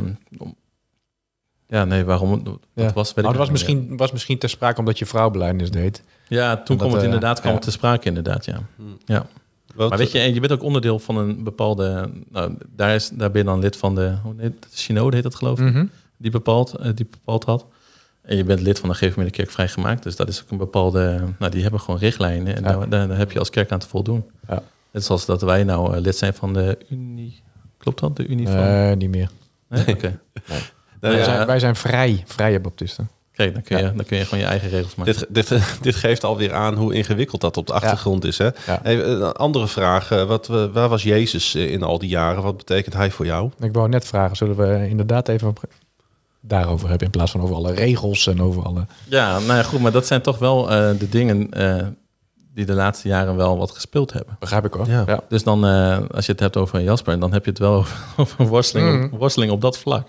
ja, 1.66 1.84
nee, 1.84 2.04
waarom? 2.04 2.44
Dat 2.44 2.58
Ja. 2.74 2.92
was, 2.92 3.06
weet 3.14 3.24
Nou, 3.24 3.28
dat 3.28 3.36
was 3.36 3.50
misschien, 3.50 3.96
was 3.96 4.12
misschien 4.12 4.38
ter 4.38 4.48
sprake 4.48 4.78
omdat 4.78 4.98
je 4.98 5.06
vrouw 5.06 5.30
beleidenis 5.30 5.70
deed. 5.70 6.02
Ja, 6.28 6.56
toen 6.62 6.76
kwam 6.76 6.92
het 6.92 7.02
inderdaad 7.02 7.40
kwam 7.40 7.52
het 7.54 7.62
te 7.62 7.70
sprake, 7.70 8.06
inderdaad, 8.08 8.44
ja. 8.44 8.60
ja. 9.04 9.26
Wat- 9.76 9.88
Maar 9.88 9.98
weet 9.98 10.10
je, 10.12 10.18
en 10.18 10.34
je 10.34 10.40
bent 10.40 10.52
ook 10.52 10.62
onderdeel 10.62 10.98
van 10.98 11.16
een 11.16 11.44
bepaalde... 11.44 12.10
Nou, 12.30 12.54
daar, 12.76 12.94
is, 12.94 13.08
daar 13.08 13.30
ben 13.30 13.40
je 13.40 13.46
dan 13.46 13.60
lid 13.60 13.76
van 13.76 13.94
de... 13.94 14.16
Hoe 14.22 14.34
heet 14.36 14.54
het? 14.60 14.68
Synode 14.70 15.14
heet 15.14 15.24
dat 15.24 15.34
geloof 15.34 15.58
ik? 15.58 15.64
Mhm. 15.64 15.86
Die 16.16 16.30
bepaald, 16.30 16.74
eh, 16.74 16.90
die 16.94 17.06
bepaald 17.10 17.44
had. 17.44 17.66
En 18.22 18.36
je 18.36 18.44
bent 18.44 18.60
lid 18.60 18.78
van 18.78 18.88
de 18.88 18.94
gegeven 18.94 19.30
kerk 19.30 19.50
vrijgemaakt. 19.50 20.02
Dus 20.02 20.16
dat 20.16 20.28
is 20.28 20.42
ook 20.42 20.50
een 20.50 20.58
bepaalde... 20.58 21.20
Nou, 21.38 21.50
die 21.52 21.62
hebben 21.62 21.80
gewoon 21.80 22.00
richtlijnen. 22.00 22.56
En 22.56 22.62
Ja. 22.62 22.76
daar, 22.86 22.88
daar, 23.08 23.18
heb 23.18 23.32
je 23.32 23.38
als 23.38 23.50
kerk 23.50 23.72
aan 23.72 23.78
te 23.78 23.88
voldoen. 23.88 24.24
Ja. 24.48 24.62
Net 24.90 25.04
zoals 25.04 25.26
dat 25.26 25.42
wij 25.42 25.64
nou 25.64 25.94
eh, 25.94 26.00
lid 26.00 26.16
zijn 26.16 26.34
van 26.34 26.52
de 26.52 26.78
Unie... 26.90 27.42
Klopt 27.78 28.00
dat? 28.00 28.16
De 28.16 28.26
Unie 28.26 28.46
van... 28.46 28.56
Eh, 28.56 28.92
niet 28.96 29.10
meer. 29.10 29.30
Nee? 29.68 29.86
Oké. 29.88 30.18
Nou 31.00 31.14
wij, 31.14 31.24
ja, 31.26 31.34
zijn, 31.34 31.46
wij 31.46 31.58
zijn 31.58 31.76
vrij, 31.76 32.22
vrije 32.26 32.60
baptisten. 32.60 33.08
Kijk, 33.36 33.52
dan 33.54 33.62
kun, 33.62 33.76
je, 33.76 33.82
Ja. 33.82 33.90
dan 33.90 34.04
kun 34.04 34.16
je 34.18 34.24
gewoon 34.24 34.40
je 34.40 34.46
eigen 34.50 34.68
regels 34.68 34.94
maken. 34.94 35.14
Dit, 35.32 35.48
dit, 35.48 35.62
dit 35.82 35.94
geeft 35.94 36.24
alweer 36.24 36.54
aan 36.54 36.74
hoe 36.74 36.94
ingewikkeld 36.94 37.40
dat 37.40 37.56
op 37.56 37.66
de 37.66 37.72
achtergrond 37.72 38.24
is. 38.24 38.38
Hè? 38.38 38.44
Ja. 38.44 38.80
Hey, 38.82 39.02
een 39.04 39.32
andere 39.32 39.66
vraag. 39.68 40.10
eh, 40.10 40.24
Wat, 40.24 40.46
we- 40.46 40.70
waar 40.72 40.88
was 40.88 41.02
Jezus 41.02 41.54
eh, 41.54 41.72
in 41.72 41.82
al 41.82 41.98
die 41.98 42.08
jaren? 42.08 42.42
Wat 42.42 42.56
betekent 42.56 42.94
hij 42.94 43.10
voor 43.10 43.26
jou? 43.26 43.50
Ik 43.60 43.72
wou 43.72 43.88
net 43.88 44.06
vragen, 44.06 44.36
zullen 44.36 44.56
we 44.56 44.88
inderdaad 44.88 45.28
even 45.28 45.52
daarover 46.40 46.88
hebben... 46.88 47.06
in 47.06 47.12
plaats 47.12 47.30
van 47.30 47.40
over 47.40 47.54
alle 47.54 47.72
regels 47.74 48.26
en 48.26 48.42
over 48.42 48.62
alle... 48.62 48.86
Ja, 49.08 49.38
nou 49.38 49.52
ja, 49.54 49.62
goed, 49.62 49.80
maar 49.80 49.92
dat 49.92 50.06
zijn 50.06 50.22
toch 50.22 50.38
wel 50.38 50.70
eh, 50.70 50.98
de 50.98 51.08
dingen 51.08 51.50
eh, 51.50 51.86
die 52.54 52.64
de 52.64 52.72
laatste 52.74 53.08
jaren 53.08 53.36
wel 53.36 53.58
wat 53.58 53.70
gespeeld 53.70 54.12
hebben. 54.12 54.36
Begrijp 54.40 54.64
ik 54.64 54.72
hoor. 54.72 54.88
Ja. 54.88 55.02
Ja. 55.06 55.20
Dus 55.28 55.42
dan, 55.42 55.66
eh, 55.66 55.98
als 56.10 56.26
je 56.26 56.32
het 56.32 56.40
hebt 56.40 56.56
over 56.56 56.80
Jasper, 56.82 57.18
dan 57.20 57.32
heb 57.32 57.44
je 57.44 57.50
het 57.50 57.58
wel 57.58 57.72
over, 57.74 57.96
over 58.16 58.40
een 58.40 58.46
worsteling, 58.46 59.12
op, 59.12 59.18
worsteling 59.18 59.52
op 59.52 59.60
dat 59.60 59.78
vlak. 59.78 60.08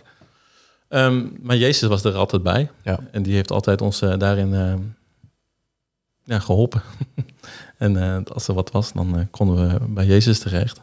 Ehm, 0.88 1.28
maar 1.41 1.58
Jezus 1.58 1.89
was 1.89 2.04
er 2.04 2.15
altijd 2.15 2.43
bij. 2.43 2.69
Ja. 2.84 3.00
En 3.12 3.23
die 3.23 3.34
heeft 3.34 3.52
altijd 3.52 3.82
ons 3.82 4.02
eh, 4.02 4.17
daarin 4.17 4.54
eh, 4.54 4.73
ja, 6.23 6.39
geholpen. 6.39 6.82
en 7.78 7.97
eh, 8.04 8.34
als 8.34 8.47
er 8.47 8.54
wat 8.54 8.71
was, 8.71 8.93
dan 8.93 9.28
konden 9.32 9.67
we 9.67 9.88
bij 9.88 10.06
Jezus 10.06 10.39
terecht. 10.39 10.82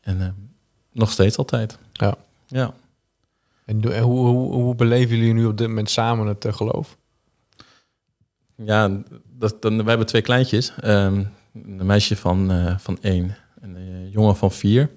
En 0.00 0.50
nog 0.92 1.10
steeds 1.10 1.36
altijd. 1.36 1.78
Ja. 1.92 2.14
Ja. 2.46 2.74
En 3.64 4.00
hoe, 4.00 4.26
hoe, 4.26 4.52
hoe 4.52 4.74
beleven 4.74 5.16
jullie 5.16 5.32
nu 5.32 5.44
op 5.46 5.58
dit 5.58 5.68
moment 5.68 5.90
samen 5.90 6.26
het 6.26 6.46
geloof? 6.50 6.96
Ja, 8.56 9.02
dat, 9.38 9.62
dan, 9.62 9.76
wij 9.76 9.86
hebben 9.86 10.06
twee 10.06 10.22
kleintjes. 10.22 10.72
Ehm, 10.80 11.24
een 11.52 11.86
meisje 11.86 12.16
van, 12.16 12.50
van 12.80 12.98
één 13.00 13.36
en 13.60 13.74
een 13.74 14.10
jongen 14.10 14.36
van 14.36 14.52
vier. 14.52 14.90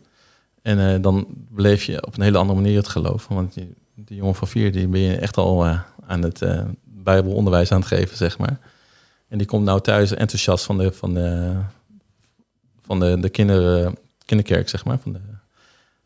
En 0.62 1.02
dan 1.02 1.28
beleef 1.30 1.84
je 1.84 2.06
op 2.06 2.18
een 2.18 2.24
hele 2.24 2.38
andere 2.38 2.62
manier 2.62 2.78
het 2.78 2.88
geloof. 2.88 3.28
Want 3.28 3.54
die, 3.54 3.76
die 3.96 4.18
jongen 4.18 4.36
van 4.36 4.48
vier, 4.48 4.72
die 4.72 4.88
ben 4.88 5.00
je 5.00 5.16
echt 5.18 5.38
al 5.38 5.66
eh, 5.66 5.80
aan 6.08 6.22
het 6.22 6.42
eh, 6.42 6.62
bijbelonderwijs 6.84 7.72
aan 7.72 7.80
het 7.80 7.88
geven, 7.88 8.18
zeg 8.18 8.38
maar. 8.38 8.60
En 9.28 9.38
die 9.38 9.48
komt 9.48 9.66
nou 9.66 9.82
thuis 9.82 10.12
enthousiast 10.14 10.66
van 10.66 10.78
de, 10.78 10.92
van 10.92 11.14
de, 11.14 11.56
van 12.82 13.00
de, 13.00 13.20
de 13.20 13.30
kinder, 13.30 13.94
kinderkerk, 14.26 14.70
zeg 14.70 14.86
maar. 14.86 14.98
Van 15.00 15.14
de, 15.14 15.20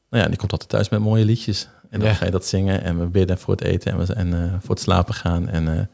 nou 0.09 0.23
ja, 0.23 0.29
die 0.29 0.37
komt 0.37 0.51
altijd 0.51 0.69
thuis 0.69 0.89
met 0.89 0.99
mooie 0.99 1.25
liedjes. 1.25 1.69
En 1.89 1.99
dan 1.99 2.09
Ja. 2.09 2.15
ga 2.15 2.25
je 2.25 2.31
dat 2.31 2.45
zingen 2.45 2.81
en 2.83 2.99
we 2.99 3.05
bidden 3.05 3.37
voor 3.37 3.53
het 3.53 3.63
eten 3.63 3.91
en, 3.91 3.97
we, 4.05 4.13
en 4.13 4.33
eh, 4.33 4.53
voor 4.59 4.69
het 4.75 4.79
slapen 4.83 5.13
gaan. 5.13 5.49
En 5.49 5.67
eh, 5.67 5.85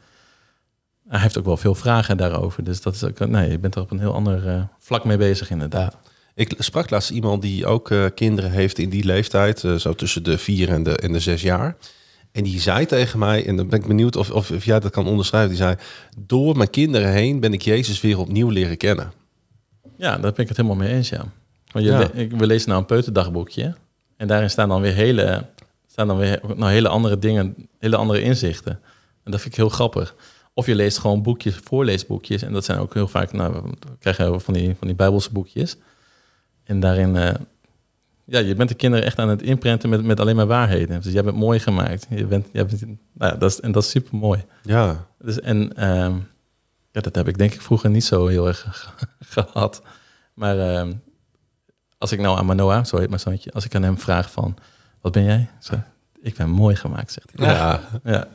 hij 1.08 1.20
heeft 1.20 1.38
ook 1.38 1.46
wel 1.46 1.58
veel 1.58 1.76
vragen 1.76 2.18
daarover. 2.18 2.64
Dus 2.64 2.82
dat 2.82 2.94
is 2.96 3.04
ook, 3.04 3.20
nee, 3.20 3.52
je 3.52 3.60
bent 3.60 3.76
er 3.76 3.82
op 3.82 3.92
een 3.92 4.00
heel 4.00 4.14
ander 4.14 4.48
eh, 4.48 4.62
vlak 4.80 5.04
mee 5.06 5.18
bezig 5.18 5.50
inderdaad. 5.50 5.98
Ik 6.36 6.54
sprak 6.58 6.90
laatst 6.90 7.10
iemand 7.10 7.42
die 7.42 7.66
ook 7.66 7.92
eh, 7.92 8.06
kinderen 8.16 8.52
heeft 8.52 8.78
in 8.78 8.90
die 8.90 9.04
leeftijd. 9.06 9.64
eh, 9.64 9.76
zo 9.76 9.94
tussen 9.94 10.24
de 10.24 10.38
vier 10.38 10.70
en 10.70 10.84
de, 10.84 10.98
en 10.98 11.12
de 11.12 11.20
zes 11.20 11.42
jaar. 11.42 11.76
En 12.32 12.44
die 12.44 12.60
zei 12.60 12.86
tegen 12.86 13.20
mij, 13.20 13.46
en 13.48 13.56
dan 13.56 13.68
ben 13.70 13.80
ik 13.80 13.88
benieuwd 13.88 14.16
of, 14.16 14.32
of, 14.32 14.52
of 14.52 14.66
jij 14.66 14.80
dat 14.80 14.92
kan 14.92 15.08
onderschrijven. 15.08 15.50
Die 15.50 15.58
zei, 15.58 15.76
door 16.18 16.58
mijn 16.58 16.70
kinderen 16.70 17.12
heen 17.12 17.40
ben 17.40 17.54
ik 17.54 17.62
Jezus 17.62 18.02
weer 18.02 18.20
opnieuw 18.20 18.50
leren 18.50 18.78
kennen. 18.78 19.12
Ja, 19.98 20.12
daar 20.18 20.32
ben 20.34 20.42
ik 20.44 20.48
het 20.48 20.58
helemaal 20.58 20.78
mee 20.78 20.94
eens, 20.94 21.10
ja. 21.10 21.26
Want 21.72 21.86
je 21.86 21.92
Ja. 21.92 22.00
le- 22.14 22.28
we 22.38 22.46
lezen 22.46 22.68
nou 22.70 22.82
een 22.82 22.88
peuterdagboekje. 22.88 23.76
En 24.18 24.28
daarin 24.28 24.50
staan 24.50 24.70
dan 24.70 24.82
weer 24.82 24.94
hele, 24.94 25.46
staan 25.92 26.08
dan 26.08 26.18
weer 26.18 26.40
nou, 26.56 26.72
hele 26.72 26.88
andere 26.88 27.20
dingen, 27.20 27.56
hele 27.80 27.96
andere 27.96 28.22
inzichten. 28.22 28.80
En 29.24 29.32
dat 29.32 29.40
vind 29.42 29.54
ik 29.54 29.60
heel 29.60 29.70
grappig. 29.70 30.16
Of 30.54 30.66
je 30.66 30.76
leest 30.76 30.98
gewoon 30.98 31.22
boekjes, 31.24 31.56
voorleesboekjes. 31.64 32.42
En 32.42 32.54
dat 32.54 32.66
zijn 32.66 32.80
ook 32.80 32.94
heel 32.94 33.08
vaak, 33.08 33.32
nou, 33.34 33.54
we 33.54 33.70
krijgen 34.00 34.42
van 34.42 34.54
die, 34.54 34.76
van 34.80 34.88
die 34.88 34.96
Bijbelse 34.96 35.32
boekjes. 35.32 35.76
En 36.66 36.80
daarin, 36.80 37.16
eh, 37.16 37.34
ja, 38.26 38.40
je 38.40 38.56
bent 38.56 38.70
de 38.70 38.76
kinderen 38.76 39.06
echt 39.06 39.20
aan 39.20 39.30
het 39.30 39.42
inprenten 39.42 39.90
met, 39.90 40.04
met 40.04 40.20
alleen 40.20 40.36
maar 40.36 40.48
waarheden. 40.48 41.02
Dus 41.02 41.14
jij 41.14 41.24
bent 41.24 41.36
mooi 41.36 41.60
gemaakt. 41.60 42.06
Je 42.10 42.26
bent, 42.26 42.48
jij 42.52 42.66
bent, 42.66 42.82
nou 42.82 43.32
ja, 43.32 43.38
dat 43.38 43.52
is, 43.52 43.60
en 43.60 43.72
dat 43.72 43.84
is 43.84 43.90
super 43.90 44.18
mooi. 44.18 44.44
Ja, 44.62 45.06
Dus, 45.20 45.40
en 45.40 45.76
ehm, 45.78 46.14
ja, 46.92 47.02
dat 47.02 47.16
heb 47.16 47.28
ik 47.28 47.38
denk 47.38 47.54
ik 47.54 47.62
vroeger 47.62 47.90
niet 47.90 48.04
zo 48.04 48.28
heel 48.28 48.48
erg 48.48 48.94
gehad. 49.20 49.82
Maar 50.34 50.60
ehm, 50.60 50.94
als 51.98 52.12
ik 52.12 52.20
nou 52.20 52.38
aan 52.38 52.46
Manoa, 52.46 52.84
zo 52.84 52.98
heet 52.98 53.10
mijn 53.10 53.20
zoontje, 53.22 53.52
als 53.52 53.66
ik 53.66 53.76
aan 53.76 53.84
hem 53.84 53.98
vraag 54.00 54.32
van, 54.32 54.56
wat 55.02 55.12
ben 55.12 55.24
jij? 55.24 55.50
Zo, 55.60 55.74
ik 56.22 56.36
ben 56.36 56.50
mooi 56.50 56.76
gemaakt, 56.76 57.12
zegt 57.12 57.30
hij. 57.36 57.48
ja. 57.48 57.82
Ja, 58.04 58.28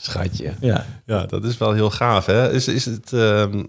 Schatje. 0.00 0.52
ja. 0.60 0.86
Ja, 1.06 1.26
dat 1.26 1.44
is 1.44 1.58
wel 1.58 1.72
heel 1.72 1.90
gaaf. 1.90 2.26
Hè? 2.26 2.52
Is, 2.52 2.68
is 2.68 2.84
het, 2.84 3.12
ehm, 3.12 3.64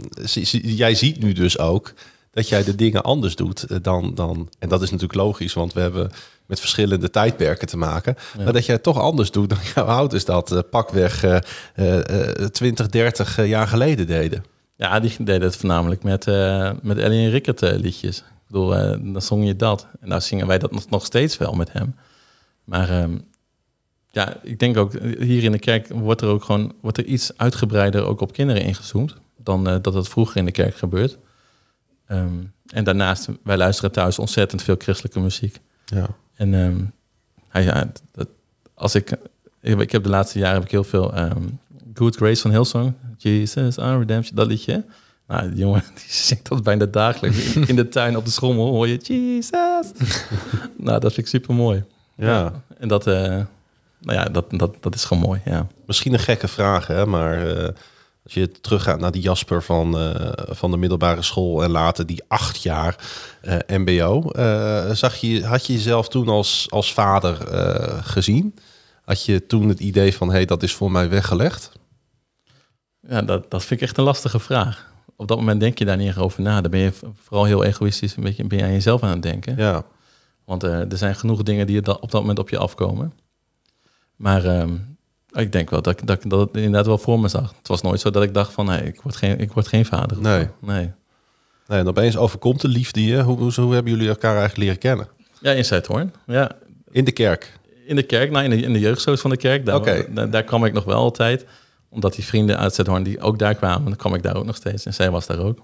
jij 0.62 0.96
ziet 0.96 1.20
nu 1.20 1.34
dus 1.34 1.58
ook 1.60 1.94
dat 2.34 2.50
jij 2.50 2.64
de 2.64 2.76
dingen 2.76 3.04
anders 3.04 3.36
doet 3.36 3.64
eh, 3.64 3.78
dan, 3.82 4.16
dan... 4.16 4.50
En 4.60 4.70
dat 4.70 4.82
is 4.82 4.92
natuurlijk 4.92 5.20
logisch, 5.20 5.54
want 5.54 5.74
we 5.74 5.80
hebben 5.80 6.12
met 6.46 6.60
verschillende 6.60 7.10
tijdperken 7.10 7.68
te 7.68 7.78
maken. 7.78 8.16
Maar 8.44 8.54
dat 8.54 8.66
jij 8.66 8.76
het 8.76 8.84
toch 8.84 9.00
anders 9.00 9.32
doet 9.32 9.50
dan 9.50 9.58
jouw 9.76 9.86
ouders 9.86 10.26
dat 10.26 10.52
eh, 10.52 10.60
pakweg 10.70 11.24
eh, 11.24 11.38
20, 12.52 12.88
30 12.90 13.46
jaar 13.46 13.68
geleden 13.68 14.08
deden. 14.08 14.46
Ja, 14.76 15.00
die 15.00 15.16
deden 15.18 15.42
het 15.42 15.56
voornamelijk 15.56 16.04
met, 16.04 16.28
eh 16.28 16.72
met 16.82 16.98
Ellie 16.98 17.26
en 17.26 17.32
Rickert 17.32 17.62
liedjes. 17.62 18.18
Ik 18.18 18.24
bedoel, 18.48 18.70
dan 19.14 19.22
zong 19.22 19.46
je 19.46 19.56
dat. 19.56 19.88
En 20.02 20.08
nou 20.08 20.22
zingen 20.22 20.48
wij 20.48 20.60
dat 20.60 20.90
nog, 20.90 21.06
steeds 21.06 21.38
wel 21.38 21.54
met 21.54 21.72
hem. 21.72 21.96
Maar 22.64 22.90
ehm, 22.90 23.18
ja, 24.12 24.38
ik 24.44 24.60
denk 24.60 24.78
ook, 24.78 24.94
hier 25.20 25.44
in 25.44 25.52
de 25.52 25.60
kerk 25.60 25.88
wordt 25.88 26.22
er 26.22 26.28
ook 26.28 26.44
gewoon 26.44 26.74
wordt 26.82 26.98
er 26.98 27.06
iets 27.06 27.32
uitgebreider 27.38 28.06
ook 28.06 28.22
op 28.22 28.34
kinderen 28.34 28.64
ingezoomd. 28.64 29.16
Dan 29.38 29.64
dat 29.82 29.94
het 29.94 30.10
vroeger 30.10 30.38
in 30.38 30.46
de 30.46 30.52
kerk 30.52 30.76
gebeurt. 30.76 31.18
Ehm, 32.08 32.44
en 32.68 32.84
daarnaast, 32.84 33.28
wij 33.44 33.58
luisteren 33.58 33.92
thuis 33.92 34.20
ontzettend 34.20 34.62
veel 34.62 34.76
christelijke 34.78 35.20
muziek. 35.20 35.60
Ja. 35.86 36.08
En 36.36 36.54
ehm, 36.54 36.84
hij, 37.48 37.64
ja, 37.64 37.92
dat, 38.12 38.28
als 38.74 38.96
ik, 38.96 39.12
ik, 39.62 39.80
ik 39.80 39.92
heb 39.92 40.04
de 40.04 40.10
laatste 40.10 40.40
jaren 40.40 40.56
heb 40.56 40.64
ik 40.64 40.72
heel 40.72 40.84
veel 40.84 41.14
ehm, 41.14 41.44
Good 41.94 42.16
Grace 42.16 42.42
van 42.42 42.52
Hillsong, 42.52 42.94
Jesus, 43.18 43.78
Our 43.78 44.00
Redemption, 44.00 44.36
dat 44.36 44.48
liedje. 44.48 44.86
Nou, 45.28 45.50
die 45.50 45.60
jongen 45.60 45.84
die 45.96 46.06
zingt 46.08 46.48
dat 46.50 46.64
bijna 46.64 46.86
dagelijks. 46.86 47.56
In, 47.56 47.68
in 47.68 47.76
de 47.76 47.90
tuin 47.90 48.18
op 48.18 48.26
de 48.26 48.32
schommel 48.32 48.68
hoor 48.68 48.88
je 48.88 48.98
Jesus. 48.98 49.92
nou, 50.78 51.00
dat 51.00 51.14
vind 51.14 51.18
ik 51.18 51.28
super 51.28 51.54
mooi. 51.54 51.84
Ja. 52.16 52.64
En 52.78 52.88
dat, 52.88 53.08
eh, 53.08 53.14
nou 54.00 54.20
ja, 54.20 54.24
dat, 54.24 54.46
dat, 54.50 54.76
dat 54.80 54.96
is 54.96 55.06
gewoon 55.06 55.24
mooi. 55.24 55.42
Ja. 55.46 55.68
Misschien 55.86 56.14
een 56.14 56.20
gekke 56.20 56.48
vraag, 56.48 56.88
hè? 56.88 57.06
maar 57.06 57.48
eh, 57.48 57.70
als 58.24 58.34
je 58.34 58.52
teruggaat 58.52 59.00
naar 59.00 59.12
die 59.12 59.22
Jasper 59.22 59.64
van, 59.64 59.98
eh, 59.98 60.32
van 60.36 60.72
de 60.72 60.78
middelbare 60.78 61.22
school 61.22 61.64
en 61.64 61.72
later 61.72 62.06
die 62.06 62.24
acht 62.28 62.64
jaar 62.64 62.96
eh, 63.42 63.58
MBO, 63.68 64.30
eh, 64.30 64.92
zag 64.92 65.16
je, 65.16 65.46
had 65.46 65.66
je 65.66 65.74
jezelf 65.74 66.10
toen 66.10 66.28
als, 66.28 66.68
als 66.70 66.94
vader 66.94 67.36
gezien? 68.04 68.56
Had 69.04 69.26
je 69.26 69.46
toen 69.46 69.70
het 69.70 69.80
idee 69.80 70.14
van, 70.14 70.28
hé, 70.28 70.34
hey, 70.34 70.46
dat 70.46 70.64
is 70.64 70.74
voor 70.74 70.92
mij 70.92 71.10
weggelegd? 71.10 71.72
Ja, 73.08 73.22
dat, 73.22 73.52
dat 73.52 73.66
vind 73.66 73.82
ik 73.82 73.88
echt 73.88 73.98
een 73.98 74.04
lastige 74.04 74.40
vraag. 74.40 74.92
Op 75.16 75.28
dat 75.28 75.38
moment 75.38 75.60
denk 75.60 75.78
je 75.78 75.86
daar 75.86 75.98
niet 75.98 76.08
echt 76.08 76.18
over 76.18 76.42
na. 76.42 76.62
Dan 76.62 76.72
ben 76.72 76.80
je 76.80 76.92
vooral 77.24 77.46
heel 77.46 77.64
egoïstisch, 77.64 78.16
een 78.16 78.24
beetje 78.24 78.48
ben 78.48 78.58
je 78.58 78.64
aan 78.64 78.72
jezelf 78.72 79.04
aan 79.04 79.10
het 79.10 79.22
denken. 79.22 79.58
Ja, 79.58 79.84
Want 80.46 80.64
er 80.64 80.98
zijn 80.98 81.16
genoeg 81.16 81.44
dingen 81.44 81.68
die 81.68 82.02
op 82.02 82.12
dat 82.12 82.22
moment 82.22 82.40
op 82.40 82.50
je 82.50 82.58
afkomen. 82.58 83.14
Maar 84.16 84.46
ehm, 84.46 84.76
ik 85.34 85.52
denk 85.52 85.70
wel 85.70 85.82
dat 85.82 86.00
ik, 86.00 86.08
dat 86.08 86.22
dat 86.28 86.50
inderdaad 86.54 86.86
wel 86.86 86.98
voor 86.98 87.20
me 87.20 87.28
zag. 87.28 87.54
Het 87.58 87.68
was 87.68 87.82
nooit 87.82 88.00
zo 88.00 88.10
dat 88.10 88.24
ik 88.24 88.34
dacht 88.34 88.54
van, 88.54 88.66
nee, 88.66 88.82
ik 88.82 89.02
word 89.02 89.16
geen, 89.16 89.40
ik 89.40 89.52
word 89.52 89.68
geen 89.68 89.86
vader. 89.86 90.22
Nee. 90.22 90.48
nee. 90.60 90.92
nee, 91.68 91.80
en 91.80 91.88
opeens 91.88 92.18
overkomt 92.18 92.62
de 92.62 92.68
liefde 92.68 93.06
je. 93.06 93.22
Hoe, 93.22 93.38
hoe, 93.38 93.54
hoe 93.54 93.74
hebben 93.74 93.92
jullie 93.92 94.10
elkaar 94.10 94.38
eigenlijk 94.38 94.60
leren 94.60 94.78
kennen? 94.78 95.08
Ja, 95.40 95.52
in 95.52 95.66
Zuidhoorn. 95.66 96.14
Ja, 96.26 96.52
In 96.92 97.06
de 97.06 97.12
kerk? 97.12 97.62
in 97.86 97.96
de 97.96 98.04
kerk, 98.04 98.32
nou, 98.32 98.44
in 98.44 98.50
de, 98.50 98.56
in 98.56 98.74
de 98.74 98.80
jeugdzoos 98.80 99.22
van 99.22 99.30
de 99.30 99.38
kerk. 99.38 99.66
Daar, 99.66 100.30
daar 100.30 100.44
kwam 100.44 100.66
ik 100.66 100.74
nog 100.74 100.84
wel 100.84 100.96
altijd. 100.96 101.46
Omdat 101.90 102.14
die 102.16 102.26
vrienden 102.26 102.58
uit 102.58 102.74
Zuidhoorn 102.74 103.04
die 103.04 103.20
ook 103.20 103.40
daar 103.40 103.56
kwamen, 103.56 103.86
dan 103.86 103.96
kwam 103.96 104.16
ik 104.16 104.24
daar 104.24 104.36
ook 104.36 104.46
nog 104.46 104.56
steeds. 104.56 104.86
En 104.86 104.94
zij 104.94 105.12
was 105.12 105.28
daar 105.28 105.40
ook. 105.40 105.60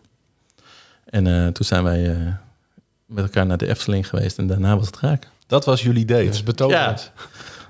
En 1.06 1.28
eh, 1.28 1.48
toen 1.48 1.66
zijn 1.66 1.84
wij 1.84 2.10
eh, 2.10 2.34
met 3.06 3.24
elkaar 3.24 3.46
naar 3.46 3.58
de 3.58 3.68
Efteling 3.68 4.08
geweest. 4.10 4.38
En 4.38 4.48
daarna 4.48 4.78
was 4.78 4.86
het 4.86 5.00
raak. 5.00 5.28
Dat 5.50 5.66
was 5.66 5.82
jullie 5.84 6.06
date. 6.06 6.24
Dat 6.26 6.34
is 6.34 6.44
betoverend. 6.44 7.12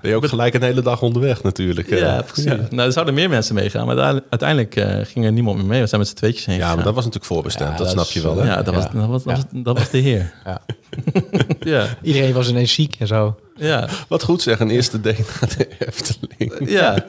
Ben 0.02 0.10
je 0.10 0.16
ook 0.16 0.26
gelijk 0.28 0.54
een 0.54 0.62
hele 0.62 0.82
dag 0.82 1.02
onderweg 1.02 1.42
natuurlijk. 1.42 1.90
eh. 1.90 1.98
Ja, 1.98 2.22
precies. 2.22 2.44
Nou, 2.70 2.80
er 2.80 2.92
zouden 2.92 3.14
meer 3.14 3.28
mensen 3.28 3.54
meegaan, 3.54 3.86
maar 3.86 3.96
daar- 3.96 4.20
uiteindelijk 4.30 4.76
eh, 4.76 4.98
ging 5.06 5.24
er 5.24 5.32
niemand 5.32 5.56
meer 5.56 5.66
mee. 5.66 5.80
We 5.80 5.86
zijn 5.86 6.00
met 6.00 6.10
z'n 6.10 6.14
tweetjes 6.16 6.44
heen 6.44 6.56
Ja, 6.56 6.74
maar 6.74 6.84
dat 6.84 6.94
was 6.94 7.04
natuurlijk 7.04 7.32
voorbestemd. 7.32 7.70
Ja, 7.70 7.76
dat 7.76 7.84
dat 7.86 7.92
snap 7.94 8.04
is, 8.06 8.12
je 8.12 8.20
wel, 8.22 8.36
hè? 8.36 8.46
ja, 8.46 8.62
dat, 8.62 8.74
was, 8.74 8.84
Ja. 8.84 8.90
dat, 9.00 9.08
was, 9.08 9.22
dat, 9.22 9.36
Ja. 9.36 9.42
was, 9.52 9.62
dat 9.64 9.78
was 9.78 9.90
de 9.90 9.98
heer. 9.98 10.32
Ja. 10.44 10.60
ja, 11.60 11.86
Iedereen 12.02 12.32
was 12.32 12.48
ineens 12.48 12.72
ziek 12.72 12.96
en 12.98 13.06
zo. 13.06 13.40
ja, 13.56 13.88
Wat 14.08 14.22
goed 14.22 14.42
zeg, 14.42 14.60
een 14.60 14.70
eerste 14.70 15.00
date 15.00 15.22
naar 15.40 15.54
de 15.56 15.68
Efteling. 15.78 16.70
ja. 16.70 16.94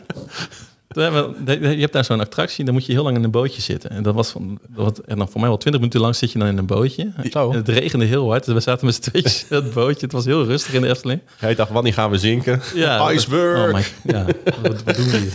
Je 0.94 1.78
hebt 1.80 1.94
daar 1.94 2.06
zo'n 2.06 2.20
attractie, 2.20 2.66
dan 2.66 2.74
moet 2.74 2.86
je 2.86 2.92
heel 2.92 3.04
lang 3.04 3.18
in 3.18 3.24
een 3.24 3.32
bootje 3.32 3.62
zitten. 3.62 3.90
En 3.90 4.04
dat 4.04 4.14
was, 4.14 4.30
van, 4.30 4.60
dat 4.70 4.84
was 4.86 5.06
en 5.06 5.18
dan 5.18 5.30
voor 5.30 5.40
mij 5.40 5.50
wel 5.50 5.58
twintig 5.58 5.82
minuten 5.82 6.02
lang 6.02 6.16
zit 6.16 6.32
je 6.32 6.40
dan 6.40 6.48
in 6.48 6.58
een 6.58 6.66
bootje. 6.66 7.12
Zo. 7.32 7.52
En 7.52 7.58
het 7.58 7.70
regende 7.70 8.06
heel 8.06 8.30
hard. 8.30 8.46
Dus 8.46 8.54
we 8.54 8.60
zaten 8.60 8.86
met 8.86 8.96
z'n 8.96 9.02
tweetjes 9.02 9.46
in 9.50 9.56
het 9.56 9.74
bootje. 9.74 10.02
Het 10.06 10.12
was 10.12 10.26
heel 10.26 10.46
rustig 10.46 10.74
in 10.74 10.82
de 10.82 10.88
Efteling. 10.88 11.22
Hij 11.38 11.56
dacht, 11.56 11.72
wanneer 11.72 11.94
gaan 11.94 12.10
we 12.12 12.18
zinken? 12.18 12.62
Ja, 12.74 13.10
Iceberg! 13.12 13.68
Oh 13.68 13.74
my, 13.74 14.14
ja, 14.14 14.26
wat, 14.62 14.84
wat 14.84 14.96
doen 14.96 15.10
we 15.10 15.18
hier? 15.18 15.34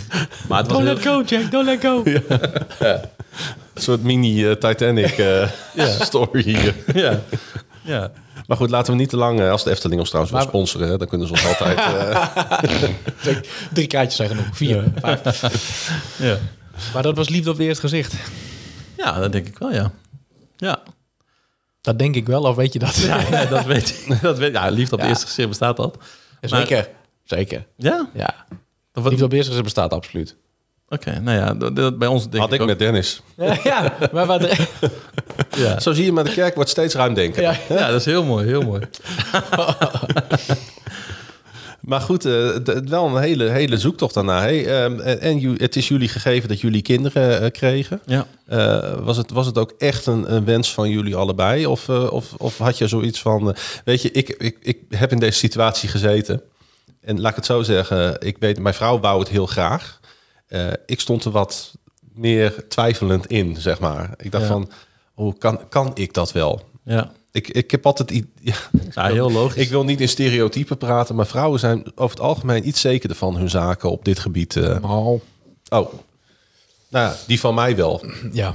Maar 0.49 0.59
het 0.59 0.66
was 0.73 0.83
Don't 0.83 0.85
heel, 0.85 0.95
let 0.95 1.03
go, 1.03 1.23
Jack. 1.37 1.51
Don't 1.51 1.66
let 1.66 1.81
go. 1.81 2.03
Een 3.75 3.83
soort 3.83 4.03
mini 4.03 4.47
eh, 4.49 4.53
Titanic 4.53 5.19
eh, 5.19 5.49
story 6.01 6.42
hier. 6.42 6.75
ja, 6.95 7.23
ja. 7.87 8.12
Maar 8.46 8.57
goed, 8.57 8.70
laten 8.70 8.92
we 8.92 8.99
niet 8.99 9.09
te 9.09 9.16
lang, 9.16 9.40
eh, 9.40 9.51
als 9.51 9.64
de 9.64 9.70
Efteling 9.70 10.01
ons 10.01 10.09
trouwens 10.09 10.35
wil 10.37 10.44
Maar- 10.44 10.53
sponsoren, 10.53 10.88
hè, 10.88 10.96
dan 10.99 11.09
kunnen 11.09 11.27
ze 11.27 11.33
ons 11.33 11.46
altijd... 11.46 11.79
eh, 13.25 13.37
Drie 13.72 13.87
kaartjes 13.87 14.16
zijn 14.16 14.29
genoeg. 14.29 14.46
Vier, 14.53 14.85
vijf. 15.01 15.42
ja. 16.18 16.38
Maar 16.94 17.03
dat 17.03 17.16
was 17.16 17.29
liefde 17.29 17.51
op 17.51 17.57
het 17.57 17.66
eerste 17.66 17.81
gezicht. 17.88 18.14
Ja, 18.96 19.18
dat 19.20 19.33
denk 19.33 19.46
ik 19.46 19.59
wel, 19.59 19.72
ja. 19.72 19.90
Ja, 20.57 20.83
Dat 21.81 21.99
denk 21.99 22.14
ik 22.14 22.27
wel, 22.27 22.42
of 22.42 22.57
weet 22.57 22.72
je 22.72 22.79
dat? 22.79 22.96
ja, 22.96 23.20
ja, 23.31 23.44
dat 23.44 23.64
weet 23.75 23.88
ik. 24.07 24.20
Dat 24.22 24.38
weet, 24.38 24.53
ja, 24.53 24.68
liefde 24.68 24.85
op 24.94 24.99
het 25.01 25.01
Ja. 25.01 25.09
eerste 25.09 25.27
gezicht 25.27 25.49
bestaat 25.49 25.77
dat. 25.77 25.96
Zeker. 26.40 26.88
Zeker. 27.25 27.66
Ja? 27.77 28.09
Ja. 28.14 28.35
Liefde 28.92 29.11
op 29.11 29.20
het 29.20 29.33
eerste 29.33 29.46
gezicht 29.49 29.62
bestaat 29.64 29.92
absoluut. 29.92 30.37
Oké, 30.88 31.20
nou 31.20 31.38
ja, 31.38 31.55
dat, 31.55 31.77
dat- 31.77 31.99
bij 31.99 32.09
ons 32.09 32.22
denk 32.29 32.42
had 32.42 32.53
ik 32.53 32.61
ook- 32.61 32.66
met 32.66 32.79
Dennis. 32.79 33.22
Ja, 33.64 33.96
maar 34.12 34.27
wat... 34.27 34.46
Ja. 35.57 35.81
Zo 35.81 35.92
zie 35.92 36.05
je, 36.05 36.12
maar 36.12 36.25
de 36.25 36.33
kerk 36.33 36.55
wordt 36.55 36.70
steeds 36.70 36.94
ruimdenken. 36.94 37.42
Ja, 37.42 37.57
ja, 37.68 37.87
dat 37.90 38.01
is 38.01 38.05
heel 38.05 38.25
mooi, 38.25 38.46
heel 38.46 38.62
mooi. 38.62 38.83
Maar 41.81 42.01
goed, 42.01 42.25
eh, 42.25 42.49
d- 42.49 42.88
wel 42.88 43.07
een 43.07 43.22
hele, 43.22 43.44
hele 43.49 43.79
zoektocht 43.79 44.14
daarna. 44.14 44.40
Hey, 44.40 44.66
ehm, 44.85 45.01
en 45.01 45.20
en 45.20 45.38
ju- 45.38 45.57
het 45.59 45.77
is 45.77 45.88
jullie 45.88 46.09
gegeven 46.09 46.49
dat 46.49 46.61
jullie 46.61 46.83
kinderen 46.83 47.40
eh, 47.40 47.51
kregen. 47.51 48.01
Ja. 48.07 48.27
Eh, 48.46 48.92
was, 49.01 49.16
het, 49.16 49.31
was 49.31 49.46
het 49.46 49.59
ook 49.59 49.72
echt 49.79 50.07
een, 50.07 50.35
een 50.35 50.44
wens 50.44 50.72
van 50.75 50.90
jullie 50.90 51.16
allebei? 51.16 51.66
Of, 51.66 51.88
of, 51.88 52.33
of 52.37 52.59
had 52.59 52.79
je 52.79 52.88
zoiets 52.88 53.20
van... 53.20 53.57
weet 53.85 54.03
je, 54.03 54.11
ik, 54.11 54.29
ik, 54.29 54.57
ik 54.62 54.79
heb 54.90 55.12
in 55.12 55.18
deze 55.18 55.38
situatie 55.38 55.88
gezeten. 55.88 56.42
En 57.01 57.20
laat 57.20 57.31
ik 57.31 57.37
het 57.37 57.46
zo 57.46 57.62
zeggen. 57.62 58.16
Ik 58.20 58.37
weet, 58.38 58.59
mijn 58.59 58.75
vrouw 58.75 59.01
wou 59.01 59.18
het 59.18 59.29
heel 59.29 59.46
graag. 59.46 60.01
Eh, 60.47 60.67
ik 60.87 61.01
stond 61.01 61.25
er 61.25 61.31
wat 61.31 61.75
meer 62.15 62.69
twijfelend 62.69 63.27
in, 63.27 63.57
zeg 63.57 63.81
maar. 63.81 64.11
Ik 64.17 64.31
dacht 64.31 64.45
Ja. 64.45 64.51
van, 64.51 64.71
hoe 65.15 65.39
kan, 65.39 65.69
kan 65.69 65.91
ik 65.95 66.13
dat 66.15 66.33
wel? 66.33 66.61
Ja. 66.85 67.13
Ik, 67.33 67.49
ik 67.49 67.71
heb 67.71 67.87
altijd... 67.87 68.11
Ja, 68.41 68.55
ja, 68.95 69.07
heel 69.07 69.31
logisch. 69.33 69.63
ik 69.63 69.69
wil 69.69 69.85
niet 69.85 70.01
in 70.01 70.09
stereotypen 70.09 70.79
praten, 70.79 71.15
maar 71.15 71.27
vrouwen 71.27 71.61
zijn 71.61 71.93
over 71.95 72.17
het 72.17 72.27
algemeen 72.27 72.69
iets 72.69 72.81
zekerder 72.81 73.17
van 73.17 73.37
hun 73.37 73.51
zaken 73.51 73.91
op 73.91 74.05
dit 74.05 74.19
gebied. 74.19 74.57
eh. 74.57 74.79
Oh, 74.83 75.21
Oh, 75.69 75.93
nou 76.89 77.07
ja, 77.11 77.17
die 77.27 77.41
van 77.41 77.55
mij 77.55 77.77
wel. 77.77 78.05
ja. 78.33 78.55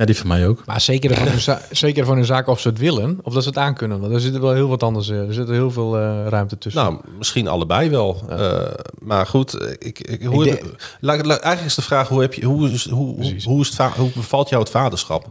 Ja, 0.00 0.06
die 0.06 0.16
van 0.16 0.26
mij 0.26 0.46
ook. 0.48 0.64
Maar 0.66 0.80
zeker 0.80 1.14
van, 1.16 1.26
hun 1.28 1.58
zeker 1.70 2.04
van 2.04 2.16
hun 2.16 2.24
zaak 2.24 2.46
of 2.46 2.60
ze 2.60 2.68
het 2.68 2.78
willen, 2.78 3.18
of 3.22 3.32
dat 3.34 3.42
ze 3.42 3.48
het 3.48 3.58
aankunnen. 3.58 4.00
Want 4.00 4.12
er 4.12 4.20
zit 4.20 4.38
wel 4.38 4.52
heel 4.52 4.68
wat 4.68 4.82
anders. 4.82 5.08
eh, 5.08 5.26
Er 5.26 5.34
zit 5.34 5.48
er 5.48 5.54
heel 5.54 5.70
veel 5.70 5.96
eh, 5.98 6.26
ruimte 6.28 6.58
tussen. 6.58 6.82
Nou, 6.82 7.00
misschien 7.18 7.48
allebei 7.48 7.90
wel. 7.90 8.22
Eh, 8.28 8.62
maar 8.98 9.26
goed, 9.26 9.74
ik, 9.78 9.98
ik, 9.98 10.22
hoe, 10.24 10.48
Ik 10.48 10.62
eigenlijk 11.00 11.60
is 11.64 11.74
de 11.74 11.82
vraag: 11.82 12.08
hoe, 12.08 12.20
heb 12.20 12.34
je, 12.34 12.44
hoe, 12.44 12.70
is, 12.70 12.88
hoe, 12.88 13.04
hoe, 13.06 13.14
Precies. 13.14 13.44
hoe, 13.44 13.60
is 13.60 13.66
het, 13.66 13.76
va- 13.76 13.92
hoe 13.96 14.10
bevalt 14.14 14.48
jou 14.48 14.62
het 14.62 14.70
vaderschap? 14.70 15.30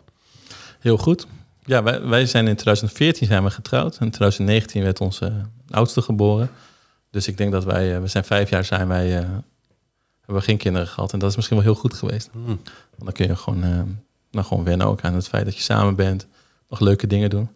Heel 0.80 0.98
goed. 0.98 1.28
Ja, 1.64 1.84
wij, 1.84 2.02
wij 2.02 2.26
zijn 2.26 2.48
in 2.48 2.56
2014 2.56 3.28
zijn 3.28 3.44
we 3.44 3.50
getrouwd. 3.50 3.92
In 4.00 4.12
2019 4.12 4.84
werd 4.84 5.02
onze 5.02 5.32
oudste 5.70 6.02
geboren. 6.02 6.50
Dus 7.12 7.28
ik 7.28 7.38
denk 7.38 7.52
dat 7.52 7.64
wij, 7.64 8.02
we 8.02 8.08
zijn 8.08 8.24
vijf 8.24 8.50
jaar 8.50 8.66
zijn 8.66 8.88
wij, 8.88 9.08
eh, 9.08 9.14
hebben 9.24 9.42
we 10.26 10.42
geen 10.42 10.58
kinderen 10.58 10.88
gehad. 10.88 11.14
En 11.14 11.20
dat 11.20 11.30
is 11.30 11.36
misschien 11.36 11.58
wel 11.58 11.66
heel 11.66 11.76
goed 11.76 11.94
geweest. 11.94 12.30
Hmm. 12.32 12.46
Want 12.46 13.04
dan 13.04 13.12
kun 13.14 13.28
je 13.28 13.36
gewoon, 13.36 13.64
nou, 14.32 14.46
gewoon 14.46 14.64
wennen 14.64 14.88
ook 14.88 15.02
aan 15.02 15.14
het 15.14 15.28
feit 15.28 15.46
dat 15.46 15.56
je 15.56 15.62
samen 15.62 15.96
bent. 15.96 16.28
Nog 16.70 16.80
leuke 16.80 17.08
dingen 17.08 17.30
doen. 17.30 17.50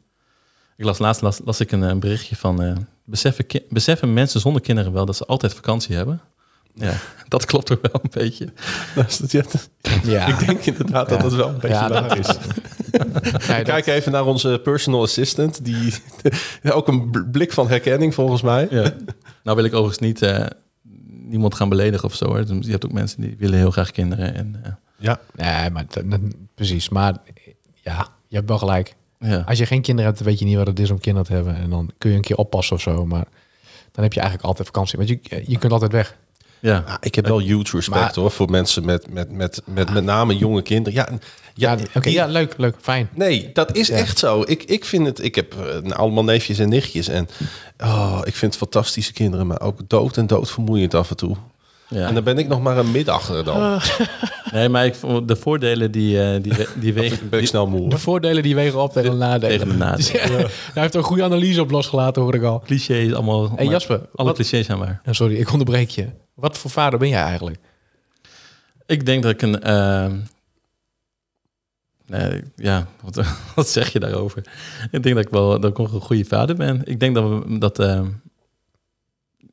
Ik 0.78 0.86
las 0.86 0.99
laatst 0.99 1.21
las, 1.21 1.39
las 1.45 1.59
ik 1.59 1.71
een, 1.71 1.99
berichtje 1.99 2.36
van... 2.36 2.61
eh, 2.63 2.76
beseffen, 3.05 3.45
ki- 3.45 3.65
beseffen 3.69 4.13
mensen 4.13 4.39
zonder 4.39 4.61
kinderen 4.61 4.93
wel 4.93 5.05
dat 5.05 5.15
ze 5.15 5.26
altijd 5.26 5.53
vakantie 5.53 5.95
hebben? 5.95 6.21
Ja, 6.76 6.93
dat 7.28 7.45
klopt 7.45 7.71
ook 7.71 7.82
wel 7.82 8.01
een 8.03 8.09
beetje. 8.11 8.49
Dat 8.95 9.07
is 9.09 9.32
het, 9.32 9.69
ja. 10.03 10.26
Ik 10.28 10.45
denk 10.45 10.65
inderdaad 10.65 11.09
dat 11.09 11.17
Ja. 11.17 11.24
dat 11.24 11.34
wel 11.34 11.47
een 11.47 11.53
beetje 11.53 11.67
Ja, 11.67 11.89
waar 11.89 12.07
dat 12.09 12.17
is. 12.17 12.26
Dat- 12.91 13.63
Kijk 13.63 13.86
even 13.88 14.11
naar 14.11 14.26
onze 14.26 14.59
personal 14.63 15.01
assistant. 15.01 15.65
Die 15.65 15.93
ook 16.63 16.88
een 16.88 17.11
bl- 17.11 17.30
blik 17.32 17.51
van 17.51 17.67
herkenning 17.67 18.13
volgens 18.13 18.41
mij. 18.41 18.67
Ja. 18.69 18.93
Nou 19.43 19.55
wil 19.55 19.65
ik 19.65 19.74
overigens 19.74 19.99
niet 19.99 20.21
eh, 20.21 20.45
niemand 21.07 21.55
gaan 21.55 21.69
beledigen 21.69 22.07
of 22.07 22.15
zo. 22.15 22.26
Hoor. 22.26 22.43
Je 22.59 22.71
hebt 22.71 22.86
ook 22.86 22.91
mensen 22.91 23.21
die 23.21 23.36
willen 23.39 23.57
heel 23.57 23.71
graag 23.71 23.91
kinderen. 23.91 24.36
En, 24.36 24.59
eh, 24.63 24.71
Ja, 24.98 25.20
Nee, 25.36 25.70
maar 25.70 25.86
precies. 26.56 26.89
Maar 26.89 27.18
ja, 27.74 28.08
je 28.28 28.36
hebt 28.36 28.48
wel 28.48 28.58
gelijk. 28.58 28.96
ja. 29.20 29.44
Als 29.48 29.58
je 29.58 29.66
geen 29.66 29.82
kinderen 29.82 30.12
hebt, 30.12 30.24
weet 30.24 30.39
je 30.39 30.46
niet 30.46 30.56
wat 30.58 30.68
het 30.68 30.80
is 30.80 30.89
om 30.91 31.00
kinderen 31.00 31.28
te 31.28 31.34
hebben. 31.34 31.56
En 31.56 31.70
dan 31.70 31.91
kun 31.98 32.10
je 32.10 32.16
een 32.16 32.22
keer 32.22 32.38
oppassen 32.38 32.76
of 32.76 32.82
zo. 32.82 33.06
Maar 33.06 33.26
dan 33.91 34.04
heb 34.04 34.14
je 34.14 34.20
eigenlijk 34.20 34.48
altijd 34.50 34.68
vakantie. 34.68 34.98
Want 34.98 35.10
je, 35.10 35.44
je 35.48 35.58
kunt 35.58 35.72
altijd 35.72 35.91
weg. 35.91 36.16
ja. 36.60 36.98
Ik 37.02 37.16
heb 37.16 37.28
wel 37.28 37.39
huge 37.39 37.76
respect 37.76 37.89
Maar- 38.02 38.14
hoor 38.16 38.32
voor 38.32 38.50
mensen 38.50 38.86
met 38.86 39.10
met, 39.14 39.32
met, 39.32 39.62
met 39.66 39.94
met 39.94 40.04
name 40.04 40.36
jonge 40.38 40.62
kinderen. 40.62 40.94
Ja, 41.00 41.10
ja, 41.54 41.78
Ja, 41.94 42.10
ja 42.10 42.26
leuk, 42.26 42.54
leuk, 42.58 42.76
fijn. 42.82 43.10
Nee, 43.14 43.50
dat 43.54 43.76
is 43.76 43.88
Ja. 43.88 43.96
echt 43.96 44.18
zo. 44.20 44.41
Ik, 44.46 44.64
ik 44.64 44.86
vind 44.86 45.06
het. 45.06 45.24
Ik 45.24 45.36
heb 45.36 45.54
eh, 45.84 45.91
allemaal 45.91 46.24
neefjes 46.24 46.60
en 46.60 46.70
nichtjes 46.70 47.08
en 47.08 47.28
oh, 47.84 48.22
ik 48.24 48.36
vind 48.36 48.58
fantastische 48.58 49.14
kinderen, 49.14 49.48
maar 49.48 49.62
ook 49.62 49.80
dood 49.88 50.18
en 50.18 50.28
dood 50.28 50.52
vermoeiend 50.52 50.94
af 50.94 51.10
en 51.10 51.16
toe. 51.16 51.36
Ja. 51.94 52.08
En 52.08 52.14
dan 52.14 52.24
ben 52.24 52.38
ik 52.38 52.48
nog 52.48 52.62
maar 52.62 52.78
een 52.78 52.91
middager 52.91 53.44
dan. 53.44 53.80
Nee, 54.52 54.70
maar 54.70 54.86
ik, 54.86 54.96
de 55.26 55.36
voordelen 55.36 55.91
die, 55.91 56.22
eh, 56.24 56.41
die, 56.44 56.54
die 56.80 56.94
wegen 57.00 57.30
ben 57.30 57.39
ik 57.39 57.48
snel 57.48 57.68
moe. 57.68 57.89
De 57.89 57.98
voordelen 57.98 58.44
die 58.44 58.56
wegen 58.56 58.82
op 58.82 58.91
tegen 58.94 59.12
de 59.12 59.18
nadelen. 59.18 59.60
tegen 59.60 59.68
de 59.72 59.84
nadelen. 59.86 60.22
Ja, 60.41 60.48
Hij 60.74 60.82
heeft 60.82 60.94
er 60.94 61.00
een 61.00 61.06
goede 61.06 61.24
analyse 61.24 61.62
op 61.62 61.72
losgelaten, 61.72 62.22
hoor 62.22 62.36
ik 62.36 62.44
al. 62.44 62.60
clichés 62.60 63.14
allemaal. 63.14 63.52
Hey 63.56 63.66
Jasper, 63.66 64.02
alle 64.16 64.28
wat- 64.28 64.36
clichés 64.36 64.66
zijn 64.66 64.78
waar. 64.78 65.02
Sorry, 65.10 65.36
ik 65.36 65.52
onderbreek 65.52 65.89
je. 65.89 66.08
Wat 66.34 66.58
voor 66.58 66.72
vader 66.72 67.00
ben 67.00 67.10
jij 67.10 67.22
eigenlijk? 67.24 67.60
Ik 68.86 69.06
denk 69.06 69.24
dat 69.24 69.32
ik 69.32 69.41
een. 69.41 69.62
ehm, 69.62 70.16
nee, 72.08 72.41
ja, 72.56 72.88
wat, 73.02 73.26
wat 73.56 73.70
zeg 73.70 73.89
je 73.94 74.00
daarover? 74.00 74.44
Ik 74.91 75.04
denk 75.04 75.16
dat 75.16 75.26
ik 75.26 75.32
wel 75.32 75.60
dat 75.60 75.72
ik 75.72 75.78
een 75.78 75.88
goede 76.02 76.26
vader 76.26 76.56
ben. 76.56 76.82
Ik 76.84 77.00
denk 77.00 77.16
dat 77.16 77.30
we 77.30 77.58
dat. 77.58 77.80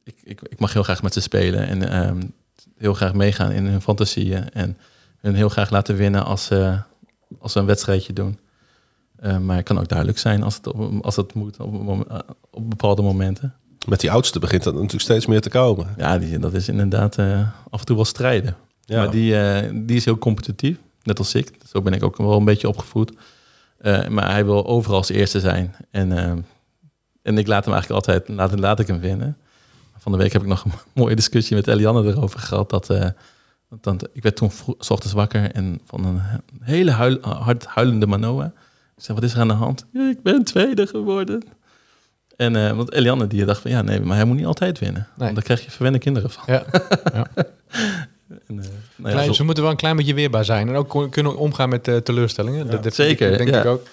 Ik, 0.05 0.15
ik, 0.25 0.41
ik 0.43 0.59
mag 0.59 0.73
heel 0.73 0.83
graag 0.83 1.03
met 1.03 1.13
ze 1.13 1.21
spelen 1.21 1.67
en 1.67 1.89
ehm, 1.91 2.21
heel 2.79 2.95
graag 2.95 3.15
meegaan 3.15 3.51
in 3.51 3.67
hun 3.67 3.81
fantasieën 3.83 4.51
en 4.51 4.79
hun 5.21 5.35
heel 5.35 5.49
graag 5.49 5.71
laten 5.71 5.97
winnen 5.97 6.25
als 6.25 6.45
ze, 6.45 6.79
als 7.39 7.53
ze 7.53 7.59
een 7.59 7.67
wedstrijdje 7.67 8.13
doen. 8.13 8.39
Eh, 9.17 9.39
maar 9.39 9.59
ik 9.59 9.65
kan 9.65 9.79
ook 9.79 9.89
duidelijk 9.89 10.19
zijn 10.19 10.43
als 10.43 10.55
het, 10.55 10.67
op- 10.67 11.05
als 11.05 11.17
het 11.17 11.35
moet 11.35 11.61
op, 11.61 11.89
op 12.51 12.71
bepaalde 12.71 13.03
momenten. 13.03 13.55
Met 13.89 14.01
die 14.01 14.11
oudste 14.11 14.39
begint 14.39 14.63
dat 14.63 14.75
natuurlijk 14.75 15.03
steeds 15.03 15.27
meer 15.27 15.41
te 15.41 15.49
komen. 15.49 15.87
Ja, 15.97 16.19
die, 16.19 16.39
dat 16.39 16.55
is 16.55 16.69
inderdaad 16.69 17.19
eh, 17.19 17.49
af 17.71 17.81
en 17.81 17.87
toe 17.87 17.97
wel 17.97 18.05
strijden. 18.05 18.57
Ja. 18.81 18.97
Maar 19.03 19.11
die, 19.11 19.37
eh, 19.41 19.71
die 19.75 19.97
is 19.97 20.05
heel 20.05 20.19
competitief, 20.19 20.77
net 21.03 21.19
als 21.19 21.35
ik. 21.35 21.51
Zo 21.73 21.83
ben 21.83 21.93
ik 21.93 22.03
ook 22.03 22.17
wel 22.17 22.37
een 22.37 22.45
beetje 22.45 22.69
opgevoed. 22.69 23.13
Eh, 23.79 24.09
maar 24.09 24.31
hij 24.31 24.45
wil 24.45 24.67
overal 24.67 24.97
als 24.97 25.09
eerste 25.09 25.41
zijn. 25.41 25.75
En, 25.91 26.13
eh, 26.19 26.33
en 27.23 27.39
ik 27.39 27.47
laat 27.47 27.65
hem 27.65 27.75
eigenlijk 27.75 28.07
altijd, 28.07 28.29
laat, 28.29 28.59
laat 28.59 28.81
ik 28.81 28.87
hem 28.87 29.01
winnen. 29.01 29.37
Van 30.01 30.13
de 30.13 30.19
week 30.19 30.33
heb 30.33 30.43
ik 30.43 30.49
nog 30.49 30.65
een 30.65 30.73
mooie 31.03 31.15
discussie 31.17 31.57
met 31.57 31.67
Eliane 31.67 32.05
erover 32.11 32.39
gehad. 32.41 32.71
Dat, 32.71 32.91
eh, 32.91 33.07
dat, 33.69 33.83
dat- 34.01 34.09
ik 34.13 34.23
werd 34.23 34.37
toen 34.37 34.51
vroeg, 34.51 34.75
's 34.79 34.91
ochtends 34.91 35.15
wakker 35.15 35.51
en 35.53 35.81
van 35.87 36.05
een 36.05 36.21
hele 36.61 36.91
huil, 36.91 37.19
hard 37.21 37.67
huilende 37.67 38.07
Manoa. 38.07 38.45
Ik 38.97 39.07
zei, 39.07 39.19
wat 39.19 39.27
is 39.27 39.35
er 39.35 39.41
aan 39.41 39.49
de 39.49 39.55
hand? 39.55 39.85
"Ja, 39.93 40.09
ik 40.11 40.23
ben 40.23 40.45
tweede 40.45 40.87
geworden. 40.87 41.43
En 42.37 42.57
eh, 42.57 42.77
want 42.77 42.93
Eliane 42.93 43.27
die 43.27 43.45
dacht 43.45 43.61
van, 43.61 43.71
ja 43.71 43.83
nee, 43.83 44.01
maar 44.01 44.17
hij 44.17 44.25
moet 44.25 44.37
niet 44.37 44.47
altijd 44.47 44.79
winnen. 44.79 45.01
Nee. 45.09 45.11
Want 45.17 45.35
daar 45.35 45.45
krijg 45.45 45.65
je 45.65 45.71
verwende 45.71 45.99
kinderen 45.99 46.31
van. 46.31 46.43
Ja. 46.55 46.65
En, 48.47 48.59
eh, 48.59 48.65
nou 48.65 48.69
ja, 48.97 49.11
Klein, 49.11 49.27
zo- 49.27 49.33
ze 49.33 49.45
moeten 49.45 49.63
wel 49.63 49.73
een 49.73 49.79
klein 49.79 49.97
beetje 49.97 50.15
weerbaar 50.15 50.45
zijn. 50.45 50.69
En 50.69 50.75
ook 50.75 51.07
kunnen 51.11 51.37
omgaan 51.37 51.69
met 51.69 51.89
eh, 51.89 51.97
teleurstellingen. 51.97 52.71
dat, 52.71 52.83
dat 52.83 52.95
zeker, 52.95 53.37
Denk 53.39 53.51
ja. 53.51 53.61
ik 53.61 53.67
ook. 53.67 53.87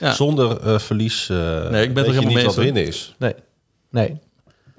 Ja. 0.00 0.12
Zonder 0.12 0.60
eh, 0.60 0.78
verlies 0.78 1.28
eh 1.28 1.36
Nee, 1.70 1.82
ik 1.82 1.94
ben 1.94 2.04
weet 2.04 2.14
er 2.14 2.20
helemaal 2.20 2.24
niet 2.24 2.34
mee 2.34 2.44
wat 2.44 2.56
eens, 2.56 2.64
winnen 2.64 2.86
is. 2.86 3.14
Nee. 3.18 3.34
Nee. 3.90 4.18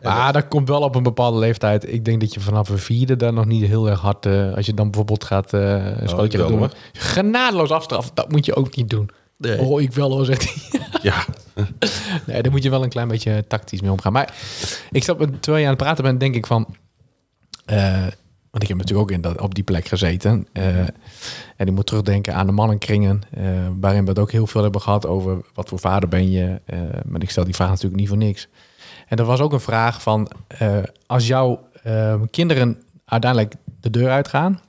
Maar 0.04 0.34
dat 0.34 0.48
komt 0.48 0.68
wel 0.68 0.82
op 0.82 0.96
een 0.96 1.04
bepaalde 1.04 1.40
leeftijd. 1.40 1.94
Ik 1.94 2.06
denk 2.06 2.20
dat 2.22 2.34
je 2.34 2.40
vanaf 2.40 2.70
een 2.70 2.78
vierde 2.78 3.16
daar 3.16 3.34
nog 3.34 3.46
niet 3.46 3.66
heel 3.66 3.90
erg 3.90 4.00
hard... 4.00 4.26
eh, 4.26 4.54
als 4.54 4.66
je 4.66 4.74
dan 4.74 4.86
bijvoorbeeld 4.86 5.24
gaat 5.24 5.54
eh 5.54 5.86
een 6.02 6.10
spelletje 6.10 6.38
gaan 6.38 6.48
doen. 6.48 6.58
hoor. 6.58 6.72
Genadeloos 6.94 7.70
afstraffen, 7.72 8.12
dat 8.16 8.32
moet 8.32 8.46
je 8.46 8.56
ook 8.56 8.76
niet 8.76 8.90
doen. 8.90 9.10
Nee. 9.38 9.60
Oh, 9.60 9.82
ik 9.82 9.92
wel 9.94 10.12
hoor, 10.12 10.26
zegt 10.26 10.44
hij. 10.44 10.80
Ja, 11.02 11.26
Nee, 12.28 12.42
daar 12.42 12.52
moet 12.52 12.64
je 12.64 12.70
wel 12.70 12.84
een 12.84 12.90
klein 12.90 13.08
beetje 13.08 13.46
tactisch 13.48 13.82
mee 13.82 13.92
omgaan. 13.92 14.12
Maar 14.14 14.34
ik 14.92 15.04
snap, 15.04 15.18
terwijl 15.40 15.58
je 15.64 15.70
aan 15.70 15.74
het 15.76 15.84
praten 15.84 16.04
bent, 16.04 16.20
denk 16.20 16.36
ik 16.36 16.48
van... 16.48 16.76
eh, 17.66 18.02
want 18.52 18.64
ik 18.64 18.70
heb 18.70 18.78
natuurlijk 18.78 19.10
ook 19.10 19.16
in 19.16 19.22
dat, 19.22 19.42
op 19.42 19.56
die 19.56 19.64
plek 19.64 19.88
gezeten. 19.88 20.48
eh, 20.54 20.80
en 21.56 21.68
ik 21.68 21.72
moet 21.72 21.86
terugdenken 21.86 22.36
aan 22.36 22.46
de 22.46 22.52
mannenkringen... 22.52 23.22
waarin 23.80 24.04
we 24.04 24.10
het 24.10 24.20
ook 24.20 24.32
heel 24.32 24.48
veel 24.48 24.62
hebben 24.64 24.82
gehad 24.82 25.06
over... 25.08 25.38
wat 25.54 25.70
voor 25.70 25.80
vader 25.80 26.10
ben 26.10 26.32
je? 26.32 26.62
Maar 27.06 27.22
ik 27.22 27.30
stel 27.30 27.44
die 27.44 27.56
vraag 27.56 27.70
natuurlijk 27.70 27.96
niet 27.96 28.08
voor 28.08 28.18
niks. 28.18 28.48
En 29.12 29.18
er 29.18 29.26
was 29.26 29.40
ook 29.40 29.54
een 29.54 29.60
vraag 29.60 30.02
van... 30.02 30.32
eh, 30.48 30.84
als 31.06 31.28
jouw 31.28 31.68
eh, 31.84 32.22
kinderen 32.30 32.82
uiteindelijk 33.06 33.56
de 33.80 33.90
deur 33.90 34.10
uitgaan... 34.10 34.62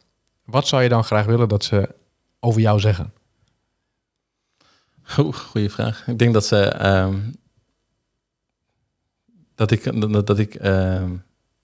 wat 0.44 0.66
zou 0.66 0.82
je 0.82 0.88
dan 0.88 1.04
graag 1.04 1.26
willen 1.26 1.48
dat 1.48 1.64
ze 1.64 1.94
over 2.40 2.60
jou 2.60 2.80
zeggen? 2.80 3.12
Goeie 5.02 5.70
vraag. 5.70 6.06
Ik 6.06 6.18
denk 6.18 6.32
dat 6.32 6.46
ze. 6.46 6.56
ehm, 6.64 7.18
dat 9.54 9.70
ik. 9.70 10.10
Dat, 10.26 10.38
ik 10.38 10.54
ehm, 10.54 11.08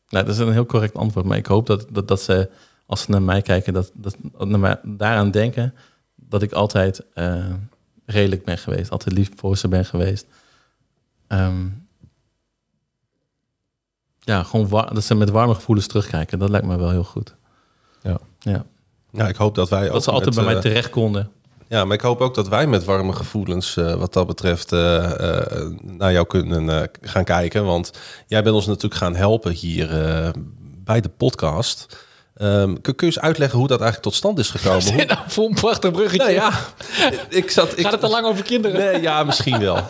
nou, 0.09 0.25
dat 0.25 0.29
is 0.29 0.39
een 0.39 0.53
heel 0.53 0.67
correct 0.67 0.95
antwoord. 0.95 1.27
Maar 1.27 1.37
ik 1.37 1.47
hoop 1.47 1.67
dat, 1.67 1.87
dat, 1.91 2.09
dat 2.09 2.21
ze, 2.21 2.51
als 2.87 3.03
ze 3.03 3.11
naar 3.11 3.23
mij 3.23 3.43
kijken, 3.43 3.73
dat, 3.73 3.91
dat, 3.95 4.17
naar 4.39 4.59
mij, 4.59 4.81
daaraan 4.83 5.31
denken. 5.31 5.75
dat 6.15 6.43
ik 6.43 6.53
altijd 6.53 7.03
eh, 7.15 7.55
redelijk 8.07 8.45
ben 8.45 8.59
geweest. 8.59 8.91
Altijd 8.91 9.15
lief 9.15 9.31
voor 9.37 9.57
ze 9.57 9.69
ben 9.69 9.85
geweest. 9.85 10.27
Ehm, 11.27 11.67
ja, 14.29 14.43
gewoon 14.43 14.89
dat 14.93 15.05
ze 15.05 15.15
met 15.15 15.31
warme 15.31 15.55
gevoelens 15.55 15.87
terugkijken. 15.87 16.39
Dat 16.39 16.49
lijkt 16.49 16.67
me 16.67 16.79
wel 16.79 16.91
heel 16.91 17.05
goed. 17.05 17.35
Ja. 18.03 18.19
Ja. 18.39 18.65
ja 19.13 19.29
ik 19.29 19.37
hoop 19.37 19.55
dat 19.55 19.69
wij 19.69 19.87
ook 19.87 19.93
Dat 19.93 20.05
ze 20.05 20.11
altijd 20.11 20.35
met, 20.35 20.45
bij 20.45 20.55
mij 20.55 20.63
eh, 20.63 20.69
terecht 20.69 20.91
konden. 20.91 21.31
Ja, 21.69 21.85
maar 21.85 21.95
ik 21.97 22.01
hoop 22.01 22.21
ook 22.21 22.35
dat 22.35 22.49
wij 22.49 22.67
met 22.67 22.85
warme 22.85 23.13
gevoelens 23.13 23.77
eh, 23.77 23.95
wat 23.95 24.13
dat 24.13 24.27
betreft 24.27 24.73
eh, 24.73 25.41
eh, 25.41 25.67
naar 25.83 26.13
jou 26.13 26.27
kunnen 26.27 26.69
eh, 26.83 26.89
gaan 27.01 27.25
kijken. 27.25 27.65
Want 27.65 27.91
jij 28.27 28.43
bent 28.43 28.55
ons 28.55 28.67
natuurlijk 28.67 28.95
gaan 28.95 29.15
helpen 29.15 29.53
hier 29.53 30.05
eh, 30.07 30.29
bij 30.85 31.01
de 31.01 31.09
podcast. 31.09 32.07
Ehm, 32.35 32.67
kun, 32.81 32.95
kun 32.95 33.07
je 33.07 33.15
eens 33.15 33.19
uitleggen 33.21 33.59
hoe 33.59 33.69
dat 33.69 33.81
eigenlijk 33.81 34.11
tot 34.11 34.19
stand 34.19 34.39
is 34.39 34.51
gekomen? 34.51 34.85
Hoe- 34.95 35.05
nou, 35.05 35.49
een 35.49 35.55
prachtig 35.55 35.91
bruggetje. 35.91 36.33
Ja, 36.33 36.53
ik 37.29 37.51
zat. 37.51 37.73
Ik, 37.79 37.83
Gaat 37.83 37.93
het 37.93 38.01
te 38.01 38.09
lang 38.09 38.27
over 38.27 38.45
kinderen? 38.45 38.79
Nee, 38.93 39.01
ja, 39.03 39.25
misschien 39.25 39.59
wel. 39.59 39.79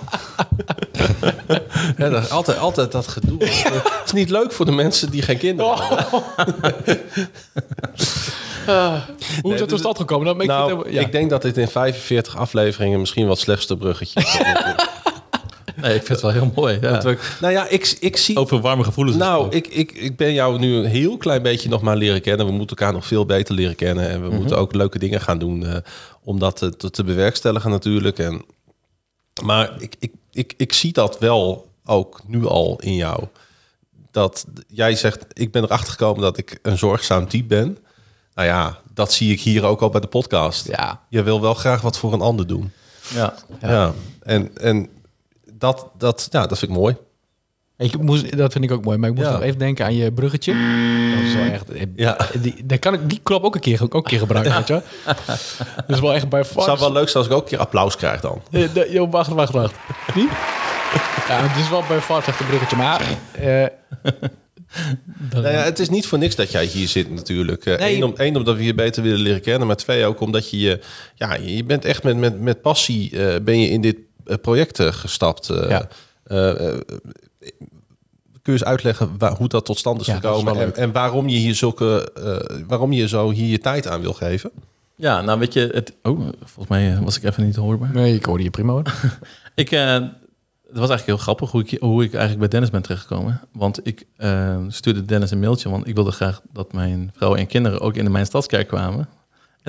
ja, 1.99 2.09
dat, 2.09 2.23
is 2.25 2.31
altijd, 2.31 2.59
altijd 2.59 2.93
dat 2.93 3.09
gedoe. 3.09 3.45
Het 3.45 4.03
is 4.07 4.13
niet 4.13 4.31
leuk 4.31 4.53
voor 4.53 4.67
de 4.67 4.73
mensen 4.73 5.11
die 5.11 5.23
geen 5.23 5.39
kinderen 5.39 5.77
hebben. 5.77 6.23
Hoe 9.43 9.53
is 9.55 9.59
dat 9.61 9.69
tot 9.69 9.79
stand 9.79 9.99
gekomen? 9.99 10.27
Dan 10.27 10.41
ik 10.41 10.47
Nou, 10.47 10.63
helemaal- 10.71 10.93
ja. 10.93 11.01
ik 11.01 11.13
denk 11.13 11.31
dat 11.31 11.43
dit 11.43 11.57
in 11.57 11.69
45 11.69 12.37
afleveringen 12.37 12.99
misschien 13.01 13.27
wat 13.27 13.39
slechtste 13.39 13.77
bruggetje 13.77 14.21
is. 14.21 14.39
Nee, 15.81 15.95
ik 15.95 16.03
vind 16.07 16.09
het 16.09 16.21
wel 16.21 16.31
heel 16.31 16.53
mooi. 16.55 16.79
Ja. 16.81 17.01
We- 17.03 17.19
nou 17.41 17.53
ja, 17.53 17.67
ik, 17.69 17.97
ik 18.01 18.17
zie... 18.17 18.37
Over 18.37 18.61
warme 18.61 18.85
gevoelens. 18.85 19.17
Nou, 19.17 19.47
ik, 19.51 19.67
ik, 19.67 19.93
ik 19.93 20.17
ben 20.17 20.33
jou 20.33 20.59
nu 20.59 20.75
een 20.75 20.85
heel 20.85 21.17
klein 21.17 21.43
beetje 21.43 21.69
nog 21.69 21.83
maar 21.83 21.97
leren 21.97 22.21
kennen. 22.21 22.47
We 22.47 22.53
moeten 22.53 22.77
elkaar 22.77 22.93
nog 22.93 23.07
veel 23.07 23.27
beter 23.27 23.55
leren 23.55 23.75
kennen. 23.75 24.09
En 24.09 24.23
we 24.23 24.31
moeten 24.31 24.59
ook 24.59 24.75
leuke 24.75 24.99
dingen 24.99 25.21
gaan 25.21 25.39
doen 25.39 25.67
eh, 25.67 25.77
om 26.25 26.39
dat 26.39 26.57
te, 26.57 26.77
te, 26.77 26.91
te 26.91 27.05
bewerkstelligen 27.05 27.71
natuurlijk. 27.71 28.19
En, 28.19 28.45
maar 29.45 29.71
ik, 29.79 29.95
ik, 29.99 30.13
ik, 30.33 30.55
ik 30.57 30.73
zie 30.73 30.93
dat 30.93 31.19
wel 31.19 31.69
ook 31.85 32.21
nu 32.27 32.47
al 32.47 32.81
in 32.81 32.95
jou. 32.95 33.25
Dat 34.11 34.47
jij 34.67 34.95
zegt, 34.95 35.25
ik 35.33 35.53
ben 35.53 35.63
erachter 35.63 35.91
gekomen 35.91 36.23
dat 36.23 36.39
ik 36.39 36.59
een 36.63 36.79
zorgzaam 36.79 37.29
type 37.29 37.47
ben. 37.47 37.79
Nou 38.35 38.49
ja, 38.49 38.81
dat 38.95 39.13
zie 39.13 39.33
ik 39.33 39.41
hier 39.41 39.65
ook 39.65 39.81
al 39.81 39.89
bij 39.89 40.01
de 40.01 40.07
podcast. 40.07 40.67
Ja. 40.67 41.01
Je 41.09 41.23
wil 41.23 41.41
wel 41.41 41.55
graag 41.55 41.81
wat 41.81 41.99
voor 41.99 42.13
een 42.13 42.21
ander 42.21 42.47
doen. 42.47 42.73
ja. 43.15 43.35
Ja, 43.61 43.93
en, 44.23 44.57
en 44.57 44.89
dat, 45.53 45.87
dat, 45.99 46.29
ja, 46.31 46.47
dat 46.47 46.59
vind 46.59 46.71
ik 46.71 46.77
mooi. 46.77 46.97
Ik 47.79 47.99
moest, 48.03 48.37
dat 48.37 48.53
vind 48.53 48.65
ik 48.65 48.71
ook 48.73 48.85
mooi, 48.85 48.99
maar 48.99 49.09
ik 49.09 49.15
moest 49.15 49.27
Ja. 49.27 49.33
nog 49.33 49.43
even 49.43 49.59
denken 49.59 49.85
aan 49.85 49.95
je 49.97 50.13
bruggetje. 50.13 50.53
Dat 51.17 51.25
is 51.25 51.35
wel 51.35 51.45
echt... 51.45 51.71
eh, 51.71 51.83
Ja. 51.97 52.17
Die, 52.41 52.55
daar 52.65 52.79
kan 52.79 52.95
ik 52.95 53.09
die 53.09 53.21
klap 53.23 53.43
ook 53.45 53.55
een 53.55 53.61
keer, 53.61 53.83
ook 53.83 53.95
een 53.95 54.03
keer 54.03 54.19
gebruiken, 54.19 54.55
weet 54.55 54.67
je. 54.69 54.83
Dat 55.87 55.97
is 55.97 56.01
wel 56.01 56.15
echt 56.15 56.29
bij 56.29 56.39
Het 56.41 56.49
far... 56.49 56.63
zou 56.65 56.79
wel 56.79 56.93
leuk 56.93 57.09
zijn 57.09 57.17
als 57.25 57.27
ik 57.33 57.33
ook 57.39 57.43
een 57.43 57.49
keer 57.49 57.59
applaus 57.59 57.97
krijg 57.97 58.21
dan. 58.21 58.43
Eh, 58.51 58.63
de- 58.75 58.89
Yo, 58.91 59.09
wacht, 59.09 59.31
wacht, 59.31 59.53
wacht. 59.53 59.75
Die? 60.15 60.29
Ja, 61.29 61.47
het 61.49 61.57
is 61.65 61.69
wel 61.71 61.85
bij 61.89 62.01
far 62.01 62.25
echt 62.29 62.41
een 62.41 62.47
bruggetje, 62.47 62.77
maar... 62.77 63.01
eh, 63.33 63.67
dan- 65.31 65.43
Nou 65.43 65.55
ja, 65.55 65.63
het 65.63 65.79
is 65.79 65.89
niet 65.89 66.07
voor 66.07 66.19
niks 66.19 66.35
dat 66.35 66.51
jij 66.51 66.65
hier 66.65 66.89
zit 66.89 67.11
natuurlijk. 67.11 67.65
Eén 67.67 67.79
Nee. 67.79 68.05
om, 68.05 68.15
één, 68.17 68.37
omdat 68.37 68.57
we 68.57 68.65
je 68.65 68.75
beter 68.75 69.03
willen 69.03 69.19
leren 69.21 69.41
kennen. 69.41 69.67
Maar 69.67 69.77
twee, 69.77 70.07
ook 70.07 70.21
omdat 70.21 70.51
je... 70.51 70.59
je- 70.59 70.81
Ja, 71.15 71.35
je 71.35 71.65
bent 71.65 71.85
echt 71.85 72.03
met, 72.03 72.17
met, 72.17 72.41
met 72.41 72.63
passie 72.63 73.19
eh, 73.27 73.41
ben 73.43 73.61
je 73.61 73.69
in 73.69 73.81
dit 73.81 73.97
eh, 74.27 74.37
project 74.43 74.79
eh, 74.81 74.93
gestapt. 74.93 75.49
eh. 75.51 75.69
Ja. 75.71 75.89
Eh, 76.25 76.69
eh, 76.69 76.81
kun 78.43 78.53
je 78.57 78.63
eens 78.63 78.65
uitleggen 78.65 79.19
waar, 79.19 79.37
hoe 79.37 79.49
dat 79.49 79.65
tot 79.65 79.79
stand 79.79 80.01
is 80.01 80.07
Ja, 80.07 80.19
dat 80.19 80.37
is 80.37 80.43
gekomen... 80.43 80.77
en, 80.77 80.93
waarom 80.93 81.29
je 81.29 81.37
hier 81.37 81.55
zulke... 81.55 82.13
eh, 82.15 82.59
waarom 82.67 82.93
je 82.93 83.09
zo 83.09 83.31
hier 83.31 83.51
je 83.51 83.59
tijd 83.59 83.87
aan 83.87 84.01
wil 84.01 84.13
geven? 84.13 84.51
Ja, 84.95 85.21
nou 85.21 85.39
weet 85.39 85.53
je, 85.53 85.71
het, 85.73 85.95
oh, 86.03 86.21
volgens 86.39 86.69
mij 86.69 86.93
eh, 86.93 87.01
was 87.01 87.17
ik 87.17 87.23
even 87.23 87.45
niet 87.45 87.57
hoorbaar. 87.57 87.91
Nee, 87.93 88.15
ik 88.15 88.25
hoorde 88.25 88.43
je 88.43 88.51
prima 88.51 88.73
hoor. 88.73 88.83
Ik, 89.55 89.71
eh, 89.71 89.93
het 89.93 90.79
was 90.79 90.89
eigenlijk 90.89 91.07
heel 91.07 91.17
grappig 91.17 91.51
hoe 91.51 91.63
ik, 91.63 91.81
hoe 91.81 92.05
ik 92.05 92.11
eigenlijk 92.11 92.41
bij 92.41 92.49
Dennis 92.49 92.71
ben 92.71 92.83
terechtgekomen. 92.83 93.41
Want 93.53 93.87
ik 93.87 94.07
stuurde 94.69 95.05
Dennis 95.05 95.31
een 95.31 95.41
mailtje, 95.41 95.71
want 95.71 95.87
ik 95.87 95.95
wilde 95.95 96.11
graag 96.11 96.41
dat 96.53 96.73
mijn 96.73 97.13
vrouw 97.17 97.35
en 97.35 97.47
kinderen 97.47 97.81
ook 97.81 97.95
in 97.95 98.05
de 98.05 98.11
Mijn 98.11 98.27
Stadskerk 98.27 98.69
kwamen. 98.69 99.09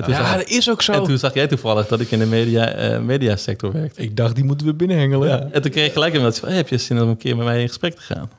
En 0.00 0.06
toen, 0.06 0.14
Ja, 0.14 0.26
zag, 0.28 0.36
dat 0.36 0.48
is 0.48 0.70
ook 0.70 0.82
zo. 0.82 0.92
en 0.92 1.02
toen 1.02 1.18
zag 1.18 1.34
jij 1.34 1.46
toevallig 1.46 1.86
dat 1.86 2.00
ik 2.00 2.10
in 2.10 2.18
de 2.18 2.26
media, 2.26 2.68
eh, 2.68 3.00
mediasector 3.00 3.72
werkte. 3.72 4.02
Ik 4.02 4.16
dacht, 4.16 4.34
die 4.34 4.44
moeten 4.44 4.66
we 4.66 4.74
binnenhengelen. 4.74 5.28
Ja. 5.28 5.48
En 5.52 5.62
toen 5.62 5.70
kreeg 5.70 5.86
ik 5.86 5.92
gelijk 5.92 6.14
een 6.14 6.20
mailtje 6.20 6.40
van, 6.40 6.48
hey, 6.48 6.58
heb 6.58 6.68
je 6.68 6.78
zin 6.78 7.02
om 7.02 7.08
een 7.08 7.16
keer 7.16 7.36
met 7.36 7.44
mij 7.46 7.60
in 7.60 7.68
gesprek 7.68 7.94
te 7.94 8.00
gaan? 8.00 8.30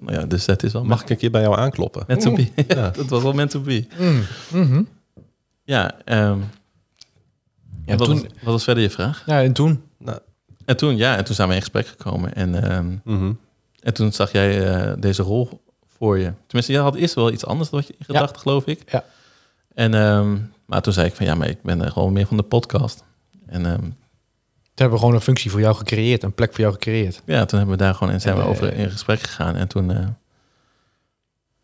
Nou 0.00 0.18
ja, 0.20 0.26
dus 0.26 0.44
dat 0.44 0.62
is 0.62 0.72
wel 0.72 0.84
Mag 0.84 1.02
ik 1.02 1.10
een 1.10 1.16
keer 1.16 1.30
bij 1.30 1.40
jou 1.40 1.58
aankloppen? 1.58 2.04
meant 2.06 2.20
to 2.22 2.32
be. 2.32 2.48
ja, 2.68 2.90
dat 2.96 3.06
was 3.08 3.22
wel 3.22 3.32
meant 3.32 3.50
to 3.50 3.60
be. 3.60 3.86
Mm. 4.50 4.88
Ja, 5.64 5.94
ehm, 6.04 6.38
Ja, 7.86 7.96
wat, 7.96 8.08
toen, 8.08 8.20
was, 8.20 8.22
wat 8.42 8.52
was 8.52 8.64
verder 8.64 8.82
je 8.82 8.90
vraag? 8.90 9.22
ja, 9.26 9.42
en 9.42 9.52
toen? 9.52 9.82
Nou, 9.98 10.18
En 10.64 10.76
toen, 10.76 10.96
ja, 10.96 11.16
en 11.16 11.24
toen 11.24 11.34
zijn 11.34 11.48
we 11.48 11.54
in 11.54 11.60
gesprek 11.60 11.86
gekomen. 11.86 12.34
En, 12.34 12.62
ehm, 12.70 12.86
mhm. 13.04 13.32
en 13.80 13.94
toen 13.94 14.12
zag 14.12 14.32
jij 14.32 14.74
eh, 14.74 14.92
deze 14.98 15.22
rol 15.22 15.60
voor 15.96 16.18
je. 16.18 16.32
Tenminste, 16.46 16.72
jij 16.72 16.82
had 16.82 16.94
eerst 16.94 17.14
wel 17.14 17.30
iets 17.32 17.46
anders 17.46 17.70
wat 17.70 17.86
je 17.86 17.94
in 17.98 18.04
gedachten, 18.04 18.40
geloof 18.40 18.66
ik. 18.66 18.82
Ja. 18.92 19.04
En, 19.74 19.94
ehm, 19.94 20.36
maar 20.66 20.82
toen 20.82 20.92
zei 20.92 21.06
ik 21.06 21.14
van, 21.14 21.26
ja, 21.26 21.34
maar 21.34 21.48
ik 21.48 21.62
ben 21.62 21.84
er 21.84 21.90
gewoon 21.90 22.12
meer 22.12 22.26
van 22.26 22.36
de 22.36 22.42
podcast. 22.42 23.04
En 23.46 23.66
ehm, 23.66 23.80
Toen 23.80 23.94
hebben 24.74 24.98
we 24.98 24.98
gewoon 25.04 25.14
een 25.14 25.26
functie 25.26 25.50
voor 25.50 25.60
jou 25.60 25.74
gecreëerd, 25.74 26.22
een 26.22 26.34
plek 26.34 26.50
voor 26.50 26.60
jou 26.60 26.72
gecreëerd. 26.72 27.22
ja, 27.24 27.44
toen 27.44 27.58
hebben 27.58 27.76
we 27.76 27.82
daar 27.84 27.94
gewoon 27.94 28.12
en 28.12 28.20
zijn 28.20 28.34
En, 28.36 28.42
we 28.42 28.48
over 28.48 28.72
in 28.74 28.90
gesprek 28.90 29.20
gegaan. 29.20 29.56
En 29.56 29.68
toen, 29.68 29.90
eh, 29.90 30.06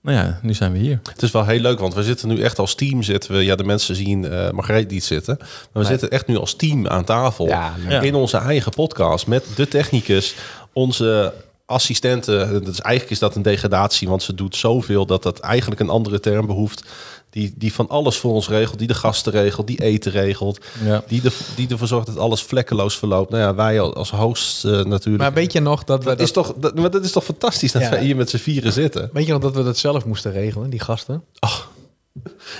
nou 0.03 0.17
ja, 0.17 0.39
nu 0.43 0.55
zijn 0.55 0.73
we 0.73 0.79
hier. 0.79 1.01
Het 1.03 1.23
is 1.23 1.31
wel 1.31 1.45
heel 1.47 1.61
leuk, 1.61 1.79
want 1.79 1.95
we 1.95 2.03
zitten 2.03 2.29
nu 2.29 2.41
echt 2.43 2.59
als 2.59 2.75
team. 2.75 3.03
Zitten 3.03 3.33
we, 3.33 3.45
ja, 3.45 3.55
de 3.57 3.65
mensen 3.65 3.95
zien 3.97 4.25
eh 4.25 4.51
Margreet 4.51 4.91
niet 4.91 5.05
zitten. 5.05 5.37
Maar 5.39 5.49
we 5.73 5.79
Nee. 5.79 5.89
zitten 5.89 6.11
echt 6.11 6.27
nu 6.27 6.37
als 6.37 6.55
team 6.55 6.89
aan 6.89 7.05
tafel. 7.05 7.47
Ja, 7.47 7.75
leuk. 7.79 7.91
Ja. 7.91 8.01
In 8.01 8.15
onze 8.15 8.37
eigen 8.37 8.73
podcast. 8.73 9.27
Met 9.27 9.47
de 9.57 9.69
technicus, 9.69 10.35
onze 10.73 11.35
assistenten. 11.67 12.65
Dus 12.65 12.81
eigenlijk 12.81 13.11
is 13.15 13.19
dat 13.19 13.35
een 13.37 13.43
degradatie, 13.43 14.09
want 14.09 14.23
ze 14.23 14.35
doet 14.35 14.57
zoveel 14.57 15.07
dat 15.07 15.23
dat 15.23 15.41
eigenlijk 15.41 15.81
een 15.81 15.89
andere 15.89 16.21
term 16.21 16.47
behoeft. 16.47 16.85
Die, 17.33 17.53
die 17.57 17.73
van 17.75 17.89
alles 17.89 18.17
voor 18.19 18.33
ons 18.33 18.49
regelt, 18.49 18.79
die 18.79 18.87
de 18.87 18.95
gasten 18.95 19.33
regelt, 19.33 19.67
die 19.67 19.83
eten 19.83 20.13
regelt, 20.13 20.65
Ja. 20.85 21.03
die, 21.07 21.21
de, 21.21 21.37
die 21.57 21.69
ervoor 21.69 21.87
zorgt 21.87 22.07
dat 22.07 22.19
alles 22.19 22.43
vlekkeloos 22.43 22.99
verloopt. 22.99 23.31
Nou 23.31 23.43
ja, 23.43 23.55
wij 23.55 23.81
als 23.81 24.11
host 24.11 24.65
eh, 24.65 24.71
natuurlijk. 24.85 25.23
Maar 25.25 25.33
weet 25.33 25.53
je 25.53 25.61
nog 25.61 25.85
dat 25.85 25.99
we 25.99 26.05
dat, 26.09 26.19
dat, 26.19 26.27
is 26.27 26.33
toch, 26.33 26.55
dat, 26.57 26.75
maar 26.79 26.91
dat 26.91 27.05
is 27.05 27.13
toch 27.13 27.25
fantastisch 27.25 27.73
dat 27.73 27.83
Ja. 27.83 27.91
wij 27.91 28.05
hier 28.05 28.17
met 28.17 28.31
z'n 28.31 28.37
vieren 28.37 28.73
zitten. 28.73 29.11
weet 29.13 29.27
je 29.27 29.33
nog 29.33 29.41
dat 29.43 29.55
we 29.55 29.63
dat 29.63 29.79
zelf 29.79 30.05
moesten 30.05 30.33
regelen, 30.33 30.71
die 30.71 30.81
gasten? 30.81 31.25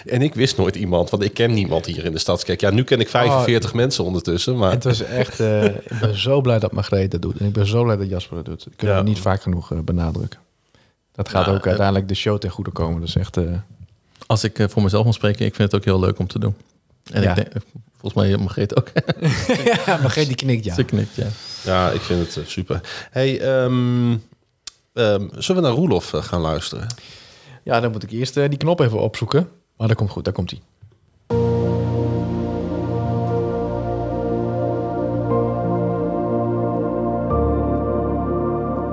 En 0.07 0.23
ik 0.23 0.35
wist 0.35 0.57
nooit 0.57 0.77
iemand, 0.77 1.11
want 1.11 1.23
ik 1.23 1.35
ken 1.35 1.53
niemand 1.55 1.87
hier 1.87 2.05
in 2.05 2.13
de 2.13 2.19
stadskerk. 2.19 2.61
Ja, 2.61 2.71
nu 2.71 2.85
ken 2.85 3.01
ik 3.01 3.09
45 3.09 3.75
mensen 3.75 4.05
ondertussen, 4.05 4.57
maar 4.57 4.71
Het 4.71 4.85
was 4.85 5.01
echt, 5.03 5.41
eh, 5.41 5.65
ik 5.65 5.99
ben 6.01 6.19
zo 6.19 6.41
blij 6.41 6.59
dat 6.59 6.73
Margreet 6.73 7.11
dat 7.11 7.23
doet. 7.23 7.39
En 7.39 7.47
ik 7.47 7.53
ben 7.53 7.67
zo 7.67 7.83
blij 7.85 7.97
dat 7.97 8.09
Jasper 8.09 8.37
dat 8.37 8.45
doet. 8.45 8.65
Dat 8.65 8.77
kunnen 8.77 8.97
Ja. 8.97 9.03
we 9.03 9.09
niet 9.09 9.19
vaak 9.19 9.43
genoeg 9.43 9.73
eh, 9.73 9.79
benadrukken. 9.79 10.39
Dat 11.13 11.29
gaat 11.29 11.47
Ja, 11.47 11.53
ook 11.53 11.67
uiteindelijk 11.67 12.09
de 12.09 12.15
show 12.15 12.39
ten 12.39 12.51
goede 12.51 12.71
komen. 12.71 13.01
Dus 13.01 13.17
echt, 13.17 13.37
eh, 13.37 13.45
Als 14.27 14.45
ik 14.45 14.59
eh, 14.59 14.69
voor 14.69 14.83
mezelf 14.83 15.05
moet 15.05 15.15
spreken, 15.15 15.47
ik 15.47 15.55
vind 15.55 15.73
het 15.73 15.81
ook 15.81 15.87
heel 15.87 16.01
leuk 16.01 16.19
om 16.19 16.27
te 16.27 16.39
doen. 16.39 16.55
En 17.13 17.23
Ja. 17.23 17.29
ik 17.31 17.35
denk, 17.37 17.49
volgens 18.01 18.23
mij 18.23 18.37
Margreet 18.37 18.77
ook. 18.77 18.89
ja, 19.87 19.97
Margreet 20.03 20.27
die 20.27 20.37
knikt 20.37 20.65
ja. 20.65 20.75
Ze 20.75 20.85
knikt, 20.85 21.15
ja. 21.15 21.27
ja, 21.65 21.91
ik 21.91 22.01
vind 22.01 22.27
het 22.27 22.37
eh, 22.37 22.51
super. 22.51 22.81
Hey, 23.11 23.41
ehm, 23.41 24.11
ehm, 24.93 25.29
zullen 25.39 25.63
we 25.63 25.69
naar 25.69 25.77
Roelof 25.77 26.13
eh, 26.15 26.23
gaan 26.23 26.41
luisteren? 26.41 26.87
Ja, 27.63 27.81
dan 27.81 27.91
moet 27.93 28.03
ik 28.03 28.11
eerst 28.11 28.35
die 28.35 28.57
knop 28.57 28.81
even 28.81 29.01
opzoeken. 29.01 29.49
Maar 29.77 29.89
dat 29.89 29.97
komt 29.97 30.11
goed, 30.11 30.25
daar 30.25 30.33
komt 30.33 30.51
hij. 30.51 30.61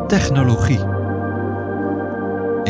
Technologie. 0.07 0.98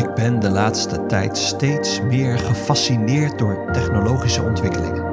Ik 0.00 0.14
ben 0.14 0.40
de 0.40 0.50
laatste 0.50 1.06
tijd 1.06 1.36
steeds 1.38 2.00
meer 2.02 2.38
gefascineerd 2.38 3.38
door 3.38 3.72
technologische 3.72 4.42
ontwikkelingen. 4.42 5.04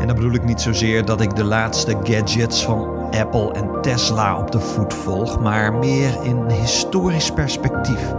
En 0.00 0.06
dan 0.06 0.16
bedoel 0.16 0.32
ik 0.32 0.44
niet 0.44 0.60
zozeer 0.60 1.04
dat 1.04 1.20
ik 1.20 1.36
de 1.36 1.44
laatste 1.44 1.96
gadgets 2.02 2.64
van 2.64 3.10
Apple 3.10 3.52
en 3.52 3.82
Tesla 3.82 4.38
op 4.38 4.50
de 4.50 4.60
voet 4.60 4.94
volg, 4.94 5.40
maar 5.40 5.74
meer 5.74 6.22
in 6.22 6.48
historisch 6.48 7.30
perspectief. 7.30 8.14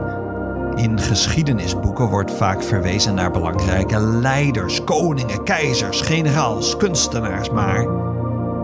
In 0.76 1.00
geschiedenisboeken 1.00 2.10
wordt 2.10 2.32
vaak 2.32 2.64
verwezen 2.64 3.14
naar 3.14 3.32
belangrijke 3.32 4.00
leiders, 4.00 4.84
koningen, 4.84 5.44
keizers, 5.44 6.02
generaals, 6.02 6.78
kunstenaars, 6.78 7.50
maar 7.50 7.86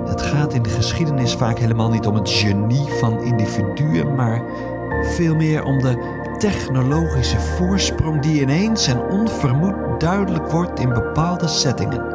het 0.05 0.21
gaat 0.21 0.53
in 0.53 0.63
de 0.63 0.69
geschiedenis 0.69 1.33
vaak 1.33 1.57
helemaal 1.57 1.89
niet 1.89 2.07
om 2.07 2.15
het 2.15 2.29
genie 2.29 2.87
van 2.99 3.23
individuen, 3.23 4.15
maar 4.15 4.43
veel 5.03 5.35
meer 5.35 5.63
om 5.63 5.81
de 5.81 6.12
technologische 6.37 7.39
voorsprong 7.39 8.21
die 8.21 8.41
ineens 8.41 8.87
en 8.87 9.01
onvermoed 9.01 9.99
duidelijk 9.99 10.51
wordt 10.51 10.79
in 10.79 10.93
bepaalde 10.93 11.47
settingen. 11.47 12.11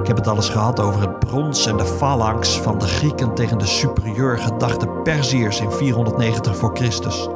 Ik 0.00 0.06
heb 0.06 0.16
het 0.16 0.26
alles 0.26 0.48
gehad 0.48 0.80
over 0.80 1.00
het 1.00 1.18
brons 1.18 1.66
en 1.66 1.76
de 1.76 1.84
phalanx 1.84 2.60
van 2.60 2.78
de 2.78 2.86
Grieken 2.86 3.34
tegen 3.34 3.58
de 3.58 3.66
superieur 3.66 4.38
gedachte 4.38 4.88
Perziërs 4.88 5.60
in 5.60 5.70
490 5.70 6.56
voor 6.56 6.76
Christus. 6.76 7.28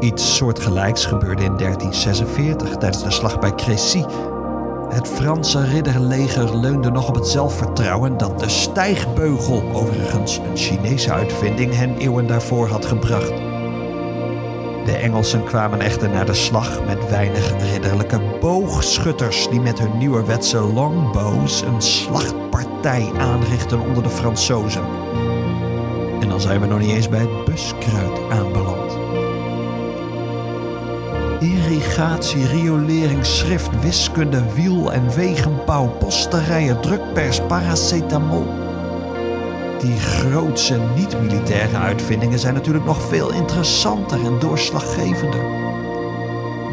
Iets 0.00 0.36
soortgelijks 0.36 1.06
gebeurde 1.06 1.44
in 1.44 1.56
1346 1.56 2.76
tijdens 2.76 3.02
de 3.02 3.10
slag 3.10 3.38
bij 3.38 3.54
Crécy 3.54 4.04
het 4.94 5.08
Franse 5.08 5.64
ridderleger 5.64 6.56
leunde 6.56 6.90
nog 6.90 7.08
op 7.08 7.14
het 7.14 7.26
zelfvertrouwen 7.26 8.16
dat 8.16 8.38
de 8.38 8.48
stijgbeugel, 8.48 9.62
overigens 9.72 10.38
een 10.38 10.56
Chinese 10.56 11.12
uitvinding, 11.12 11.74
hen 11.74 11.96
eeuwen 11.96 12.26
daarvoor 12.26 12.68
had 12.68 12.84
gebracht. 12.84 13.53
De 14.84 14.96
Engelsen 14.96 15.44
kwamen 15.44 15.80
echter 15.80 16.10
naar 16.10 16.26
de 16.26 16.34
slag 16.34 16.84
met 16.84 17.08
weinig 17.08 17.70
ridderlijke 17.72 18.20
boogschutters 18.40 19.48
die 19.48 19.60
met 19.60 19.78
hun 19.78 19.98
nieuwerwetse 19.98 20.60
longbows 20.60 21.62
een 21.62 21.82
slachtpartij 21.82 23.10
aanrichten 23.18 23.80
onder 23.80 24.02
de 24.02 24.08
Fransozen. 24.08 24.84
En 26.20 26.28
dan 26.28 26.40
zijn 26.40 26.60
we 26.60 26.66
nog 26.66 26.78
niet 26.78 26.90
eens 26.90 27.08
bij 27.08 27.20
het 27.20 27.44
buskruid 27.44 28.30
aanbeland. 28.30 28.92
Irrigatie, 31.40 32.46
riolering, 32.46 33.26
schrift, 33.26 33.80
wiskunde, 33.80 34.42
wiel- 34.54 34.92
en 34.92 35.14
wegenbouw, 35.14 35.88
posterijen, 35.88 36.80
drukpers, 36.80 37.40
paracetamol. 37.40 38.63
Die 39.84 40.00
grootse 40.00 40.78
niet-militaire 40.94 41.76
uitvindingen 41.76 42.38
zijn 42.38 42.54
natuurlijk 42.54 42.84
nog 42.84 43.02
veel 43.02 43.32
interessanter 43.32 44.24
en 44.24 44.38
doorslaggevender. 44.38 45.40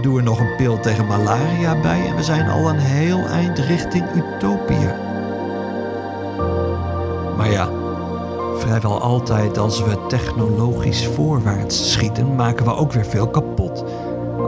Doe 0.01 0.17
er 0.17 0.23
nog 0.23 0.39
een 0.39 0.55
pil 0.55 0.79
tegen 0.79 1.07
malaria 1.07 1.81
bij 1.81 2.07
en 2.07 2.15
we 2.15 2.23
zijn 2.23 2.49
al 2.49 2.69
een 2.69 2.79
heel 2.79 3.25
eind 3.25 3.59
richting 3.59 4.05
utopia. 4.15 4.95
Maar 7.37 7.51
ja, 7.51 7.69
vrijwel 8.57 9.01
altijd 9.01 9.57
als 9.57 9.83
we 9.83 10.05
technologisch 10.07 11.07
voorwaarts 11.07 11.91
schieten, 11.91 12.35
maken 12.35 12.65
we 12.65 12.75
ook 12.75 12.91
weer 12.91 13.05
veel 13.05 13.29
kapot. 13.29 13.50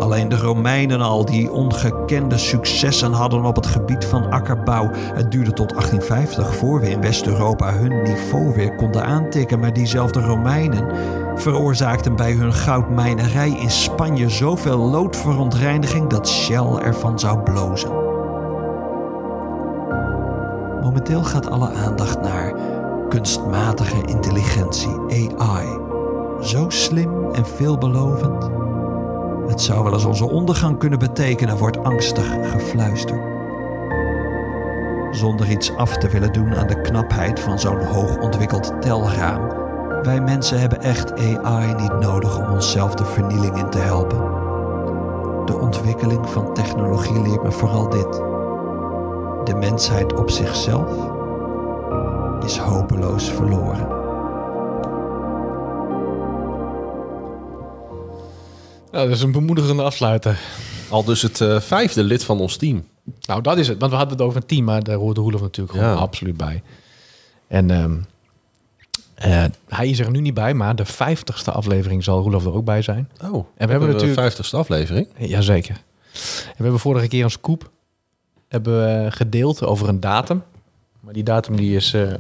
Alleen 0.04 0.30
de 0.30 0.38
Romeinen 0.38 1.02
al 1.02 1.26
die 1.26 1.52
ongekende 1.52 2.38
successen 2.38 3.12
hadden 3.12 3.46
op 3.46 3.56
het 3.56 3.66
gebied 3.66 4.06
van 4.06 4.30
akkerbouw. 4.32 4.90
Het 4.94 5.32
duurde 5.32 5.54
tot 5.54 5.70
1850 5.70 6.56
voor 6.56 6.80
we 6.80 6.90
in 6.90 7.02
West-Europa 7.02 7.74
hun 7.74 8.02
niveau 8.02 8.54
weer 8.54 8.76
konden 8.76 9.06
aantikken. 9.06 9.60
Maar 9.60 9.74
diezelfde 9.74 10.22
Romeinen 10.22 10.96
veroorzaakten 11.36 12.16
bij 12.16 12.32
hun 12.32 12.54
goudmijnerij 12.54 13.50
in 13.50 13.72
Spanje 13.72 14.30
zoveel 14.30 14.78
loodverontreiniging 14.78 16.10
dat 16.10 16.30
Shell 16.30 16.76
ervan 16.82 17.20
zou 17.20 17.40
blozen. 17.40 17.92
Momenteel 20.82 21.24
gaat 21.24 21.50
alle 21.50 21.70
aandacht 21.70 22.22
naar 22.22 22.54
kunstmatige 23.10 24.02
intelligentie, 24.06 25.00
AI. 25.38 25.68
Zo 26.42 26.70
slim 26.70 27.32
en 27.32 27.46
veelbelovend. 27.46 28.53
Het 29.48 29.62
zou 29.62 29.84
wel 29.84 29.94
eens 29.94 30.06
onze 30.06 30.30
ondergang 30.30 30.78
kunnen 30.78 31.00
betekenen, 31.00 31.58
wordt 31.58 31.84
angstig 31.84 32.36
gefluisterd. 32.52 33.22
Zonder 35.12 35.50
iets 35.50 35.76
af 35.76 35.98
te 35.98 36.10
willen 36.10 36.34
doen 36.34 36.56
aan 36.56 36.68
de 36.68 36.82
knapheid 36.82 37.40
van 37.40 37.60
zo'n 37.60 37.84
hoogontwikkeld 37.84 38.82
telraam. 38.82 39.62
Wij 40.04 40.22
mensen 40.22 40.60
hebben 40.60 40.82
echt 40.82 41.14
AI 41.44 41.74
niet 41.74 42.00
nodig 42.00 42.40
om 42.40 42.54
onszelf 42.54 42.96
de 42.96 43.06
vernieling 43.06 43.58
in 43.58 43.70
te 43.70 43.78
helpen. 43.78 44.18
De 45.46 45.58
ontwikkeling 45.60 46.30
van 46.30 46.54
technologie 46.54 47.22
leert 47.22 47.44
me 47.44 47.52
vooral 47.52 47.90
dit. 47.90 48.14
De 49.44 49.56
mensheid 49.60 50.14
op 50.14 50.30
zichzelf 50.30 50.92
is 52.46 52.58
hopeloos 52.58 53.32
verloren. 53.32 54.03
Nou, 58.94 59.08
dat 59.08 59.16
is 59.18 59.22
een 59.24 59.32
bemoedigende 59.32 59.84
afsluiter. 59.84 60.40
Al 60.90 61.04
dus 61.04 61.22
het 61.22 61.42
eh, 61.42 61.60
vijfde 61.60 62.04
lid 62.04 62.24
van 62.24 62.40
ons 62.40 62.58
team. 62.58 62.84
Nou, 63.26 63.42
dat 63.42 63.58
is 63.58 63.68
het. 63.68 63.80
Want 63.80 63.92
we 63.92 63.98
hadden 63.98 64.18
het 64.18 64.26
over 64.26 64.38
een 64.42 64.48
team, 64.48 64.64
maar 64.64 64.84
daar 64.84 64.96
hoort 64.96 65.18
Roelof 65.18 65.42
natuurlijk 65.42 65.78
gewoon 65.78 65.94
Ja. 65.94 66.00
absoluut 66.00 66.38
bij. 66.38 66.64
En 67.48 67.72
ehm, 67.72 67.98
eh, 69.16 69.44
hij 69.68 69.90
is 69.90 70.00
er 70.00 70.12
nu 70.12 70.20
niet 70.22 70.34
bij, 70.34 70.54
maar 70.54 70.76
de 70.76 70.86
vijftigste 70.86 71.52
aflevering 71.52 72.04
zal 72.04 72.22
Roelof 72.22 72.46
er 72.46 72.54
ook 72.54 72.66
bij 72.66 72.82
zijn. 72.82 73.10
Oh, 73.22 73.34
en 73.34 73.46
hebben 73.58 73.80
de 73.80 73.86
natuurlijk- 73.86 74.20
vijftigste 74.20 74.58
aflevering. 74.58 75.08
Jazeker. 75.18 75.76
En 75.76 76.58
we 76.58 76.64
hebben 76.64 76.80
vorige 76.80 77.08
keer 77.08 77.24
een 77.24 77.30
scoop 77.32 77.72
hebben 78.48 78.74
we 79.04 79.12
gedeeld 79.12 79.64
over 79.64 79.88
een 79.88 80.00
datum. 80.00 80.44
Maar 81.00 81.14
die 81.14 81.24
datum 81.24 81.56
die 81.56 81.76
is 81.76 81.94
eh, 81.94 82.14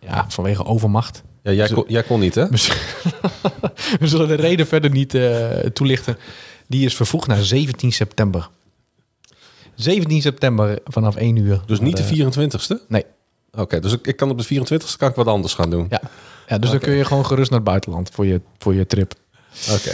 ja, 0.00 0.24
vanwege 0.28 0.64
overmacht. 0.64 1.22
Ja, 1.44 1.52
jij, 1.52 1.68
kon, 1.68 1.84
jij 1.86 2.02
kon 2.02 2.20
niet, 2.20 2.34
hè? 2.34 2.46
We 4.00 4.06
zullen 4.08 4.28
de 4.28 4.34
reden 4.34 4.66
verder 4.66 4.90
niet 4.90 5.14
eh, 5.14 5.48
toelichten. 5.50 6.16
Die 6.66 6.84
is 6.84 6.96
vervoegd 6.96 7.26
naar 7.26 7.42
17 7.42 7.92
september. 7.92 8.48
17 9.74 10.22
september 10.22 10.78
vanaf 10.84 11.16
1 11.16 11.36
uur. 11.36 11.60
Dus 11.66 11.80
niet 11.80 11.96
de 11.96 12.02
Eh, 12.02 12.26
24ste? 12.26 12.86
Nee. 12.88 13.04
Oké, 13.52 13.80
dus 13.80 13.92
ik, 13.92 14.06
ik 14.06 14.16
kan 14.16 14.30
op 14.30 14.38
de 14.38 14.44
24ste 14.54 14.96
kan 14.98 15.08
ik 15.08 15.14
wat 15.14 15.26
anders 15.26 15.54
gaan 15.54 15.70
doen. 15.70 15.86
Ja, 15.90 16.00
ja 16.48 16.58
dus 16.58 16.70
dan 16.70 16.78
kun 16.78 16.92
je 16.94 17.04
gewoon 17.04 17.26
gerust 17.26 17.50
naar 17.50 17.58
het 17.60 17.68
buitenland 17.68 18.10
voor 18.12 18.26
je, 18.26 18.40
voor 18.58 18.74
je 18.74 18.86
trip. 18.86 19.14
Oké. 19.70 19.92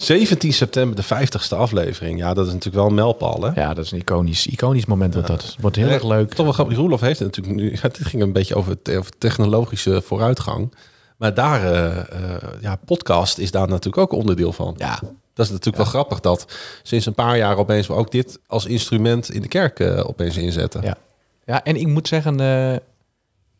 17 0.00 0.52
september, 0.52 0.96
de 0.96 1.04
50ste 1.04 1.56
aflevering. 1.56 2.18
Ja, 2.18 2.34
dat 2.34 2.46
is 2.46 2.52
natuurlijk 2.52 2.76
wel 2.76 2.86
een 2.86 2.94
mijlpaal, 2.94 3.42
hè? 3.42 3.60
Ja, 3.60 3.74
dat 3.74 3.84
is 3.84 3.90
een 3.92 3.98
iconisch, 3.98 4.46
iconisch 4.46 4.86
moment. 4.86 5.12
dat 5.26 5.56
wordt 5.60 5.76
heel 5.76 5.86
Ja, 5.86 5.92
erg 5.92 6.04
leuk. 6.04 6.34
Toch 6.34 6.44
wel 6.44 6.54
grappig. 6.54 6.76
Roelof 6.76 7.00
heeft 7.00 7.18
het 7.18 7.36
natuurlijk 7.36 7.56
nu... 7.62 7.76
Het 7.82 7.98
ging 8.02 8.22
een 8.22 8.32
beetje 8.32 8.54
over, 8.54 8.82
te- 8.82 8.98
over 8.98 9.10
technologische 9.18 10.02
vooruitgang. 10.02 10.74
Maar 11.16 11.34
daar, 11.34 11.64
eh, 11.72 11.96
eh, 11.98 12.42
ja, 12.60 12.76
podcast 12.84 13.38
is 13.38 13.50
daar 13.50 13.68
natuurlijk 13.68 13.98
ook 13.98 14.12
onderdeel 14.20 14.52
van. 14.52 14.74
Ja, 14.78 14.98
Dat 15.34 15.46
is 15.46 15.50
natuurlijk 15.50 15.76
wel 15.76 15.86
grappig 15.92 16.20
dat 16.20 16.46
sinds 16.82 17.06
een 17.06 17.14
paar 17.14 17.36
jaar 17.36 17.56
opeens 17.56 17.86
we 17.86 17.92
ook 17.92 18.10
dit 18.10 18.38
als 18.46 18.66
instrument 18.66 19.30
in 19.30 19.42
de 19.42 19.48
kerk 19.48 19.80
eh, 19.80 20.04
opeens 20.08 20.36
inzetten. 20.36 20.82
Ja. 20.82 20.96
ja, 21.44 21.64
en 21.64 21.76
ik 21.76 21.86
moet 21.86 22.08
zeggen, 22.08 22.36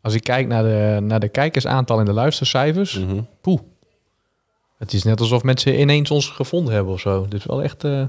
als 0.00 0.14
ik 0.14 0.22
kijk 0.24 0.46
naar 0.46 0.62
de, 0.62 0.98
naar 1.02 1.20
de 1.20 1.28
kijkersaantal 1.28 1.98
en 1.98 2.04
de 2.04 2.12
luistercijfers, 2.12 3.00
poeh. 3.40 3.60
Het 4.80 4.92
is 4.92 5.02
net 5.02 5.20
alsof 5.20 5.42
mensen 5.42 5.80
ineens 5.80 6.10
ons 6.10 6.28
gevonden 6.28 6.74
hebben 6.74 6.92
of 6.92 7.00
zo. 7.00 7.26
Dus 7.28 7.44
wel 7.44 7.62
echt, 7.62 7.84
eh, 7.84 8.04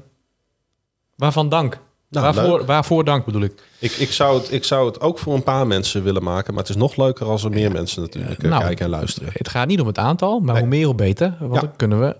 waarvan 1.15 1.49
dank. 1.49 1.79
Nou, 2.09 2.33
waarvoor, 2.33 2.57
leuk. 2.57 2.67
waarvoor 2.67 3.03
dank 3.03 3.25
bedoel 3.25 3.41
ik. 3.41 3.63
Ik, 3.79 3.91
ik, 3.91 4.11
zou 4.11 4.39
het, 4.39 4.51
ik 4.51 4.63
zou 4.63 4.85
het 4.87 4.99
ook 5.01 5.19
voor 5.19 5.33
een 5.33 5.43
paar 5.43 5.67
mensen 5.67 6.03
willen 6.03 6.23
maken. 6.23 6.53
Maar 6.53 6.61
het 6.63 6.71
is 6.71 6.77
nog 6.81 6.95
leuker 6.95 7.25
als 7.25 7.43
er 7.43 7.49
meer 7.49 7.71
mensen 7.71 8.01
natuurlijk 8.01 8.43
eh, 8.43 8.49
Nou, 8.49 8.61
kijken 8.63 8.85
en 8.85 8.91
luisteren. 8.91 9.29
Het 9.33 9.49
gaat 9.49 9.67
niet 9.67 9.81
om 9.81 9.87
het 9.87 9.97
aantal, 9.97 10.39
maar 10.39 10.53
Nee. 10.53 10.61
hoe 10.63 10.71
meer 10.71 10.85
hoe 10.85 10.95
beter. 10.95 11.35
Want 11.39 11.53
Ja. 11.53 11.59
dan 11.59 11.75
kunnen 11.75 11.99
we 11.99 12.15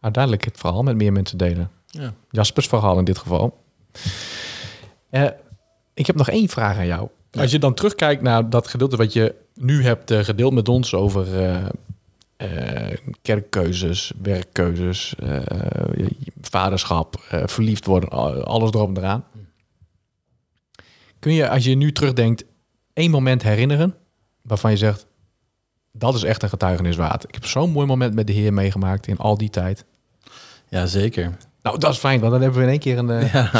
uiteindelijk 0.00 0.44
het 0.44 0.56
verhaal 0.58 0.82
met 0.82 0.96
meer 0.96 1.12
mensen 1.12 1.38
delen. 1.38 1.70
Ja. 1.86 2.12
Jaspers 2.30 2.66
verhaal 2.66 2.98
in 2.98 3.04
dit 3.04 3.18
geval. 3.18 3.58
Eh, 5.10 5.24
ik 5.94 6.06
heb 6.06 6.16
nog 6.16 6.28
één 6.28 6.48
vraag 6.48 6.76
aan 6.76 6.86
jou. 6.86 7.08
Als 7.38 7.50
je 7.50 7.58
dan 7.58 7.74
terugkijkt 7.74 8.22
naar 8.22 8.50
dat 8.50 8.68
gedeelte 8.68 8.96
wat 8.96 9.12
je 9.12 9.34
nu 9.54 9.82
hebt 9.84 10.12
gedeeld 10.14 10.52
met 10.52 10.68
ons 10.68 10.94
over 10.94 11.44
eh, 11.44 11.66
eh, 12.40 12.96
kerkkeuzes, 13.22 14.12
werkkeuzes, 14.22 15.14
eh, 15.18 16.06
vaderschap, 16.40 17.16
eh, 17.30 17.42
verliefd 17.46 17.86
worden, 17.86 18.08
al- 18.08 18.44
alles 18.44 18.70
erop 18.70 18.88
en 18.88 18.96
eraan. 18.96 19.24
Kun 21.18 21.32
je, 21.32 21.48
als 21.48 21.64
je 21.64 21.74
nu 21.74 21.92
terugdenkt, 21.92 22.44
één 22.92 23.10
moment 23.10 23.42
herinneren 23.42 23.94
waarvan 24.42 24.70
je 24.70 24.76
zegt, 24.76 25.06
dat 25.92 26.14
is 26.14 26.22
echt 26.22 26.42
een 26.42 26.48
getuigenis 26.48 26.96
waard. 26.96 27.24
Ik 27.24 27.34
heb 27.34 27.46
zo'n 27.46 27.70
mooi 27.70 27.86
moment 27.86 28.14
met 28.14 28.26
de 28.26 28.32
Heer 28.32 28.52
meegemaakt 28.52 29.06
in 29.06 29.16
al 29.18 29.38
die 29.38 29.50
tijd. 29.50 29.84
Ja, 30.68 30.86
zeker. 30.86 31.36
Nou, 31.62 31.78
dat 31.78 31.92
is 31.92 31.98
fijn, 31.98 32.20
want 32.20 32.32
dan 32.32 32.40
hebben 32.40 32.58
we 32.58 32.64
in 32.64 32.70
één 32.70 32.80
keer 32.80 32.98
een... 32.98 33.28
Ja. 33.32 33.50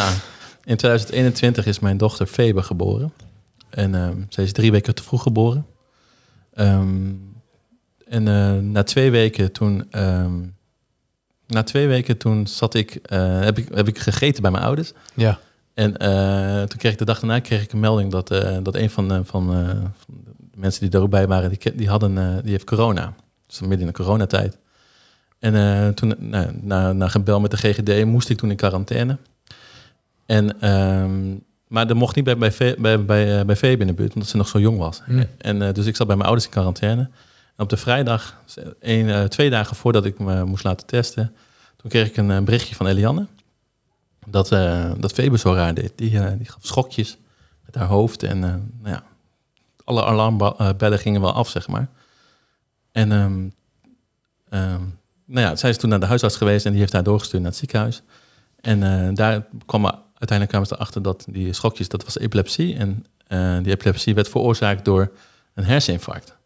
In 0.64 0.76
2021 0.76 1.66
is 1.66 1.78
mijn 1.78 1.96
dochter 1.96 2.26
Febe 2.26 2.62
geboren. 2.62 3.12
En 3.70 3.94
ehm 3.94 4.22
ze 4.28 4.42
is 4.42 4.52
drie 4.52 4.70
weken 4.70 4.94
te 4.94 5.02
vroeg 5.02 5.22
geboren. 5.22 5.66
Ehm, 6.52 7.12
en 8.11 8.28
eh, 8.28 8.52
na 8.62 8.82
twee 8.82 9.11
weken 9.11 9.52
toen... 9.52 9.86
ehm, 9.90 10.32
na 11.46 11.62
twee 11.62 11.86
weken 11.86 12.16
toen 12.16 12.46
zat 12.46 12.74
ik, 12.74 12.94
eh, 12.94 13.40
heb 13.40 13.58
ik... 13.58 13.68
Heb 13.74 13.88
ik 13.88 13.98
gegeten 13.98 14.42
bij 14.42 14.50
mijn 14.50 14.64
ouders. 14.64 14.92
ja. 15.14 15.38
En 15.74 15.96
eh, 15.96 16.62
toen 16.62 16.78
kreeg 16.78 16.92
ik 16.92 16.98
de 16.98 17.04
dag 17.04 17.20
daarna 17.20 17.38
kreeg 17.40 17.62
ik 17.62 17.72
een 17.72 17.80
melding 17.80 18.11
dat, 18.11 18.28
dat 18.62 18.74
een 18.74 18.90
van, 18.90 19.08
de- 19.08 19.24
van, 19.24 19.44
van 19.44 19.46
de 20.06 20.56
mensen 20.56 20.80
die 20.80 20.90
er 20.98 21.04
ook 21.04 21.11
bij 21.11 21.26
waren, 21.26 21.48
die, 21.50 21.74
die, 21.74 21.88
hadden, 21.88 22.40
die 22.42 22.50
heeft 22.50 22.64
corona. 22.64 23.14
Dus 23.46 23.61
midden 23.61 23.80
in 23.80 23.86
de 23.86 23.92
coronatijd. 23.92 24.58
En 25.38 25.94
toen, 25.94 26.14
nou, 26.18 26.50
na, 26.61 26.92
na 26.92 27.08
gebel 27.08 27.40
met 27.40 27.50
de 27.50 27.56
GGD, 27.56 28.04
moest 28.04 28.28
ik 28.28 28.36
toen 28.38 28.50
in 28.50 28.56
quarantaine. 28.56 29.16
En, 30.26 30.61
ehm, 30.61 31.34
maar 31.66 31.86
dat 31.86 31.96
mocht 31.96 32.16
niet 32.16 32.24
bij, 32.24 32.36
bij, 32.38 32.52
bij, 32.78 33.04
bij, 33.04 33.44
bij 33.44 33.56
Febe 33.56 33.80
in 33.80 33.86
de 33.86 33.92
buurt, 33.94 34.14
omdat 34.14 34.28
ze 34.28 34.36
nog 34.36 34.48
zo 34.48 34.61
jong 34.61 34.78
was. 34.78 35.02
Hm. 35.04 35.24
En 35.38 35.72
dus 35.72 35.86
ik 35.86 35.96
zat 35.96 36.06
bij 36.06 36.16
mijn 36.16 36.28
ouders 36.28 36.46
in 36.48 36.52
quarantaine. 36.54 37.08
Op 37.61 37.68
de 37.68 37.76
vrijdag, 37.76 38.36
eh, 38.80 39.24
twee 39.24 39.50
dagen 39.50 39.76
voordat 39.76 40.04
ik 40.04 40.18
me 40.18 40.44
moest 40.44 40.64
laten 40.64 40.86
testen, 40.86 41.36
toen 41.76 41.90
kreeg 41.90 42.08
ik 42.08 42.16
een 42.16 42.30
eh, 42.30 42.42
berichtje 42.42 42.74
van 42.74 42.86
Elianne. 42.86 43.26
Dat, 44.26 44.52
eh 44.52 44.92
dat 44.98 45.12
Febe 45.12 45.38
zo 45.38 45.52
raar 45.52 45.74
deed. 45.74 45.92
Die, 45.94 46.36
die 46.36 46.50
gaf 46.50 46.58
schokjes 46.61 47.18
met 47.64 47.74
haar 47.74 47.86
hoofd. 47.86 48.22
En 48.22 48.38
nou 48.38 48.94
ja, 48.94 49.02
alle 49.84 50.04
alarmbellen 50.04 50.98
gingen 50.98 51.20
wel 51.20 51.32
af, 51.32 51.48
zeg 51.48 51.68
maar. 51.68 51.88
En 52.92 53.12
ehm, 53.12 53.48
ehm, 54.48 54.82
nou 55.24 55.46
ja, 55.46 55.56
zij 55.56 55.70
is 55.70 55.76
toen 55.76 55.90
naar 55.90 56.00
de 56.00 56.06
huisarts 56.06 56.36
geweest 56.36 56.64
en 56.64 56.70
die 56.70 56.80
heeft 56.80 56.92
haar 56.92 57.02
doorgestuurd 57.02 57.42
naar 57.42 57.50
het 57.50 57.61
ziekenhuis. 57.61 58.02
En 58.61 59.14
daar 59.14 59.46
kwam 59.66 59.84
uiteindelijk 59.84 60.48
kwamen 60.48 60.68
ze 60.68 60.74
erachter 60.74 61.02
dat 61.02 61.24
die 61.28 61.52
schokjes, 61.52 61.88
dat 61.88 62.04
was 62.04 62.18
epilepsie. 62.18 62.76
En 62.76 63.04
die 63.62 63.72
epilepsie 63.72 64.14
werd 64.14 64.28
veroorzaakt 64.28 64.84
door 64.84 65.12
een 65.54 65.64
herseninfarct. 65.64 66.38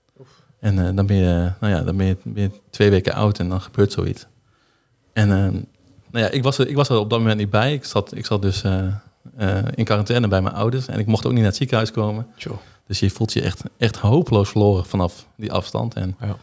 En 0.64 0.86
eh, 0.86 0.96
dan, 0.96 1.06
ben 1.06 1.16
je, 1.16 1.52
nou 1.60 1.72
ja, 1.72 1.82
dan 1.82 1.96
ben 1.96 2.06
je, 2.06 2.16
ben 2.22 2.42
je 2.42 2.50
twee 2.70 2.90
weken 2.90 3.14
oud 3.14 3.38
en 3.38 3.48
dan 3.48 3.60
gebeurt 3.60 3.92
zoiets. 3.92 4.26
En 5.12 5.30
eh, 5.30 5.36
nou 6.10 6.24
ja, 6.24 6.28
ik 6.28 6.42
was, 6.42 6.58
er, 6.58 6.68
ik 6.68 6.76
was 6.76 6.88
er 6.88 6.98
op 6.98 7.10
dat 7.10 7.18
moment 7.18 7.38
niet 7.38 7.50
bij. 7.50 7.72
Ik 7.72 7.84
zat, 7.84 8.16
ik 8.16 8.26
zat 8.26 8.42
dus 8.42 8.62
eh, 8.62 9.58
in 9.74 9.84
quarantaine 9.84 10.28
bij 10.28 10.42
mijn 10.42 10.54
ouders. 10.54 10.86
En 10.86 10.98
ik 10.98 11.06
mocht 11.06 11.24
ook 11.24 11.30
niet 11.30 11.40
naar 11.40 11.48
het 11.48 11.56
ziekenhuis 11.56 11.90
komen. 11.90 12.26
Dus 12.86 13.00
je 13.00 13.10
voelt 13.10 13.32
je 13.32 13.42
echt, 13.42 13.62
echt 13.76 13.96
hopeloos 13.96 14.48
verloren 14.48 14.84
vanaf 14.84 15.26
die 15.36 15.52
afstand. 15.52 15.94
En 15.94 16.16
Ja. 16.20 16.36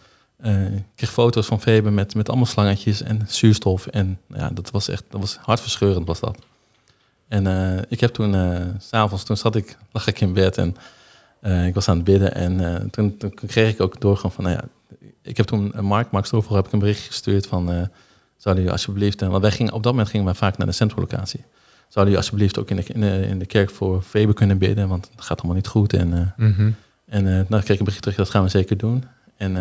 ik 0.68 0.84
kreeg 0.96 1.12
foto's 1.12 1.46
van 1.46 1.62
Febe 1.62 1.90
met, 1.90 2.16
met 2.16 2.28
allemaal 2.30 2.46
slangetjes 2.46 3.02
en 3.02 3.22
zuurstof. 3.28 3.88
En 3.88 4.20
ja, 4.28 4.50
dat 4.50 4.72
was 4.72 4.88
echt 4.88 5.04
dat 5.10 5.22
was 5.22 5.38
hartverscheurend 5.42 6.08
was 6.08 6.20
dat. 6.20 6.38
En 7.28 7.46
ik 7.90 8.00
heb 8.00 8.14
toen, 8.14 8.36
s 8.80 8.88
s'avonds, 8.88 9.24
toen 9.24 9.38
zat 9.38 9.56
ik, 9.56 9.78
lag 9.92 10.08
ik 10.08 10.22
in 10.22 10.34
bed 10.34 10.58
en 10.58 10.76
eh, 11.42 11.68
ik 11.68 11.74
was 11.74 11.88
aan 11.88 11.96
het 11.96 12.06
bidden. 12.06 12.34
En 12.36 12.76
eh, 12.76 12.86
toen, 12.90 13.18
toen 13.18 13.34
kreeg 13.48 13.74
ik 13.74 13.82
ook 13.82 14.02
doorgaan 14.02 14.32
van, 14.32 14.44
nou 14.44 14.56
ja, 14.56 14.64
ik 15.22 15.38
heb 15.38 15.46
toen 15.46 15.74
eh, 15.74 15.82
Mark, 15.82 16.12
Mark 16.12 16.26
Stoffel, 16.26 16.56
heb 16.56 16.66
ik 16.66 16.72
een 16.72 16.80
bericht 16.80 17.06
gestuurd 17.06 17.48
van, 17.48 17.72
eh 17.72 17.82
zou 18.38 18.60
u 18.60 18.70
alsjeblieft, 18.70 19.22
want 19.22 19.42
wij 19.42 19.52
gingen, 19.52 19.74
op 19.74 19.84
dat 19.84 19.92
moment 19.92 20.10
gingen 20.10 20.26
wij 20.26 20.36
vaak 20.36 20.58
naar 20.58 20.68
de 20.68 20.74
centrumlocatie. 20.74 21.44
Zou 21.88 22.10
u 22.10 22.16
alsjeblieft 22.16 22.60
ook 22.60 22.70
in 22.70 22.76
de, 22.76 22.84
in 22.84 23.02
de, 23.02 23.28
in 23.28 23.40
de 23.40 23.46
kerk 23.46 23.70
voor 23.70 24.02
Febe 24.02 24.34
kunnen 24.34 24.58
bidden, 24.58 24.88
want 24.88 25.10
het 25.12 25.22
gaat 25.22 25.38
allemaal 25.38 25.56
niet 25.56 25.68
goed. 25.68 25.94
En 25.94 26.34
Mhm. 26.38 26.72
en 27.06 27.24
nou 27.24 27.46
kreeg 27.48 27.70
ik 27.70 27.80
een 27.80 27.84
bericht 27.86 28.02
terug, 28.02 28.18
dat 28.18 28.30
gaan 28.30 28.44
we 28.44 28.50
zeker 28.50 28.78
doen. 28.78 29.04
En, 29.38 29.56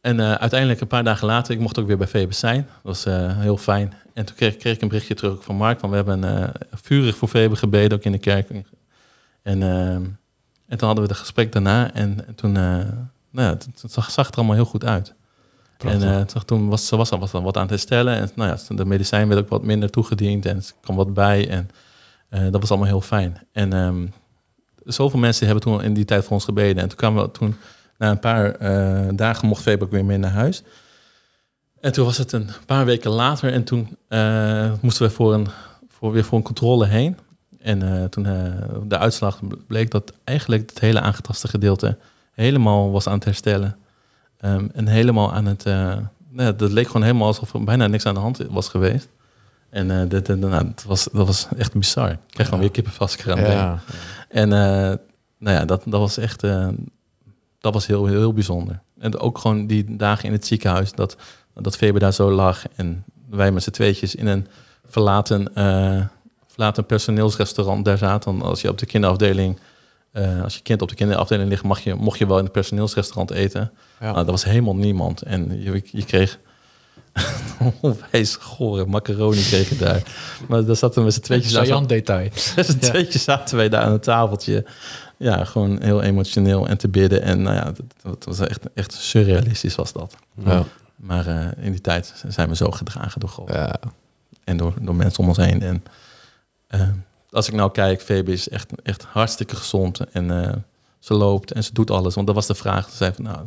en 0.00 0.20
uiteindelijk 0.38 0.80
een 0.80 0.86
paar 0.86 1.04
dagen 1.04 1.26
later, 1.26 1.54
ik 1.54 1.60
mocht 1.60 1.78
ook 1.78 1.86
weer 1.86 1.98
bij 1.98 2.06
Febe 2.06 2.34
zijn. 2.34 2.66
Dat 2.82 2.82
was 2.82 3.04
heel 3.38 3.56
fijn. 3.56 3.92
En 4.14 4.24
toen 4.24 4.36
kreeg, 4.36 4.56
kreeg 4.56 4.74
ik 4.74 4.82
een 4.82 4.88
berichtje 4.88 5.14
terug 5.14 5.44
van 5.44 5.56
Mark, 5.56 5.80
van 5.80 5.90
we 5.90 5.96
hebben 5.96 6.52
vurig 6.72 7.16
voor 7.16 7.28
Febe 7.28 7.56
gebeden, 7.56 7.98
ook 7.98 8.04
in 8.04 8.12
de 8.12 8.18
kerk. 8.18 8.48
En, 9.44 9.62
eh, 9.62 9.94
en 9.94 10.78
toen 10.78 10.86
hadden 10.88 11.04
we 11.04 11.10
het 11.10 11.18
gesprek 11.20 11.52
daarna 11.52 11.92
en, 11.92 12.26
en 12.26 12.34
toen, 12.34 12.56
eh, 12.56 12.62
nou 13.30 13.46
ja, 13.46 13.48
het, 13.48 13.68
het 13.80 13.92
zag, 13.92 14.10
zag 14.10 14.28
er 14.28 14.34
allemaal 14.36 14.54
heel 14.54 14.64
goed 14.64 14.84
uit. 14.84 15.14
Prachtig. 15.76 16.02
En 16.02 16.08
eh, 16.18 16.20
toen- 16.24 16.44
toen 16.44 16.68
was 16.68 16.86
ze 16.86 16.96
was, 16.96 17.10
al- 17.10 17.18
was 17.18 17.30
wat 17.32 17.54
aan 17.56 17.60
het 17.62 17.70
herstellen. 17.70 18.16
En 18.16 18.30
nou 18.34 18.50
ja, 18.68 18.74
de 18.74 18.84
medicijn 18.84 19.28
werd 19.28 19.40
ook 19.40 19.48
wat 19.48 19.62
minder 19.62 19.90
toegediend 19.90 20.46
en 20.46 20.56
er 20.56 20.64
kwam 20.80 20.96
wat 20.96 21.14
bij. 21.14 21.48
En 21.48 21.70
eh, 22.28 22.42
dat 22.50 22.60
was 22.60 22.70
allemaal 22.70 22.88
heel 22.88 23.00
fijn. 23.00 23.38
En 23.52 23.72
ehm, 23.72 24.06
zoveel 24.84 25.18
mensen 25.18 25.46
hebben 25.46 25.64
toen 25.64 25.82
in 25.82 25.94
die 25.94 26.04
tijd 26.04 26.22
voor 26.24 26.32
ons 26.32 26.44
gebeden. 26.44 26.82
En 26.82 26.88
toen 26.88 26.98
kwamen 26.98 27.22
we 27.24 27.30
toen, 27.30 27.56
na 27.98 28.10
een 28.10 28.18
paar 28.18 28.58
dagen, 29.16 29.48
mocht 29.48 29.62
Febe 29.62 29.84
ook 29.84 29.90
weer 29.90 30.04
mee 30.04 30.18
naar 30.18 30.30
huis. 30.30 30.62
En 31.80 31.92
toen 31.92 32.04
was 32.04 32.18
het 32.18 32.32
een 32.32 32.48
paar 32.66 32.84
weken 32.84 33.10
later. 33.10 33.52
En 33.52 33.64
toen 33.64 33.96
moesten 34.80 35.06
we 35.06 35.10
voor 35.12 35.34
een, 35.34 35.46
voor, 35.88 36.12
weer 36.12 36.24
voor 36.24 36.38
een 36.38 36.44
controle 36.44 36.86
heen. 36.86 37.18
En 37.64 37.82
eh, 37.82 38.04
toen 38.04 38.26
eh, 38.26 38.52
de 38.86 38.98
uitslag 38.98 39.40
bleek 39.66 39.90
dat 39.90 40.12
eigenlijk 40.24 40.70
het 40.70 40.78
hele 40.78 41.00
aangetaste 41.00 41.48
gedeelte 41.48 41.98
helemaal 42.32 42.90
was 42.90 43.06
aan 43.06 43.14
het 43.14 43.24
herstellen. 43.24 43.76
Ehm, 44.40 44.66
en 44.72 44.86
helemaal 44.86 45.32
aan 45.32 45.46
het. 45.46 45.66
eh 45.66 45.96
nou, 46.28 46.56
dat 46.56 46.70
leek 46.70 46.86
gewoon 46.86 47.02
helemaal 47.02 47.26
alsof 47.26 47.54
er 47.54 47.64
bijna 47.64 47.86
niks 47.86 48.06
aan 48.06 48.14
de 48.14 48.20
hand 48.20 48.38
was 48.50 48.68
geweest. 48.68 49.08
En 49.70 49.90
eh 49.90 50.08
dit, 50.08 50.28
nou, 50.28 50.64
dat, 50.64 50.84
was, 50.86 51.08
dat 51.12 51.26
was 51.26 51.48
echt 51.56 51.72
bizar. 51.72 52.10
Ik 52.10 52.18
krijg 52.30 52.48
gewoon 52.48 52.64
weer. 53.38 53.50
Ja. 53.50 53.80
En 54.28 54.48
nou 55.38 55.56
ja, 55.56 55.64
dat, 55.64 55.82
dat 55.86 56.00
was 56.00 56.16
echt. 56.16 56.40
dat 57.60 57.72
was 57.72 57.86
heel, 57.86 58.06
heel, 58.06 58.18
heel 58.18 58.32
bijzonder. 58.32 58.80
En 58.98 59.18
ook 59.18 59.38
gewoon 59.38 59.66
die 59.66 59.96
dagen 59.96 60.24
in 60.24 60.32
het 60.32 60.46
ziekenhuis 60.46 60.92
dat, 60.92 61.16
dat 61.54 61.76
daar 62.00 62.12
zo 62.12 62.30
lag. 62.30 62.64
En 62.76 63.04
wij 63.30 63.52
met 63.52 63.62
z'n 63.62 63.70
tweetjes 63.70 64.14
in 64.14 64.26
een 64.26 64.46
verlaten, 64.86 65.54
eh, 66.54 66.60
verlaten 66.60 66.86
personeelsrestaurant 66.86 67.84
daar 67.84 67.98
zaten. 67.98 68.38
Dan 68.38 68.48
als 68.48 68.60
je 68.60 68.68
op 68.68 68.78
de 68.78 68.86
kinderafdeling, 68.86 69.58
eh, 70.12 70.42
als 70.42 70.54
je 70.54 70.62
kind 70.62 70.82
op 70.82 70.88
de 70.88 70.94
kinderafdeling 70.94 71.48
ligt, 71.48 71.62
mag 71.62 71.80
je, 71.80 71.94
mocht 71.94 72.18
je 72.18 72.26
wel 72.26 72.38
in 72.38 72.44
het 72.44 72.52
personeelsrestaurant 72.52 73.30
eten. 73.30 73.72
Ja. 74.00 74.04
Nou, 74.04 74.16
dat 74.16 74.30
was 74.30 74.44
helemaal 74.44 74.76
niemand. 74.76 75.22
En 75.22 75.62
je, 75.62 75.82
je 75.84 76.04
kreeg 76.04 76.38
onwijs 77.80 78.36
gore 78.36 78.86
macaroni 78.86 79.42
kreeg 79.42 79.68
je 79.68 79.76
daar. 79.76 80.02
Maar 80.48 80.64
daar 80.64 80.76
zaten 80.76 80.98
we 80.98 81.04
met 81.04 81.14
z'n 81.14 81.20
tweetjes 81.20 81.86
detail. 81.86 82.28
Met 82.56 82.66
z'n 82.66 82.78
tweetjes 82.78 83.24
zaten 83.24 83.56
wij 83.56 83.68
daar 83.68 83.82
aan 83.82 83.92
het 83.92 84.02
tafeltje. 84.02 84.64
Ja, 85.16 85.44
gewoon 85.44 85.82
heel 85.82 86.02
emotioneel 86.02 86.68
en 86.68 86.78
te 86.78 86.88
bidden. 86.88 87.22
En 87.22 87.42
nou 87.42 87.56
ja, 87.56 87.64
dat, 87.64 87.84
dat 88.02 88.24
was 88.24 88.48
echt, 88.48 88.60
echt 88.74 88.92
surrealistisch 88.92 89.74
was 89.74 89.92
dat. 89.92 90.16
Ja. 90.44 90.64
Maar 90.96 91.26
eh, 91.26 91.64
in 91.64 91.70
die 91.70 91.80
tijd 91.80 92.24
zijn 92.28 92.48
we 92.48 92.56
zo 92.56 92.70
gedragen 92.70 93.20
door 93.20 93.28
God. 93.28 93.48
Ja. 93.48 93.76
En 94.44 94.56
door, 94.56 94.74
door 94.80 94.94
mensen 94.94 95.22
om 95.22 95.28
ons 95.28 95.36
heen. 95.36 95.62
En 95.62 95.82
eh, 96.80 96.88
als 97.30 97.48
ik 97.48 97.54
nou 97.54 97.70
kijk, 97.70 98.02
Febe 98.02 98.32
is 98.32 98.48
echt, 98.48 98.70
echt 98.82 99.04
hartstikke 99.04 99.56
gezond. 99.56 100.00
En 100.00 100.44
eh, 100.44 100.52
ze 100.98 101.14
loopt 101.14 101.52
en 101.52 101.64
ze 101.64 101.72
doet 101.72 101.90
alles. 101.90 102.14
Want 102.14 102.26
dat 102.26 102.36
was 102.36 102.46
de 102.46 102.54
vraag. 102.54 102.90
Ze 102.90 102.96
zei 102.96 103.12
van, 103.14 103.24
nou, 103.24 103.38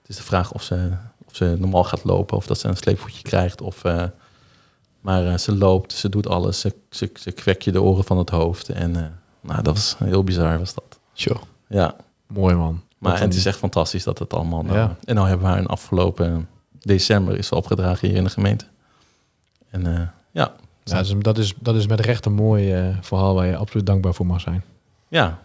het 0.00 0.08
is 0.08 0.16
de 0.16 0.22
vraag 0.22 0.52
of 0.52 0.62
ze, 0.62 0.90
of 1.26 1.36
ze 1.36 1.56
normaal 1.58 1.84
gaat 1.84 2.04
lopen. 2.04 2.36
Of 2.36 2.46
dat 2.46 2.58
ze 2.58 2.68
een 2.68 2.76
sleepvoetje 2.76 3.22
krijgt. 3.22 3.60
Of, 3.60 3.84
eh, 3.84 4.04
maar 5.00 5.38
ze 5.38 5.56
loopt, 5.56 5.92
ze 5.92 6.08
doet 6.08 6.28
alles. 6.28 6.60
Ze, 6.60 6.74
ze, 6.90 7.10
ze 7.14 7.30
kwek 7.32 7.62
je 7.62 7.72
de 7.72 7.82
oren 7.82 8.04
van 8.04 8.18
het 8.18 8.30
hoofd. 8.30 8.68
En 8.68 8.92
nou, 9.40 9.62
dat 9.62 9.74
was 9.74 9.96
heel 9.98 10.24
bizar 10.24 10.58
was 10.58 10.74
dat. 10.74 10.98
Sure. 11.12 11.40
Ja, 11.68 11.94
Mooi 12.26 12.54
man. 12.54 12.82
maar 12.98 13.20
het 13.20 13.34
is 13.34 13.46
echt 13.46 13.58
fantastisch 13.58 14.04
dat 14.04 14.18
het 14.18 14.34
allemaal... 14.34 14.62
nou- 14.62 14.76
Ja. 14.78 14.96
En 15.04 15.14
nou 15.14 15.28
hebben 15.28 15.46
we 15.46 15.52
haar 15.52 15.62
in 15.62 15.66
afgelopen 15.68 16.48
december 16.80 17.38
is 17.38 17.46
ze 17.46 17.54
opgedragen 17.54 18.08
hier 18.08 18.16
in 18.16 18.24
de 18.24 18.30
gemeente. 18.30 18.64
En 19.70 20.12
ja, 20.30 20.52
Ja, 20.90 20.96
dat, 20.96 21.06
is, 21.06 21.14
dat, 21.18 21.38
is, 21.38 21.54
dat 21.60 21.74
is 21.74 21.86
met 21.86 22.00
recht 22.00 22.26
een 22.26 22.32
mooi 22.34 22.72
eh, 22.72 22.96
verhaal 23.00 23.34
waar 23.34 23.46
je 23.46 23.56
absoluut 23.56 23.86
dankbaar 23.86 24.14
voor 24.14 24.26
mag 24.26 24.40
zijn. 24.40 24.64
ja. 25.08 25.44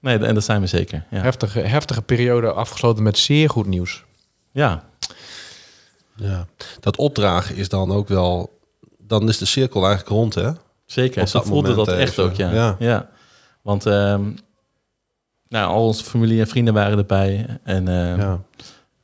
Nee, 0.00 0.18
en 0.18 0.34
dat 0.34 0.44
zijn 0.44 0.60
we 0.60 0.66
zeker. 0.66 1.04
Ja. 1.10 1.20
Heftige, 1.20 1.60
heftige 1.60 2.02
periode 2.02 2.52
afgesloten 2.52 3.02
met 3.02 3.18
zeer 3.18 3.50
goed 3.50 3.66
nieuws. 3.66 4.04
ja. 4.52 4.84
Ja. 6.16 6.46
Dat 6.80 6.96
opdragen 6.96 7.56
is 7.56 7.68
dan 7.68 7.90
ook 7.92 8.08
wel... 8.08 8.58
Dan 8.98 9.28
is 9.28 9.38
de 9.38 9.44
cirkel 9.44 9.80
eigenlijk 9.86 10.08
rond, 10.14 10.34
hè? 10.34 10.50
Zeker, 10.86 11.20
dat 11.32 11.44
voelde 11.46 11.68
moment 11.68 11.86
dat 11.86 11.96
echt 11.96 12.10
even, 12.10 12.24
ook, 12.24 12.34
ja. 12.34 12.50
ja. 12.52 12.76
ja. 12.78 13.08
Want 13.62 13.86
ehm, 13.86 14.22
nou, 15.48 15.70
al 15.72 15.86
onze 15.86 16.04
familie 16.04 16.40
en 16.40 16.46
vrienden 16.48 16.74
waren 16.74 16.98
erbij. 16.98 17.46
En 17.62 17.88
eh, 17.88 18.16
Ja. 18.16 18.40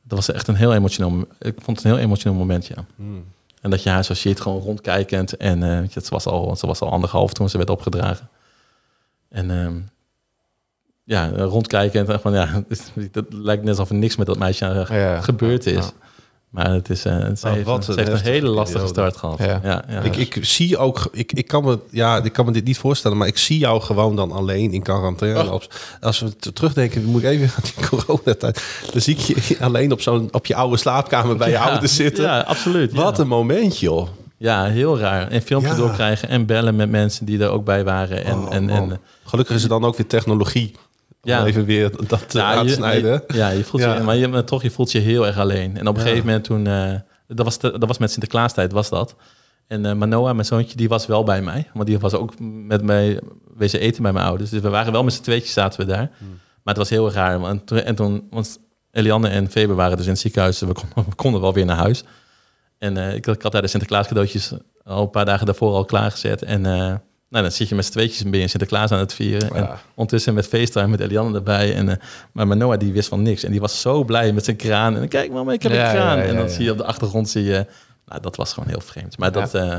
dat 0.03 0.17
was 0.17 0.31
echt 0.31 0.47
een 0.47 0.55
heel 0.55 0.73
emotioneel... 0.73 1.09
mo- 1.11 1.27
Ik 1.39 1.55
vond 1.61 1.77
het 1.77 1.85
een 1.85 1.91
heel 1.93 2.03
emotioneel 2.03 2.37
moment, 2.37 2.65
ja. 2.65 2.85
Hmm. 2.95 3.23
En 3.61 3.69
dat 3.69 3.83
je 3.83 3.89
haar 3.89 4.03
zo 4.05 4.13
ziet, 4.13 4.41
gewoon 4.41 4.61
rondkijkend. 4.61 5.37
En 5.37 5.63
eh, 5.63 5.79
weet 5.79 5.93
je, 5.93 5.99
het 5.99 6.09
was 6.09 6.25
al, 6.25 6.55
ze 6.55 6.67
was 6.67 6.79
al 6.79 6.89
anderhalf 6.91 7.33
toen 7.33 7.49
ze 7.49 7.57
werd 7.57 7.69
opgedragen. 7.69 8.29
En 9.29 9.51
ehm, 9.51 9.79
ja, 11.03 11.29
rondkijkend. 11.29 12.09
En 12.09 12.19
van, 12.19 12.33
ja, 12.33 12.63
dat 13.11 13.25
lijkt 13.29 13.61
net 13.63 13.69
alsof 13.77 13.89
er 13.89 13.95
niks 13.95 14.15
met 14.15 14.27
dat 14.27 14.37
meisje 14.37 14.65
eh, 14.65 14.99
Ja. 15.01 15.21
gebeurd 15.21 15.65
is. 15.65 15.73
Ja. 15.85 15.91
Maar 16.49 16.71
het 16.71 16.89
is, 16.89 17.05
uh, 17.05 17.13
Oh, 17.13 17.19
heeft, 17.53 17.65
wat 17.65 17.87
een 17.87 17.97
heeft 17.97 18.11
een 18.11 18.17
hele 18.19 18.47
lastige 18.47 18.85
periode. 18.85 19.11
start 19.11 19.17
gehad. 19.17 19.37
Ja. 19.39 19.59
Ja. 19.69 19.83
Ja, 19.89 20.01
Ik, 20.01 20.15
ik 20.15 20.37
zie 20.45 20.77
ook, 20.77 21.09
ik, 21.11 21.31
ik, 21.33 21.47
kan 21.47 21.63
me, 21.63 21.79
ja, 21.89 22.23
ik 22.23 22.33
kan 22.33 22.45
me 22.45 22.51
dit 22.51 22.63
niet 22.65 22.77
voorstellen, 22.77 23.17
maar 23.17 23.27
ik 23.27 23.37
zie 23.37 23.57
jou 23.59 23.81
gewoon 23.81 24.15
dan 24.15 24.31
alleen 24.31 24.71
in 24.73 24.81
quarantaine. 24.81 25.51
Oh. 25.51 25.61
Als 26.01 26.19
we 26.19 26.35
terugdenken, 26.53 27.03
moet 27.03 27.23
ik 27.23 27.27
even 27.29 27.49
aan 27.55 27.63
die 27.75 27.87
coronatijd. 27.89 28.63
Dan 28.91 29.01
zie 29.01 29.15
ik 29.15 29.19
je 29.21 29.57
alleen 29.65 29.91
op, 29.91 30.01
zo'n, 30.01 30.27
op 30.31 30.45
je 30.45 30.55
oude 30.55 30.77
slaapkamer 30.77 31.37
bij 31.37 31.49
je 31.49 31.59
ouders 31.59 31.95
zitten. 31.95 32.23
Ja, 32.23 32.39
absoluut. 32.39 32.93
Wat 32.93 33.15
ja. 33.17 33.21
een 33.23 33.29
moment, 33.29 33.79
joh. 33.79 34.07
Ja, 34.37 34.65
heel 34.65 34.99
raar. 34.99 35.27
En 35.27 35.41
filmpjes 35.41 35.73
Ja. 35.73 35.77
doorkrijgen 35.79 36.29
en 36.29 36.45
bellen 36.45 36.75
met 36.75 36.89
mensen 36.89 37.25
die 37.25 37.39
er 37.43 37.49
ook 37.49 37.65
bij 37.65 37.83
waren. 37.83 38.25
En, 38.25 38.37
Oh, 38.37 38.53
en, 38.55 38.69
en 38.69 38.99
Gelukkig 39.23 39.55
is 39.55 39.63
er 39.63 39.69
dan 39.69 39.85
ook 39.85 39.97
weer 39.97 40.07
technologie. 40.07 40.71
Ja. 41.21 41.39
Om 41.41 41.45
even 41.47 41.65
weer 41.65 41.91
dat 42.07 42.29
te 42.29 42.37
Ja, 42.37 42.51
je- 42.51 42.57
uitsnijden. 42.57 43.23
je- 43.27 43.33
ja, 43.37 43.49
je 43.49 43.63
voelt 43.63 43.83
Ja. 43.83 43.95
Je, 43.95 44.03
maar 44.03 44.15
je, 44.15 44.27
maar 44.27 44.43
toch, 44.43 44.61
je 44.61 44.71
voelt 44.71 44.91
je 44.91 44.99
heel 44.99 45.25
erg 45.27 45.37
alleen. 45.37 45.77
En 45.77 45.87
op 45.87 45.93
een 45.95 46.01
Ja. 46.01 46.07
gegeven 46.07 46.25
moment 46.25 46.43
toen, 46.43 46.67
eh, 46.67 46.93
dat, 47.27 47.45
was 47.45 47.59
de- 47.59 47.77
dat 47.77 47.87
was 47.87 47.97
met 47.97 48.11
Sinterklaastijd, 48.11 48.71
was 48.71 48.89
dat. 48.89 49.15
En 49.67 49.85
eh, 49.85 49.93
Manoa, 49.93 50.33
mijn 50.33 50.45
zoontje, 50.45 50.77
die 50.77 50.89
was 50.89 51.05
wel 51.05 51.23
bij 51.23 51.41
mij. 51.41 51.69
Want 51.73 51.87
die 51.87 51.99
was 51.99 52.13
ook 52.13 52.33
met 52.39 52.81
mij 52.83 53.19
wezen 53.57 53.79
eten 53.79 54.03
bij 54.03 54.11
mijn 54.13 54.25
ouders. 54.25 54.49
Dus 54.49 54.61
we 54.61 54.69
waren 54.69 54.91
wel 54.91 55.03
met 55.03 55.13
z'n 55.13 55.21
tweetjes 55.21 55.53
zaten 55.53 55.79
we 55.79 55.85
daar. 55.85 56.11
Hmm. 56.17 56.27
Maar 56.63 56.73
het 56.73 56.77
was 56.77 56.89
heel 56.89 57.11
raar. 57.11 57.39
Want 57.39 57.67
toen, 57.67 57.77
en 57.79 57.95
toen, 57.95 58.27
want 58.29 58.59
Eliane 58.91 59.27
en 59.29 59.49
Febe 59.51 59.73
waren 59.73 59.97
dus 59.97 60.05
in 60.05 60.11
het 60.11 60.21
ziekenhuis. 60.21 60.59
We 60.59 60.65
konden, 60.73 60.93
we 61.09 61.15
konden 61.15 61.41
wel 61.41 61.53
weer 61.53 61.65
naar 61.65 61.77
huis. 61.77 62.03
En 62.77 62.97
eh, 62.97 63.15
ik, 63.15 63.27
ik 63.27 63.41
had 63.41 63.51
daar 63.51 63.61
de 63.61 63.67
Sinterklaas 63.67 64.07
cadeautjes 64.07 64.53
al 64.83 65.01
een 65.01 65.09
paar 65.09 65.25
dagen 65.25 65.45
daarvoor 65.45 65.73
al 65.73 65.85
klaargezet. 65.85 66.41
En 66.43 66.65
eh, 66.65 66.93
nou, 67.29 67.43
dan 67.43 67.51
zit 67.51 67.69
je 67.69 67.75
met 67.75 67.85
z'n 67.85 67.91
tweetjes 67.91 68.23
ben 68.23 68.39
je 68.39 68.47
Sinterklaas 68.47 68.91
aan 68.91 68.99
het 68.99 69.13
vieren. 69.13 69.55
En 69.55 69.69
ondertussen 69.93 70.33
met 70.33 70.47
FaceTime 70.47 70.87
met 70.87 70.99
Eliane 70.99 71.35
erbij. 71.35 71.75
En, 71.75 71.89
eh, 71.89 71.95
maar 72.31 72.47
Manoa 72.47 72.77
die 72.77 72.93
wist 72.93 73.09
van 73.09 73.21
niks. 73.21 73.43
En 73.43 73.51
die 73.51 73.59
was 73.59 73.81
zo 73.81 74.03
blij 74.03 74.31
met 74.33 74.45
zijn 74.45 74.55
kraan. 74.55 74.97
En 74.97 75.07
kijk 75.07 75.31
mama, 75.31 75.51
ik 75.53 75.63
heb 75.63 75.71
Ja, 75.71 75.85
een 75.89 75.95
kraan. 75.95 76.17
ja, 76.17 76.23
en 76.23 76.35
dan 76.35 76.49
zie 76.49 76.63
je 76.63 76.71
op 76.71 76.77
de 76.77 76.83
achtergrond, 76.85 77.29
zie 77.29 77.43
je... 77.43 77.65
Nou, 78.05 78.21
dat 78.21 78.35
was 78.35 78.53
gewoon 78.53 78.69
heel 78.69 78.81
vreemd. 78.81 79.17
Maar 79.17 79.31
dat, 79.31 79.53
eh, 79.53 79.77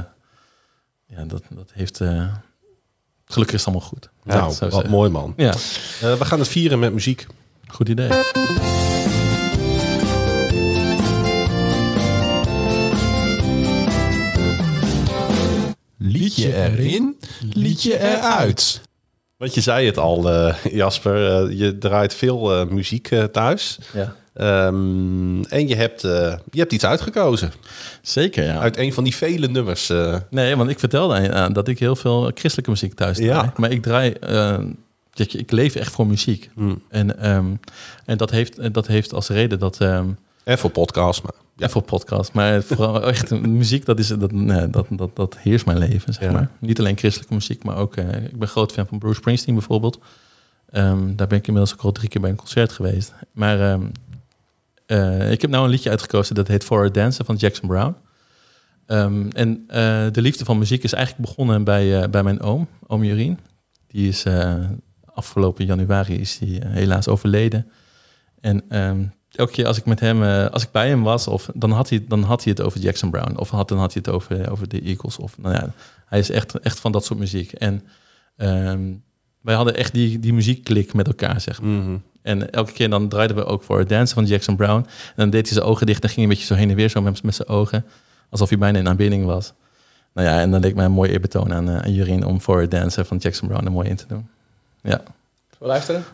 ja, 1.06 1.24
dat, 1.26 1.42
dat 1.50 1.70
heeft... 1.74 2.00
eh, 2.00 2.26
gelukkig 3.24 3.56
is 3.56 3.64
het 3.64 3.68
allemaal 3.74 3.88
goed. 3.88 4.10
Nou, 4.24 4.42
wat 4.42 4.54
zeggen. 4.54 4.90
mooi 4.90 5.10
man. 5.10 5.32
Ja, 5.36 5.52
we 6.00 6.16
gaan 6.24 6.38
het 6.38 6.48
vieren 6.48 6.78
met 6.78 6.92
muziek. 6.92 7.26
goed 7.68 7.88
idee. 7.88 8.08
Liedje 15.96 16.54
erin, 16.54 17.18
liedje 17.52 17.98
eruit. 17.98 18.80
Want 19.36 19.54
je 19.54 19.60
zei 19.60 19.86
het 19.86 19.98
al, 19.98 20.30
eh, 20.30 20.54
Jasper. 20.72 21.44
eh, 21.48 21.58
je 21.58 21.78
draait 21.78 22.14
veel 22.14 22.54
eh, 22.60 22.66
muziek 22.66 23.10
eh, 23.10 23.24
thuis. 23.24 23.78
Ja. 23.92 24.14
Ehm, 24.34 25.42
en 25.42 25.68
je 25.68 25.74
hebt, 25.76 26.04
eh, 26.04 26.34
je 26.50 26.58
hebt 26.58 26.72
iets 26.72 26.84
uitgekozen. 26.84 27.52
Zeker, 28.02 28.44
ja. 28.44 28.58
Uit 28.58 28.76
een 28.76 28.92
van 28.92 29.04
die 29.04 29.16
vele 29.16 29.48
nummers. 29.48 29.90
eh. 29.90 30.16
Nee, 30.30 30.56
want 30.56 30.70
ik 30.70 30.78
vertelde 30.78 31.32
aan- 31.32 31.52
dat 31.52 31.68
ik 31.68 31.78
heel 31.78 31.96
veel 31.96 32.22
christelijke 32.34 32.70
muziek 32.70 32.94
thuis 32.94 33.16
draai. 33.16 33.30
Ja. 33.30 33.52
Maar 33.56 33.70
ik 33.70 33.82
draai... 33.82 34.14
dat 35.14 35.32
je, 35.32 35.38
ik 35.38 35.50
leef 35.50 35.74
echt 35.74 35.92
voor 35.92 36.06
muziek. 36.06 36.50
Hmm. 36.54 36.82
En, 36.88 37.18
ehm, 37.20 37.46
en 38.04 38.16
dat, 38.16 38.30
heeft, 38.30 38.74
dat 38.74 38.86
heeft 38.86 39.12
als 39.14 39.28
reden 39.28 39.58
dat... 39.58 39.80
ehm, 39.80 40.08
En 40.44 40.58
voor 40.58 40.70
podcast. 40.70 41.22
Maar, 41.22 41.32
Ja, 41.60 41.68
voor 41.68 41.82
podcast. 41.82 42.32
Maar 42.32 42.62
vooral 42.62 43.02
echt 43.12 43.30
muziek, 43.40 43.84
dat, 43.84 43.98
is, 43.98 44.08
dat, 44.08 44.32
nee, 44.32 44.70
dat, 44.70 44.86
dat, 44.90 45.16
dat 45.16 45.38
heerst 45.38 45.66
mijn 45.66 45.78
leven, 45.78 46.12
zeg 46.12 46.22
Ja. 46.24 46.32
maar. 46.32 46.50
Niet 46.58 46.78
alleen 46.78 46.96
christelijke 46.98 47.34
muziek, 47.34 47.64
maar 47.64 47.76
ook... 47.76 47.96
eh, 47.96 48.24
ik 48.24 48.38
ben 48.38 48.48
groot 48.48 48.72
fan 48.72 48.86
van 48.86 48.98
Bruce 48.98 49.14
Springsteen 49.16 49.54
bijvoorbeeld. 49.54 49.98
Ehm, 50.70 51.16
daar 51.16 51.26
ben 51.26 51.38
ik 51.38 51.46
inmiddels 51.46 51.72
ook 51.74 51.80
al 51.84 51.92
drie 51.92 52.08
keer 52.08 52.20
bij 52.20 52.30
een 52.30 52.36
concert 52.36 52.72
geweest. 52.72 53.12
Maar 53.32 53.60
ehm, 53.60 53.82
eh, 54.86 55.32
ik 55.32 55.40
heb 55.40 55.50
nou 55.50 55.64
een 55.64 55.70
liedje 55.70 55.90
uitgekozen, 55.90 56.34
dat 56.34 56.48
heet 56.48 56.64
For 56.64 56.84
a 56.84 56.88
Dancer 56.88 57.24
van 57.24 57.36
Jackson 57.36 57.68
Brown. 57.68 57.94
Ehm, 58.86 59.28
en 59.30 59.64
eh, 59.66 60.06
de 60.12 60.20
liefde 60.22 60.44
van 60.44 60.58
muziek 60.58 60.82
is 60.82 60.92
eigenlijk 60.92 61.26
begonnen 61.26 61.64
bij, 61.64 62.10
bij 62.10 62.22
mijn 62.22 62.40
oom, 62.40 62.68
oom 62.86 63.04
Jurien. 63.04 63.38
Die 63.86 64.08
is 64.08 64.24
afgelopen 65.14 65.64
januari 65.64 66.20
is 66.20 66.38
die, 66.38 66.60
helaas 66.66 67.08
overleden. 67.08 67.70
En 68.40 68.62
elke 69.32 69.52
keer 69.52 69.66
als 69.66 69.78
ik 69.78 69.84
met 69.84 70.00
hem, 70.00 70.22
eh, 70.22 70.46
als 70.46 70.62
ik 70.62 70.70
bij 70.70 70.88
hem 70.88 71.02
was, 71.02 71.26
of, 71.26 71.50
dan, 71.54 71.70
had 71.70 71.88
hij, 71.88 72.04
dan 72.08 72.22
had 72.22 72.44
hij 72.44 72.52
het 72.56 72.62
over 72.62 72.80
Jackson 72.80 73.10
Brown. 73.10 73.36
Of 73.36 73.50
had, 73.50 73.68
dan 73.68 73.78
had 73.78 73.92
hij 73.92 74.02
het 74.04 74.14
over, 74.14 74.50
over 74.50 74.68
de 74.68 74.80
Eagles. 74.80 75.16
Of, 75.16 75.38
nou 75.38 75.54
ja, 75.54 75.72
hij 76.06 76.18
is 76.18 76.30
echt, 76.30 76.58
echt 76.58 76.80
van 76.80 76.92
dat 76.92 77.04
soort 77.04 77.18
muziek. 77.18 77.52
En 77.52 77.82
ehm, 78.36 78.80
wij 79.40 79.54
hadden 79.54 79.76
echt 79.76 79.92
die, 79.92 80.18
die 80.18 80.32
muziekklik 80.32 80.94
met 80.94 81.06
elkaar, 81.06 81.40
zeg 81.40 81.62
maar. 81.62 81.70
Mhm. 81.70 81.96
En 82.22 82.50
elke 82.52 82.72
keer 82.72 82.90
dan 82.90 83.08
draaiden 83.08 83.36
we 83.36 83.44
ook 83.44 83.62
voor 83.62 83.86
Dance 83.86 84.14
van 84.14 84.26
Jackson 84.26 84.56
Brown. 84.56 84.86
En 85.06 85.14
dan 85.14 85.30
deed 85.30 85.46
hij 85.46 85.56
zijn 85.56 85.68
ogen 85.68 85.86
dicht 85.86 86.02
en 86.02 86.08
ging 86.08 86.22
een 86.22 86.28
beetje 86.28 86.46
zo 86.46 86.54
heen 86.54 86.70
en 86.70 86.76
weer 86.76 86.88
zo 86.88 87.02
met, 87.02 87.22
met 87.22 87.34
zijn 87.34 87.48
ogen. 87.48 87.84
Alsof 88.30 88.48
hij 88.48 88.58
bijna 88.58 88.78
in 88.78 88.88
aanbidding 88.88 89.24
was. 89.24 89.52
Nou 90.12 90.28
ja, 90.28 90.40
en 90.40 90.50
dan 90.50 90.60
leek 90.60 90.74
mij 90.74 90.84
een 90.84 90.92
mooi 90.92 91.10
eerbetoon 91.10 91.52
aan, 91.52 91.68
eh, 91.68 91.78
aan 91.78 91.92
Jurien 91.92 92.24
om 92.24 92.40
voor 92.40 92.68
Dance 92.68 93.04
van 93.04 93.16
Jackson 93.16 93.48
Brown 93.48 93.64
er 93.64 93.72
mooi 93.72 93.88
in 93.88 93.96
te 93.96 94.06
doen. 94.06 94.28
Ja. 94.82 95.02
We 95.58 95.66
luisteren. 95.66 96.04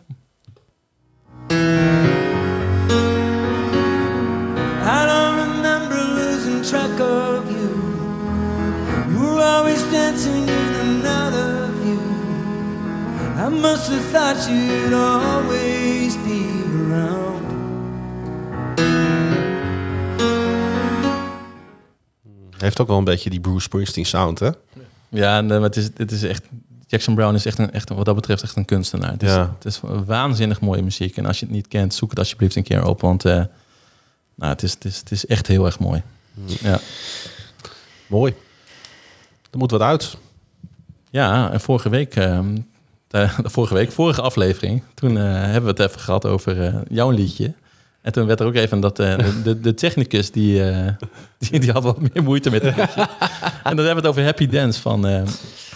I 13.46 13.48
must 13.48 13.88
have 13.90 14.10
thought 14.12 14.48
you'd 14.48 14.92
always 14.92 16.16
be 16.24 16.64
around. 16.90 17.44
Heeft 22.56 22.80
ook 22.80 22.86
wel 22.86 22.98
een 22.98 23.04
beetje 23.04 23.30
die 23.30 23.40
Bruce 23.40 23.60
Springsteen 23.60 24.06
sound, 24.06 24.38
hè? 24.38 24.50
Ja, 25.08 25.36
en, 25.36 25.50
eh, 25.50 25.62
het 25.62 25.76
is, 25.76 25.88
het 25.96 26.12
is 26.12 26.22
echt. 26.22 26.42
Jackson 26.86 27.14
Brown 27.14 27.34
is 27.34 27.46
echt, 27.46 27.58
een, 27.58 27.72
echt 27.72 27.88
wat 27.88 28.04
dat 28.04 28.14
betreft 28.14 28.42
echt 28.42 28.56
een 28.56 28.64
kunstenaar. 28.64 29.12
Het 29.12 29.22
is, 29.22 29.28
Ja. 29.30 29.54
het 29.54 29.64
is 29.64 29.80
waanzinnig 30.06 30.60
mooie 30.60 30.82
muziek. 30.82 31.16
En 31.16 31.26
als 31.26 31.38
je 31.40 31.46
het 31.46 31.54
niet 31.54 31.68
kent, 31.68 31.94
zoek 31.94 32.10
het 32.10 32.18
alsjeblieft 32.18 32.56
een 32.56 32.62
keer 32.62 32.84
op. 32.86 33.00
Want 33.00 33.24
eh, 33.24 33.32
nou, 34.34 34.52
het, 34.52 34.62
is, 34.62 34.72
het, 34.72 34.84
is, 34.84 34.96
het 34.98 35.10
is 35.10 35.26
echt 35.26 35.46
heel 35.46 35.66
erg 35.66 35.78
mooi. 35.78 36.02
Ja. 36.44 36.78
Mooi. 38.06 38.34
er 39.50 39.58
moet 39.58 39.70
wat 39.70 39.80
uit. 39.80 40.16
Ja, 41.10 41.52
en 41.52 41.60
vorige 41.60 41.88
week, 41.88 42.16
ehm, 42.16 42.56
de, 43.08 43.28
de 43.42 43.50
vorige 43.50 43.74
week, 43.74 43.92
vorige 43.92 44.20
aflevering, 44.22 44.82
toen 44.94 45.18
eh, 45.18 45.24
hebben 45.24 45.62
we 45.62 45.82
het 45.82 45.90
even 45.90 46.00
gehad 46.00 46.26
over 46.26 46.62
eh, 46.62 46.74
jouw 46.88 47.10
liedje. 47.10 47.52
En 48.02 48.12
toen 48.12 48.26
werd 48.26 48.40
er 48.40 48.46
ook 48.46 48.54
even 48.54 48.80
dat 48.80 48.98
eh, 48.98 49.18
de, 49.18 49.42
de, 49.42 49.60
de 49.60 49.74
technicus 49.74 50.30
die, 50.30 50.62
eh, 50.70 50.86
die, 51.50 51.60
die 51.60 51.70
had 51.70 51.82
wat 51.82 52.00
meer 52.00 52.22
moeite 52.22 52.50
met 52.50 52.62
het 52.62 52.76
liedje. 52.80 53.00
En 53.64 53.76
dan 53.76 53.84
hebben 53.84 53.94
we 53.94 53.94
het 54.00 54.06
over 54.06 54.24
Happy 54.24 54.46
Dance 54.48 54.80
van, 54.80 55.06
eh, 55.06 55.22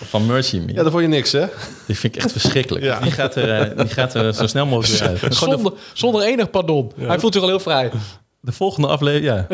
van 0.04 0.26
Mercy 0.26 0.58
Me. 0.58 0.72
Ja, 0.72 0.82
dan 0.82 0.90
vond 0.90 1.02
je 1.02 1.08
niks, 1.08 1.32
hè? 1.32 1.46
Die 1.86 1.98
vind 1.98 2.16
ik 2.16 2.22
echt 2.22 2.32
verschrikkelijk. 2.32 2.84
Ja. 2.84 3.00
Die, 3.00 3.10
gaat 3.10 3.34
er, 3.34 3.60
eh, 3.70 3.76
die 3.78 3.88
gaat 3.88 4.14
er 4.14 4.34
zo 4.34 4.46
snel 4.46 4.66
mogelijk 4.66 5.00
weer 5.00 5.08
uit. 5.22 5.34
Zonder, 5.36 5.72
zonder 5.92 6.22
enig 6.22 6.50
pardon. 6.50 6.92
Hij 6.98 7.18
voelt 7.18 7.32
zich 7.32 7.42
al 7.42 7.48
heel 7.48 7.60
vrij. 7.60 7.90
de 8.40 8.52
volgende 8.52 8.88
aflevering, 8.88 9.24
ja. 9.26 9.46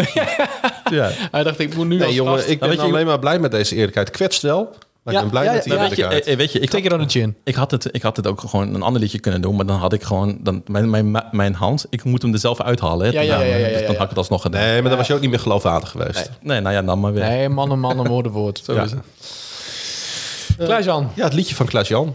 ja. 0.90 1.10
Hij 1.30 1.42
dacht, 1.42 1.58
ik 1.58 1.76
moet 1.76 1.86
nu 1.86 1.96
Nee, 1.96 2.06
als 2.06 2.14
jongen, 2.14 2.32
gast- 2.34 2.48
ik 2.48 2.58
ben 2.60 2.68
weet 2.68 2.78
je- 2.78 2.84
alleen 2.84 3.06
maar 3.06 3.18
blij 3.18 3.38
met 3.38 3.50
deze 3.50 3.74
eerlijkheid. 3.74 4.10
Kwetst 4.10 4.42
wel, 4.42 4.74
maar 5.06 5.14
Ja, 5.14 5.20
ik 5.22 5.30
ben 5.30 5.40
blij 5.40 5.44
ja, 5.44 5.76
Maar 5.76 5.88
weet 5.88 5.96
je, 5.96 6.04
eh, 6.06 6.36
weet 6.36 6.52
je, 6.52 6.58
ik 6.58 6.70
Take 6.70 6.82
had, 6.82 6.92
it 6.92 7.00
on 7.00 7.06
the 7.06 7.18
chin. 7.18 7.36
ik, 7.44 7.54
had 7.54 7.70
het, 7.70 7.88
ik 7.94 8.02
had 8.02 8.16
het 8.16 8.26
ook 8.26 8.40
gewoon 8.40 8.74
een 8.74 8.82
ander 8.82 9.00
liedje 9.02 9.18
kunnen 9.18 9.40
doen, 9.40 9.56
maar 9.56 9.66
dan 9.66 9.78
had 9.78 9.92
ik 9.92 10.02
gewoon 10.02 10.38
dan, 10.40 10.62
mijn, 10.66 10.90
mijn, 10.90 11.24
mijn 11.30 11.54
hand, 11.54 11.86
ik 11.90 12.04
moet 12.04 12.22
hem 12.22 12.32
er 12.32 12.38
zelf 12.38 12.60
uithalen. 12.60 13.06
Hè, 13.06 13.12
Ja, 13.12 13.20
ja, 13.20 13.40
ja, 13.40 13.44
ja, 13.44 13.56
ja, 13.56 13.68
Dus 13.68 13.86
dan 13.86 13.94
had 13.94 14.02
ik 14.02 14.08
het 14.08 14.18
alsnog 14.18 14.42
gedaan. 14.42 14.60
Nee, 14.60 14.80
maar 14.80 14.88
dan 14.88 14.98
was 14.98 15.06
je 15.06 15.14
ook 15.14 15.20
niet 15.20 15.30
meer 15.30 15.38
geloofwaardig 15.40 15.90
geweest. 15.90 16.30
Nee, 16.42 16.60
nou 16.60 16.74
ja, 16.74 16.82
dan 16.82 17.00
maar 17.00 17.12
weer. 17.12 17.24
Nee, 17.24 17.48
mannen, 17.48 17.78
mannen, 17.78 18.06
woorden, 18.06 18.32
woord. 18.32 18.62
Zo 18.64 18.74
Ja. 18.74 18.82
is 18.82 18.90
het. 18.90 19.00
Klaas-Jan. 20.64 21.10
Ja, 21.14 21.24
het 21.24 21.32
liedje 21.34 21.54
van 21.54 21.66
Klaas-Jan. 21.66 22.14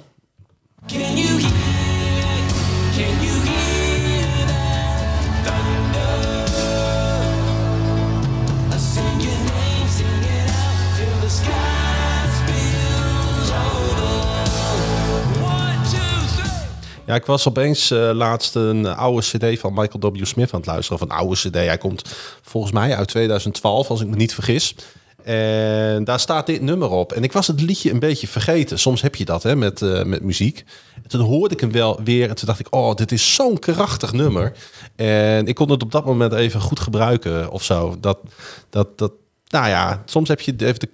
Ja, 17.12 17.18
ik 17.18 17.26
was 17.26 17.48
opeens 17.48 17.92
eh, 17.92 18.10
laatst 18.14 18.56
een 18.56 18.86
oude 18.88 19.22
cd 19.22 19.60
van 19.60 19.74
Michael 19.74 20.12
W. 20.14 20.26
Smith 20.26 20.54
aan 20.54 20.60
het 20.60 20.70
luisteren. 20.70 21.02
Of 21.02 21.10
een 21.10 21.16
oude 21.16 21.36
cd. 21.36 21.54
Hij 21.54 21.78
komt 21.78 22.02
volgens 22.42 22.74
mij 22.74 22.96
uit 22.96 23.08
2012, 23.08 23.90
als 23.90 24.02
ik 24.02 24.08
me 24.08 24.16
niet 24.16 24.34
vergis. 24.34 24.76
En 25.24 26.04
daar 26.04 26.20
staat 26.20 26.46
dit 26.46 26.62
nummer 26.62 26.90
op. 26.90 27.12
En 27.12 27.24
ik 27.24 27.32
was 27.32 27.48
het 27.48 27.62
liedje 27.62 27.92
een 27.92 28.00
beetje 28.00 28.28
vergeten. 28.28 28.80
Soms 28.80 29.02
heb 29.02 29.16
je 29.16 29.26
dat 29.26 29.44
hè, 29.44 29.56
met, 29.56 29.82
eh, 29.82 30.04
met 30.04 30.24
muziek. 30.24 30.64
En 30.96 31.10
toen 31.10 31.22
hoorde 31.22 31.54
ik 31.54 31.60
hem 31.60 31.72
wel 31.72 32.00
weer. 32.04 32.30
En 32.30 32.36
toen 32.36 32.48
dacht 32.48 32.60
ik, 32.60 32.68
oh, 32.70 32.96
dit 32.96 33.12
is 33.12 33.34
zo'n 33.34 33.60
krachtig 33.60 34.14
nummer. 34.14 34.54
En 34.96 35.48
ik 35.48 35.56
kon 35.56 35.72
het 35.72 35.84
op 35.84 35.92
dat 35.92 36.06
moment 36.06 36.34
even 36.34 36.62
goed 36.62 36.80
gebruiken 36.80 37.52
of 37.52 37.64
zo. 37.64 37.96
Dat, 38.00 38.20
dat, 38.70 38.98
dat, 38.98 39.12
nou 39.48 39.68
ja, 39.68 40.04
soms 40.06 40.28
heb 40.28 40.42
je 40.42 40.54
even 40.58 40.80
de, 40.80 40.90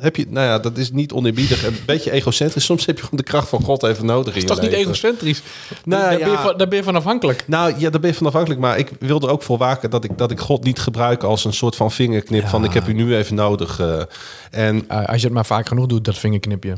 heb 0.00 0.16
je, 0.16 0.26
nou 0.28 0.46
ja, 0.46 0.58
dat 0.58 0.76
is 0.76 0.90
niet 0.90 1.12
oneerbiedig, 1.12 1.64
een 1.66 1.76
beetje 1.86 2.10
egocentrisch. 2.10 2.64
Soms 2.64 2.86
heb 2.86 2.96
je 2.96 3.02
gewoon 3.02 3.18
de 3.18 3.24
kracht 3.24 3.48
van 3.48 3.62
God 3.62 3.82
even 3.82 4.06
nodig 4.06 4.34
in 4.34 4.40
is 4.40 4.46
toch 4.46 4.60
niet 4.60 4.70
leven. 4.70 4.86
egocentrisch? 4.86 5.42
Nou, 5.84 6.02
daar, 6.02 6.18
ja. 6.18 6.24
ben 6.24 6.30
je 6.30 6.38
van, 6.38 6.56
daar 6.56 6.68
ben 6.68 6.78
je 6.78 6.84
van 6.84 6.96
afhankelijk. 6.96 7.44
Nou 7.46 7.74
ja, 7.78 7.90
daar 7.90 8.00
ben 8.00 8.10
je 8.10 8.16
van 8.16 8.26
afhankelijk. 8.26 8.60
Maar 8.60 8.78
ik 8.78 8.90
wilde 8.98 9.28
ook 9.28 9.42
voor 9.42 9.58
waken 9.58 9.90
dat 9.90 10.04
ik, 10.04 10.18
dat 10.18 10.30
ik 10.30 10.40
God 10.40 10.64
niet 10.64 10.78
gebruik 10.78 11.22
als 11.22 11.44
een 11.44 11.52
soort 11.52 11.76
van 11.76 11.90
vingerknip 11.90 12.46
van 12.48 12.64
ik 12.64 12.72
heb 12.72 12.88
u 12.88 12.92
nu 12.92 13.16
even 13.16 13.34
nodig. 13.34 13.80
eh. 13.80 14.02
en, 14.50 14.88
als 14.88 15.20
je 15.20 15.26
het 15.26 15.34
maar 15.34 15.46
vaak 15.46 15.68
genoeg 15.68 15.86
doet, 15.86 16.04
dat 16.04 16.18
vingerknipje. 16.18 16.76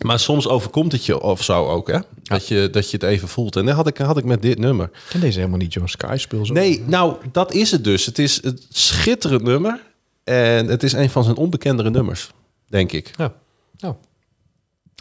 maar 0.00 0.18
soms 0.18 0.48
overkomt 0.48 0.92
het 0.92 1.06
je 1.06 1.20
of 1.20 1.42
zo 1.42 1.66
ook, 1.68 1.90
hè? 1.90 1.98
Dat, 2.22 2.48
je, 2.48 2.68
dat 2.70 2.90
je 2.90 2.96
het 2.96 3.06
even 3.06 3.28
voelt. 3.28 3.56
En 3.56 3.66
dat 3.66 3.74
had 3.74 3.86
ik, 3.86 3.98
had 3.98 4.18
ik 4.18 4.24
met 4.24 4.42
dit 4.42 4.58
nummer. 4.58 4.90
Ken 5.08 5.20
deze 5.20 5.38
helemaal 5.38 5.58
niet, 5.58 5.72
John 5.72 5.88
Sky 5.88 6.14
speel 6.16 6.46
zo. 6.46 6.52
Nee, 6.52 6.82
nou, 6.86 7.16
dat 7.32 7.52
is 7.52 7.70
het 7.70 7.84
dus. 7.84 8.06
Het 8.06 8.18
is 8.18 8.40
een 8.42 8.60
schitterend 8.68 9.42
nummer. 9.42 9.80
En 10.24 10.66
het 10.66 10.82
is 10.82 10.92
een 10.92 11.10
van 11.10 11.24
zijn 11.24 11.36
onbekendere 11.36 11.90
nummers, 11.90 12.30
denk 12.72 12.92
ik. 12.92 13.10
Ja. 13.16 13.32
Nou. 13.78 13.94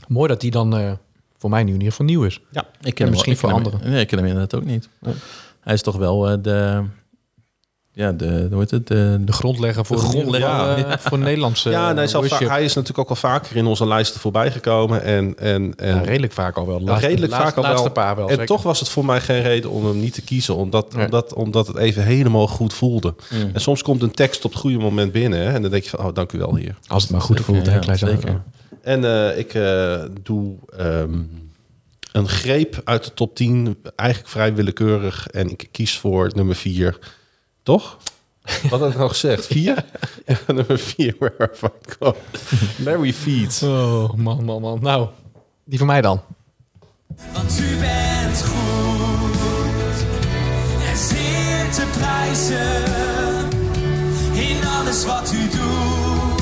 Mooi 0.07 0.27
dat 0.27 0.41
die 0.41 0.51
dan 0.51 0.75
eh, 0.77 0.91
voor 1.37 1.49
mij 1.49 1.61
nu 1.63 1.67
in 1.67 1.73
ieder 1.73 1.89
geval 1.91 2.05
nieuw 2.05 2.23
is. 2.23 2.41
Ja, 2.51 2.61
ik 2.61 2.85
En 2.85 2.93
ken 2.93 3.05
hem 3.05 3.09
misschien 3.09 3.13
wel- 3.13 3.33
ik 3.33 3.39
voor 3.39 3.49
ken 3.49 3.57
hem- 3.57 3.65
anderen. 3.67 3.89
Nee, 3.91 4.01
ik 4.01 4.07
ken 4.07 4.17
hem 4.17 4.27
inderdaad 4.27 4.55
ook 4.59 4.65
niet. 4.65 4.89
Hij 5.61 5.73
is 5.73 5.81
toch 5.81 5.95
wel 5.97 6.29
eh, 6.29 6.37
de... 6.41 6.83
Ja, 7.93 8.11
de... 8.11 8.47
Hoe 8.51 8.59
heet 8.59 8.71
het? 8.71 8.87
De, 8.87 9.17
De 9.21 9.31
grondlegger 9.31 9.85
voor, 9.85 9.95
De 9.95 10.01
grondlegger, 10.01 10.49
ja. 10.49 10.75
eh, 10.75 10.97
voor 10.97 11.17
Nederlandse 11.29 11.69
ja, 11.69 11.89
en 11.89 11.95
hij, 11.95 12.05
is 12.05 12.11
hij 12.11 12.59
natuurlijk 12.61 12.97
ook 12.97 13.09
al 13.09 13.15
vaker 13.15 13.55
in 13.55 13.65
onze 13.65 13.87
lijsten 13.87 14.19
voorbij 14.19 14.51
gekomen. 14.51 15.03
En, 15.03 15.33
en, 15.37 15.73
en 15.77 15.95
Ja, 15.95 16.01
redelijk 16.01 16.33
vaak 16.33 16.57
al 16.57 16.67
wel. 16.67 16.81
Laatste- 16.81 17.07
redelijk 17.07 17.31
laatste- 17.31 17.47
vaak 17.49 17.57
al 17.57 17.63
laatste 17.63 17.83
wel. 17.83 17.93
paar 18.05 18.15
wel. 18.15 18.25
en 18.25 18.31
zeker. 18.31 18.45
toch 18.47 18.63
was 18.63 18.79
het 18.79 18.89
voor 18.89 19.05
mij 19.05 19.21
geen 19.21 19.41
reden 19.41 19.69
om 19.69 19.85
hem 19.85 19.99
niet 19.99 20.13
te 20.13 20.21
kiezen. 20.21 20.55
Omdat, 20.55 20.93
Nee. 20.93 21.05
omdat, 21.05 21.33
omdat 21.33 21.67
het 21.67 21.77
even 21.77 22.03
helemaal 22.03 22.47
goed 22.47 22.73
voelde. 22.73 23.15
Mm. 23.29 23.49
En 23.53 23.61
soms 23.61 23.81
komt 23.81 24.01
een 24.01 24.11
tekst 24.11 24.45
op 24.45 24.51
het 24.51 24.59
goede 24.59 24.77
moment 24.77 25.11
binnen. 25.11 25.39
Hè, 25.39 25.53
en 25.53 25.61
dan 25.61 25.71
denk 25.71 25.83
je 25.83 25.89
van, 25.89 26.05
oh, 26.05 26.13
dank 26.13 26.31
u 26.31 26.37
wel 26.37 26.55
hier. 26.55 26.75
Als 26.87 27.03
het 27.03 27.11
maar 27.11 27.21
goed 27.21 27.37
Zeker, 27.37 27.53
voelt, 27.53 27.65
hè, 27.65 27.79
ja, 27.79 27.95
zeker. 27.95 28.41
En 28.81 29.05
eh, 29.05 29.37
ik 29.37 29.53
eh, 29.53 30.01
doe 30.23 30.55
ehm, 30.77 31.19
een 32.11 32.27
greep 32.27 32.81
uit 32.83 33.03
de 33.03 33.13
top 33.13 33.35
10. 33.35 33.77
Eigenlijk 33.95 34.29
vrij 34.31 34.53
willekeurig. 34.55 35.27
En 35.27 35.49
ik 35.49 35.67
kies 35.71 35.97
voor 35.97 36.31
nummer 36.35 36.55
4. 36.55 36.97
Toch? 37.63 37.97
Wat 38.69 38.79
had 38.79 38.89
ik 38.91 38.97
nou 38.97 39.09
gezegd? 39.09 39.45
Vier? 39.45 39.85
ja, 40.27 40.37
nummer 40.47 40.79
4. 40.79 41.15
Wherever 41.19 41.71
I 41.87 41.91
go. 41.99 42.15
Larry 42.83 43.13
Feet. 43.13 43.61
Oh, 43.63 44.13
man, 44.13 44.43
man, 44.45 44.61
man. 44.61 44.79
Nou, 44.81 45.07
die 45.63 45.77
van 45.77 45.87
mij 45.87 46.01
dan. 46.01 46.21
Want 47.33 47.59
u 47.59 47.77
bent 47.79 48.43
goed 48.43 50.05
en 50.89 50.97
zeer 50.97 51.69
te 51.71 51.87
prijzen 51.97 53.49
in 54.33 54.65
alles 54.65 55.05
wat 55.05 55.31
u 55.33 55.49
doet. 55.49 56.39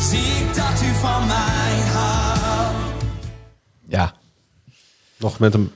Zie 0.00 0.18
ik 0.46 0.54
dat 0.54 0.82
u 0.82 0.94
van 1.00 1.26
mij 1.26 1.80
houdt. 1.92 2.94
Ja, 3.88 4.14
Nog 5.16 5.38
met 5.38 5.54
een 5.54 5.72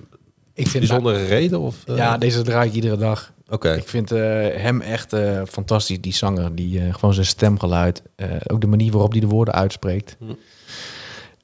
ik 0.55 0.68
vind 0.68 0.87
bijzondere 0.87 1.24
reden? 1.24 1.61
Of, 1.61 1.76
eh? 1.87 1.97
Ja, 1.97 2.18
deze 2.18 2.43
draai 2.43 2.68
ik 2.68 2.74
iedere 2.74 2.97
dag. 2.97 3.33
Oké. 3.51 3.73
Ik 3.75 3.89
vind 3.89 4.13
eh, 4.13 4.21
hem 4.57 4.81
echt 4.81 5.13
eh, 5.13 5.43
fantastisch, 5.49 6.01
die 6.01 6.15
zanger. 6.15 6.55
Die, 6.55 6.81
eh, 6.81 6.95
gewoon 6.95 7.15
zijn 7.15 7.27
stemgeluid. 7.27 8.03
eh, 8.17 8.29
ook 8.47 8.61
de 8.61 8.67
manier 8.67 8.93
waarop 8.93 9.11
hij 9.13 9.21
de 9.21 9.27
woorden 9.27 9.55
uitspreekt. 9.55 10.17
Hm. 10.19 10.25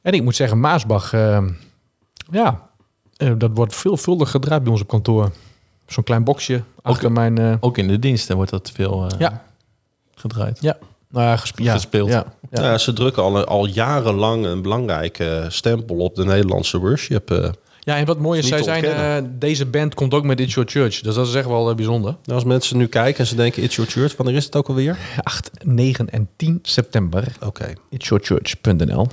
En 0.03 0.13
ik 0.13 0.23
moet 0.23 0.37
zeggen, 0.37 0.61
Maasbach... 0.61 1.11
ja, 2.31 2.69
eh, 3.17 3.33
dat 3.39 3.51
wordt 3.55 3.75
veelvuldig 3.75 4.31
gedraaid 4.31 4.63
bij 4.63 4.73
ons 4.73 4.81
op 4.81 4.89
kantoor. 4.89 5.31
Zo'n 5.87 6.05
klein 6.05 6.25
boxje 6.25 6.63
achter 6.83 7.13
mijn... 7.13 7.39
eh, 7.39 7.55
Ook 7.61 7.79
in 7.79 7.89
de 7.89 7.99
diensten 7.99 8.37
wordt 8.37 8.51
dat 8.51 8.71
veel 8.75 9.07
eh, 9.11 9.19
ja, 9.19 9.45
gedraaid. 10.15 10.59
ja. 10.61 10.77
Nou 11.09 11.27
ja, 11.27 11.37
gespe- 11.37 11.63
ja, 11.63 11.73
Gespeeld. 11.73 12.09
Ja, 12.09 12.25
ja. 12.51 12.63
Ja. 12.63 12.79
ze 12.79 12.93
drukken 12.93 13.23
al, 13.23 13.45
al 13.45 13.67
jarenlang 13.67 14.45
een 14.45 14.63
belangrijke 14.63 15.47
stempel 15.49 15.97
op 15.97 16.15
de 16.15 16.25
Nederlandse 16.25 16.79
worship. 16.79 17.55
Ja, 17.85 17.97
en 17.97 18.05
wat 18.07 18.19
mooi 18.19 18.39
is, 18.39 18.49
zij 18.49 18.63
zijn, 18.63 18.85
eh, 18.85 19.17
deze 19.31 19.67
band 19.67 19.95
komt 19.95 20.15
ook 20.15 20.25
met 20.25 20.41
It's 20.41 20.55
Your 20.55 20.71
Church. 20.71 21.01
Dus 21.01 21.15
dat 21.15 21.27
is 21.27 21.35
echt 21.35 21.47
wel 21.47 21.71
eh, 21.71 21.77
bijzonder. 21.77 22.11
Nou, 22.11 22.35
als 22.35 22.45
mensen 22.45 22.77
nu 22.77 22.87
kijken 22.87 23.19
en 23.21 23.27
ze 23.27 23.35
denken, 23.35 23.63
it's 23.63 23.77
your 23.77 23.91
church, 23.91 24.17
wanneer 24.17 24.35
is 24.37 24.45
het 24.45 24.57
ook 24.57 24.69
alweer? 24.69 24.99
8, 25.23 25.51
9 25.65 26.11
en 26.11 26.29
10 26.37 26.59
september. 26.63 27.33
Oké. 27.41 27.73
itsyourchurch.nl. 27.91 29.07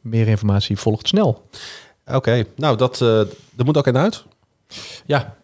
Meer 0.00 0.28
informatie 0.28 0.76
volgt 0.76 1.08
snel. 1.08 1.48
Oké, 2.06 2.44
nou, 2.56 2.76
dat, 2.76 3.00
eh 3.00 3.18
er 3.56 3.64
moet 3.64 3.76
ook 3.76 3.86
een 3.86 3.96
uit. 3.96 4.24
Ja. 5.06 5.36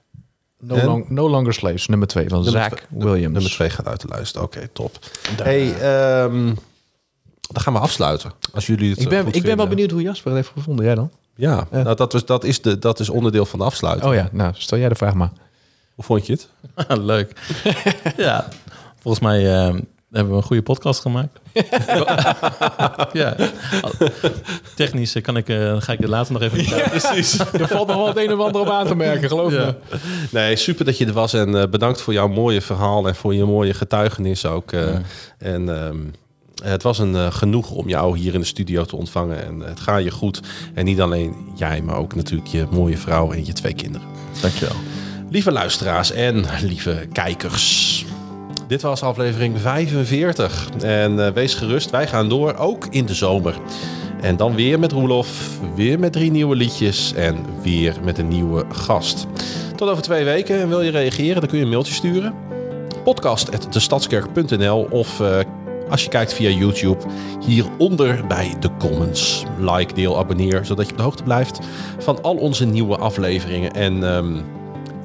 No, 0.61 0.75
En? 0.75 0.85
long, 0.87 1.09
no 1.11 1.29
Longer 1.31 1.55
Slaves, 1.55 1.87
nummer 1.87 2.09
2 2.09 2.29
van 2.29 2.43
Nummer 2.45 2.67
twee- 2.71 2.81
Williams. 2.89 3.33
Nummer 3.33 3.51
twee 3.51 3.71
gaat 3.71 3.87
uit 3.89 4.01
de 4.01 4.09
lijst. 4.09 4.37
Oké, 4.37 4.69
top. 4.73 4.99
Hey, 5.43 5.75
ehm, 5.75 6.45
dan 7.41 7.63
gaan 7.63 7.73
we 7.73 7.79
afsluiten. 7.79 8.33
Als 8.53 8.67
jullie 8.67 8.91
het 8.91 9.01
ik 9.01 9.09
ben, 9.09 9.33
ik 9.33 9.43
ben 9.43 9.57
wel 9.57 9.67
benieuwd 9.69 9.91
hoe 9.91 10.03
Jasper 10.03 10.27
het 10.33 10.41
heeft 10.41 10.53
gevonden. 10.57 10.85
Jij 10.85 10.95
dan? 10.95 11.11
Ja, 11.37 11.67
Ja. 11.73 11.83
Nou, 11.83 11.97
dat, 11.97 12.15
is, 12.15 12.25
dat, 12.25 12.45
is 12.45 12.61
de, 12.63 12.79
dat 12.79 13.01
is 13.01 13.09
onderdeel 13.09 13.47
van 13.47 13.59
de 13.59 13.65
afsluiting. 13.65 14.09
Oh 14.11 14.15
ja, 14.15 14.29
nou, 14.33 14.53
stel 14.57 14.79
jij 14.79 14.89
de 14.89 14.95
vraag 14.95 15.15
maar. 15.15 15.31
Hoe 15.95 16.05
vond 16.05 16.27
je 16.27 16.33
het? 16.33 16.49
Leuk. 17.01 17.33
ja, 18.17 18.49
volgens 19.01 19.25
mij 19.25 19.55
eh, 19.55 19.75
hebben 20.11 20.31
we 20.33 20.37
een 20.37 20.43
goede 20.43 20.63
podcast 20.63 21.01
gemaakt. 21.01 21.39
ja. 23.13 23.37
Technisch 24.77 25.15
eh, 25.15 25.23
kan 25.23 25.37
ik, 25.37 25.49
eh, 25.49 25.81
ga 25.81 25.93
ik 25.93 25.99
het 25.99 26.09
later 26.09 26.33
nog 26.33 26.43
even 26.43 26.89
Precies. 26.91 27.39
Er 27.39 27.69
valt 27.69 27.87
nog 27.89 27.97
wel 27.97 28.07
het 28.07 28.17
een 28.17 28.31
en 28.31 28.41
ander 28.41 28.61
op 28.61 28.69
aan 28.69 28.87
te 28.87 28.95
merken, 28.97 29.29
geloof 29.29 29.53
Ja. 29.53 29.65
me. 29.91 29.99
Nee, 30.31 30.57
super 30.57 30.85
dat 30.85 30.99
je 30.99 31.07
er 31.07 31.13
was. 31.13 31.33
En 31.33 31.61
eh, 31.61 31.69
bedankt 31.69 32.01
voor 32.01 32.13
jouw 32.13 32.29
mooie 32.29 32.61
verhaal 32.61 33.07
en 33.09 33.15
voor 33.15 33.35
je 33.35 33.45
mooie 33.45 33.75
getuigenis 33.75 34.47
ook. 34.47 34.73
eh. 34.73 34.95
En 35.39 35.69
ehm, 35.85 35.97
het 36.63 36.83
was 36.83 36.99
een 36.99 37.15
eh, 37.15 37.33
genoeg 37.33 37.71
om 37.71 37.89
jou 37.89 38.19
hier 38.19 38.35
in 38.35 38.41
de 38.41 38.47
studio 38.47 38.85
te 38.85 38.97
ontvangen. 38.97 39.45
En 39.45 39.61
het 39.61 39.81
gaat 39.81 40.03
je 40.03 40.11
goed. 40.11 40.41
En 40.75 40.85
niet 40.85 41.01
alleen 41.01 41.35
jij, 41.55 41.83
maar 41.83 41.97
ook 41.97 42.15
natuurlijk 42.15 42.49
je 42.49 42.67
mooie 42.71 42.99
vrouw 42.99 43.33
en 43.33 43.47
je 43.47 43.53
twee 43.53 43.75
kinderen. 43.75 44.07
Dankjewel. 44.41 44.77
Lieve 45.31 45.53
luisteraars 45.53 46.11
en 46.11 46.45
lieve 46.63 47.09
kijkers. 47.13 48.05
Dit 48.69 48.83
was 48.83 49.03
aflevering 49.03 49.59
45. 49.61 50.69
En 50.83 51.27
eh, 51.27 51.33
wees 51.33 51.55
gerust, 51.55 51.91
wij 51.91 52.07
gaan 52.07 52.29
door, 52.29 52.55
ook 52.55 52.87
in 52.91 53.07
de 53.07 53.15
zomer. 53.15 53.55
En 54.21 54.37
dan 54.37 54.55
weer 54.55 54.79
met 54.79 54.93
Roelof, 54.93 55.59
weer 55.75 55.99
met 55.99 56.13
drie 56.13 56.31
nieuwe 56.31 56.57
liedjes 56.57 57.15
en 57.15 57.37
weer 57.63 57.97
met 58.05 58.19
een 58.19 58.29
nieuwe 58.29 58.65
gast. 58.73 59.27
Tot 59.77 59.89
over 59.89 60.03
twee 60.03 60.25
weken. 60.25 60.61
En 60.61 60.69
wil 60.69 60.83
je 60.83 60.91
reageren, 60.91 61.41
dan 61.41 61.49
kun 61.49 61.59
je 61.59 61.65
een 61.65 61.71
mailtje 61.71 61.95
sturen. 61.95 62.35
Podcast.destadskerk.nl 63.05 64.87
of 64.91 65.21
eh, 65.21 65.39
als 65.93 66.03
je 66.03 66.09
kijkt 66.09 66.35
via 66.35 66.49
YouTube, 66.49 67.05
hieronder 67.47 68.27
bij 68.27 68.55
de 68.61 68.71
comments. 68.79 69.45
Like, 69.59 69.95
deel, 69.95 70.19
abonneer, 70.19 70.65
zodat 70.65 70.87
je 70.87 70.93
op 70.93 70.99
de 70.99 71.03
hoogte 71.03 71.23
blijft 71.23 71.59
van 71.99 72.23
al 72.23 72.37
onze 72.37 72.65
nieuwe 72.65 72.97
afleveringen. 72.97 73.73
En 73.73 74.15
ehm, 74.15 74.37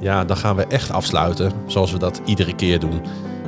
ja, 0.00 0.24
dan 0.24 0.36
gaan 0.36 0.56
we 0.56 0.66
echt 0.66 0.90
afsluiten, 0.90 1.52
zoals 1.66 1.92
we 1.92 1.98
dat 1.98 2.20
iedere 2.24 2.54
keer 2.54 2.80
doen. 2.80 3.00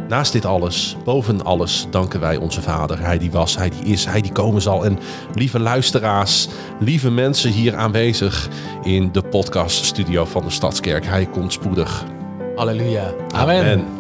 Naast 0.09 0.32
dit 0.32 0.45
alles, 0.45 0.97
boven 1.05 1.45
alles, 1.45 1.86
danken 1.91 2.20
wij 2.20 2.36
onze 2.36 2.62
Vader. 2.62 3.01
Hij 3.01 3.18
die 3.18 3.30
was, 3.30 3.57
hij 3.57 3.70
die 3.70 3.93
is, 3.93 4.05
hij 4.05 4.20
die 4.20 4.32
komen 4.32 4.62
zal. 4.62 4.84
En 4.84 4.99
lieve 5.34 5.59
luisteraars, 5.59 6.49
lieve 6.78 7.11
mensen 7.11 7.51
hier 7.51 7.76
aanwezig 7.76 8.49
in 8.82 9.12
de 9.12 9.22
podcaststudio 9.22 10.24
van 10.24 10.43
de 10.43 10.51
Stadskerk. 10.51 11.07
Hij 11.07 11.26
komt 11.26 11.53
spoedig. 11.53 12.05
Halleluja. 12.55 13.14
Amen. 13.32 13.61
Amen. 13.61 13.99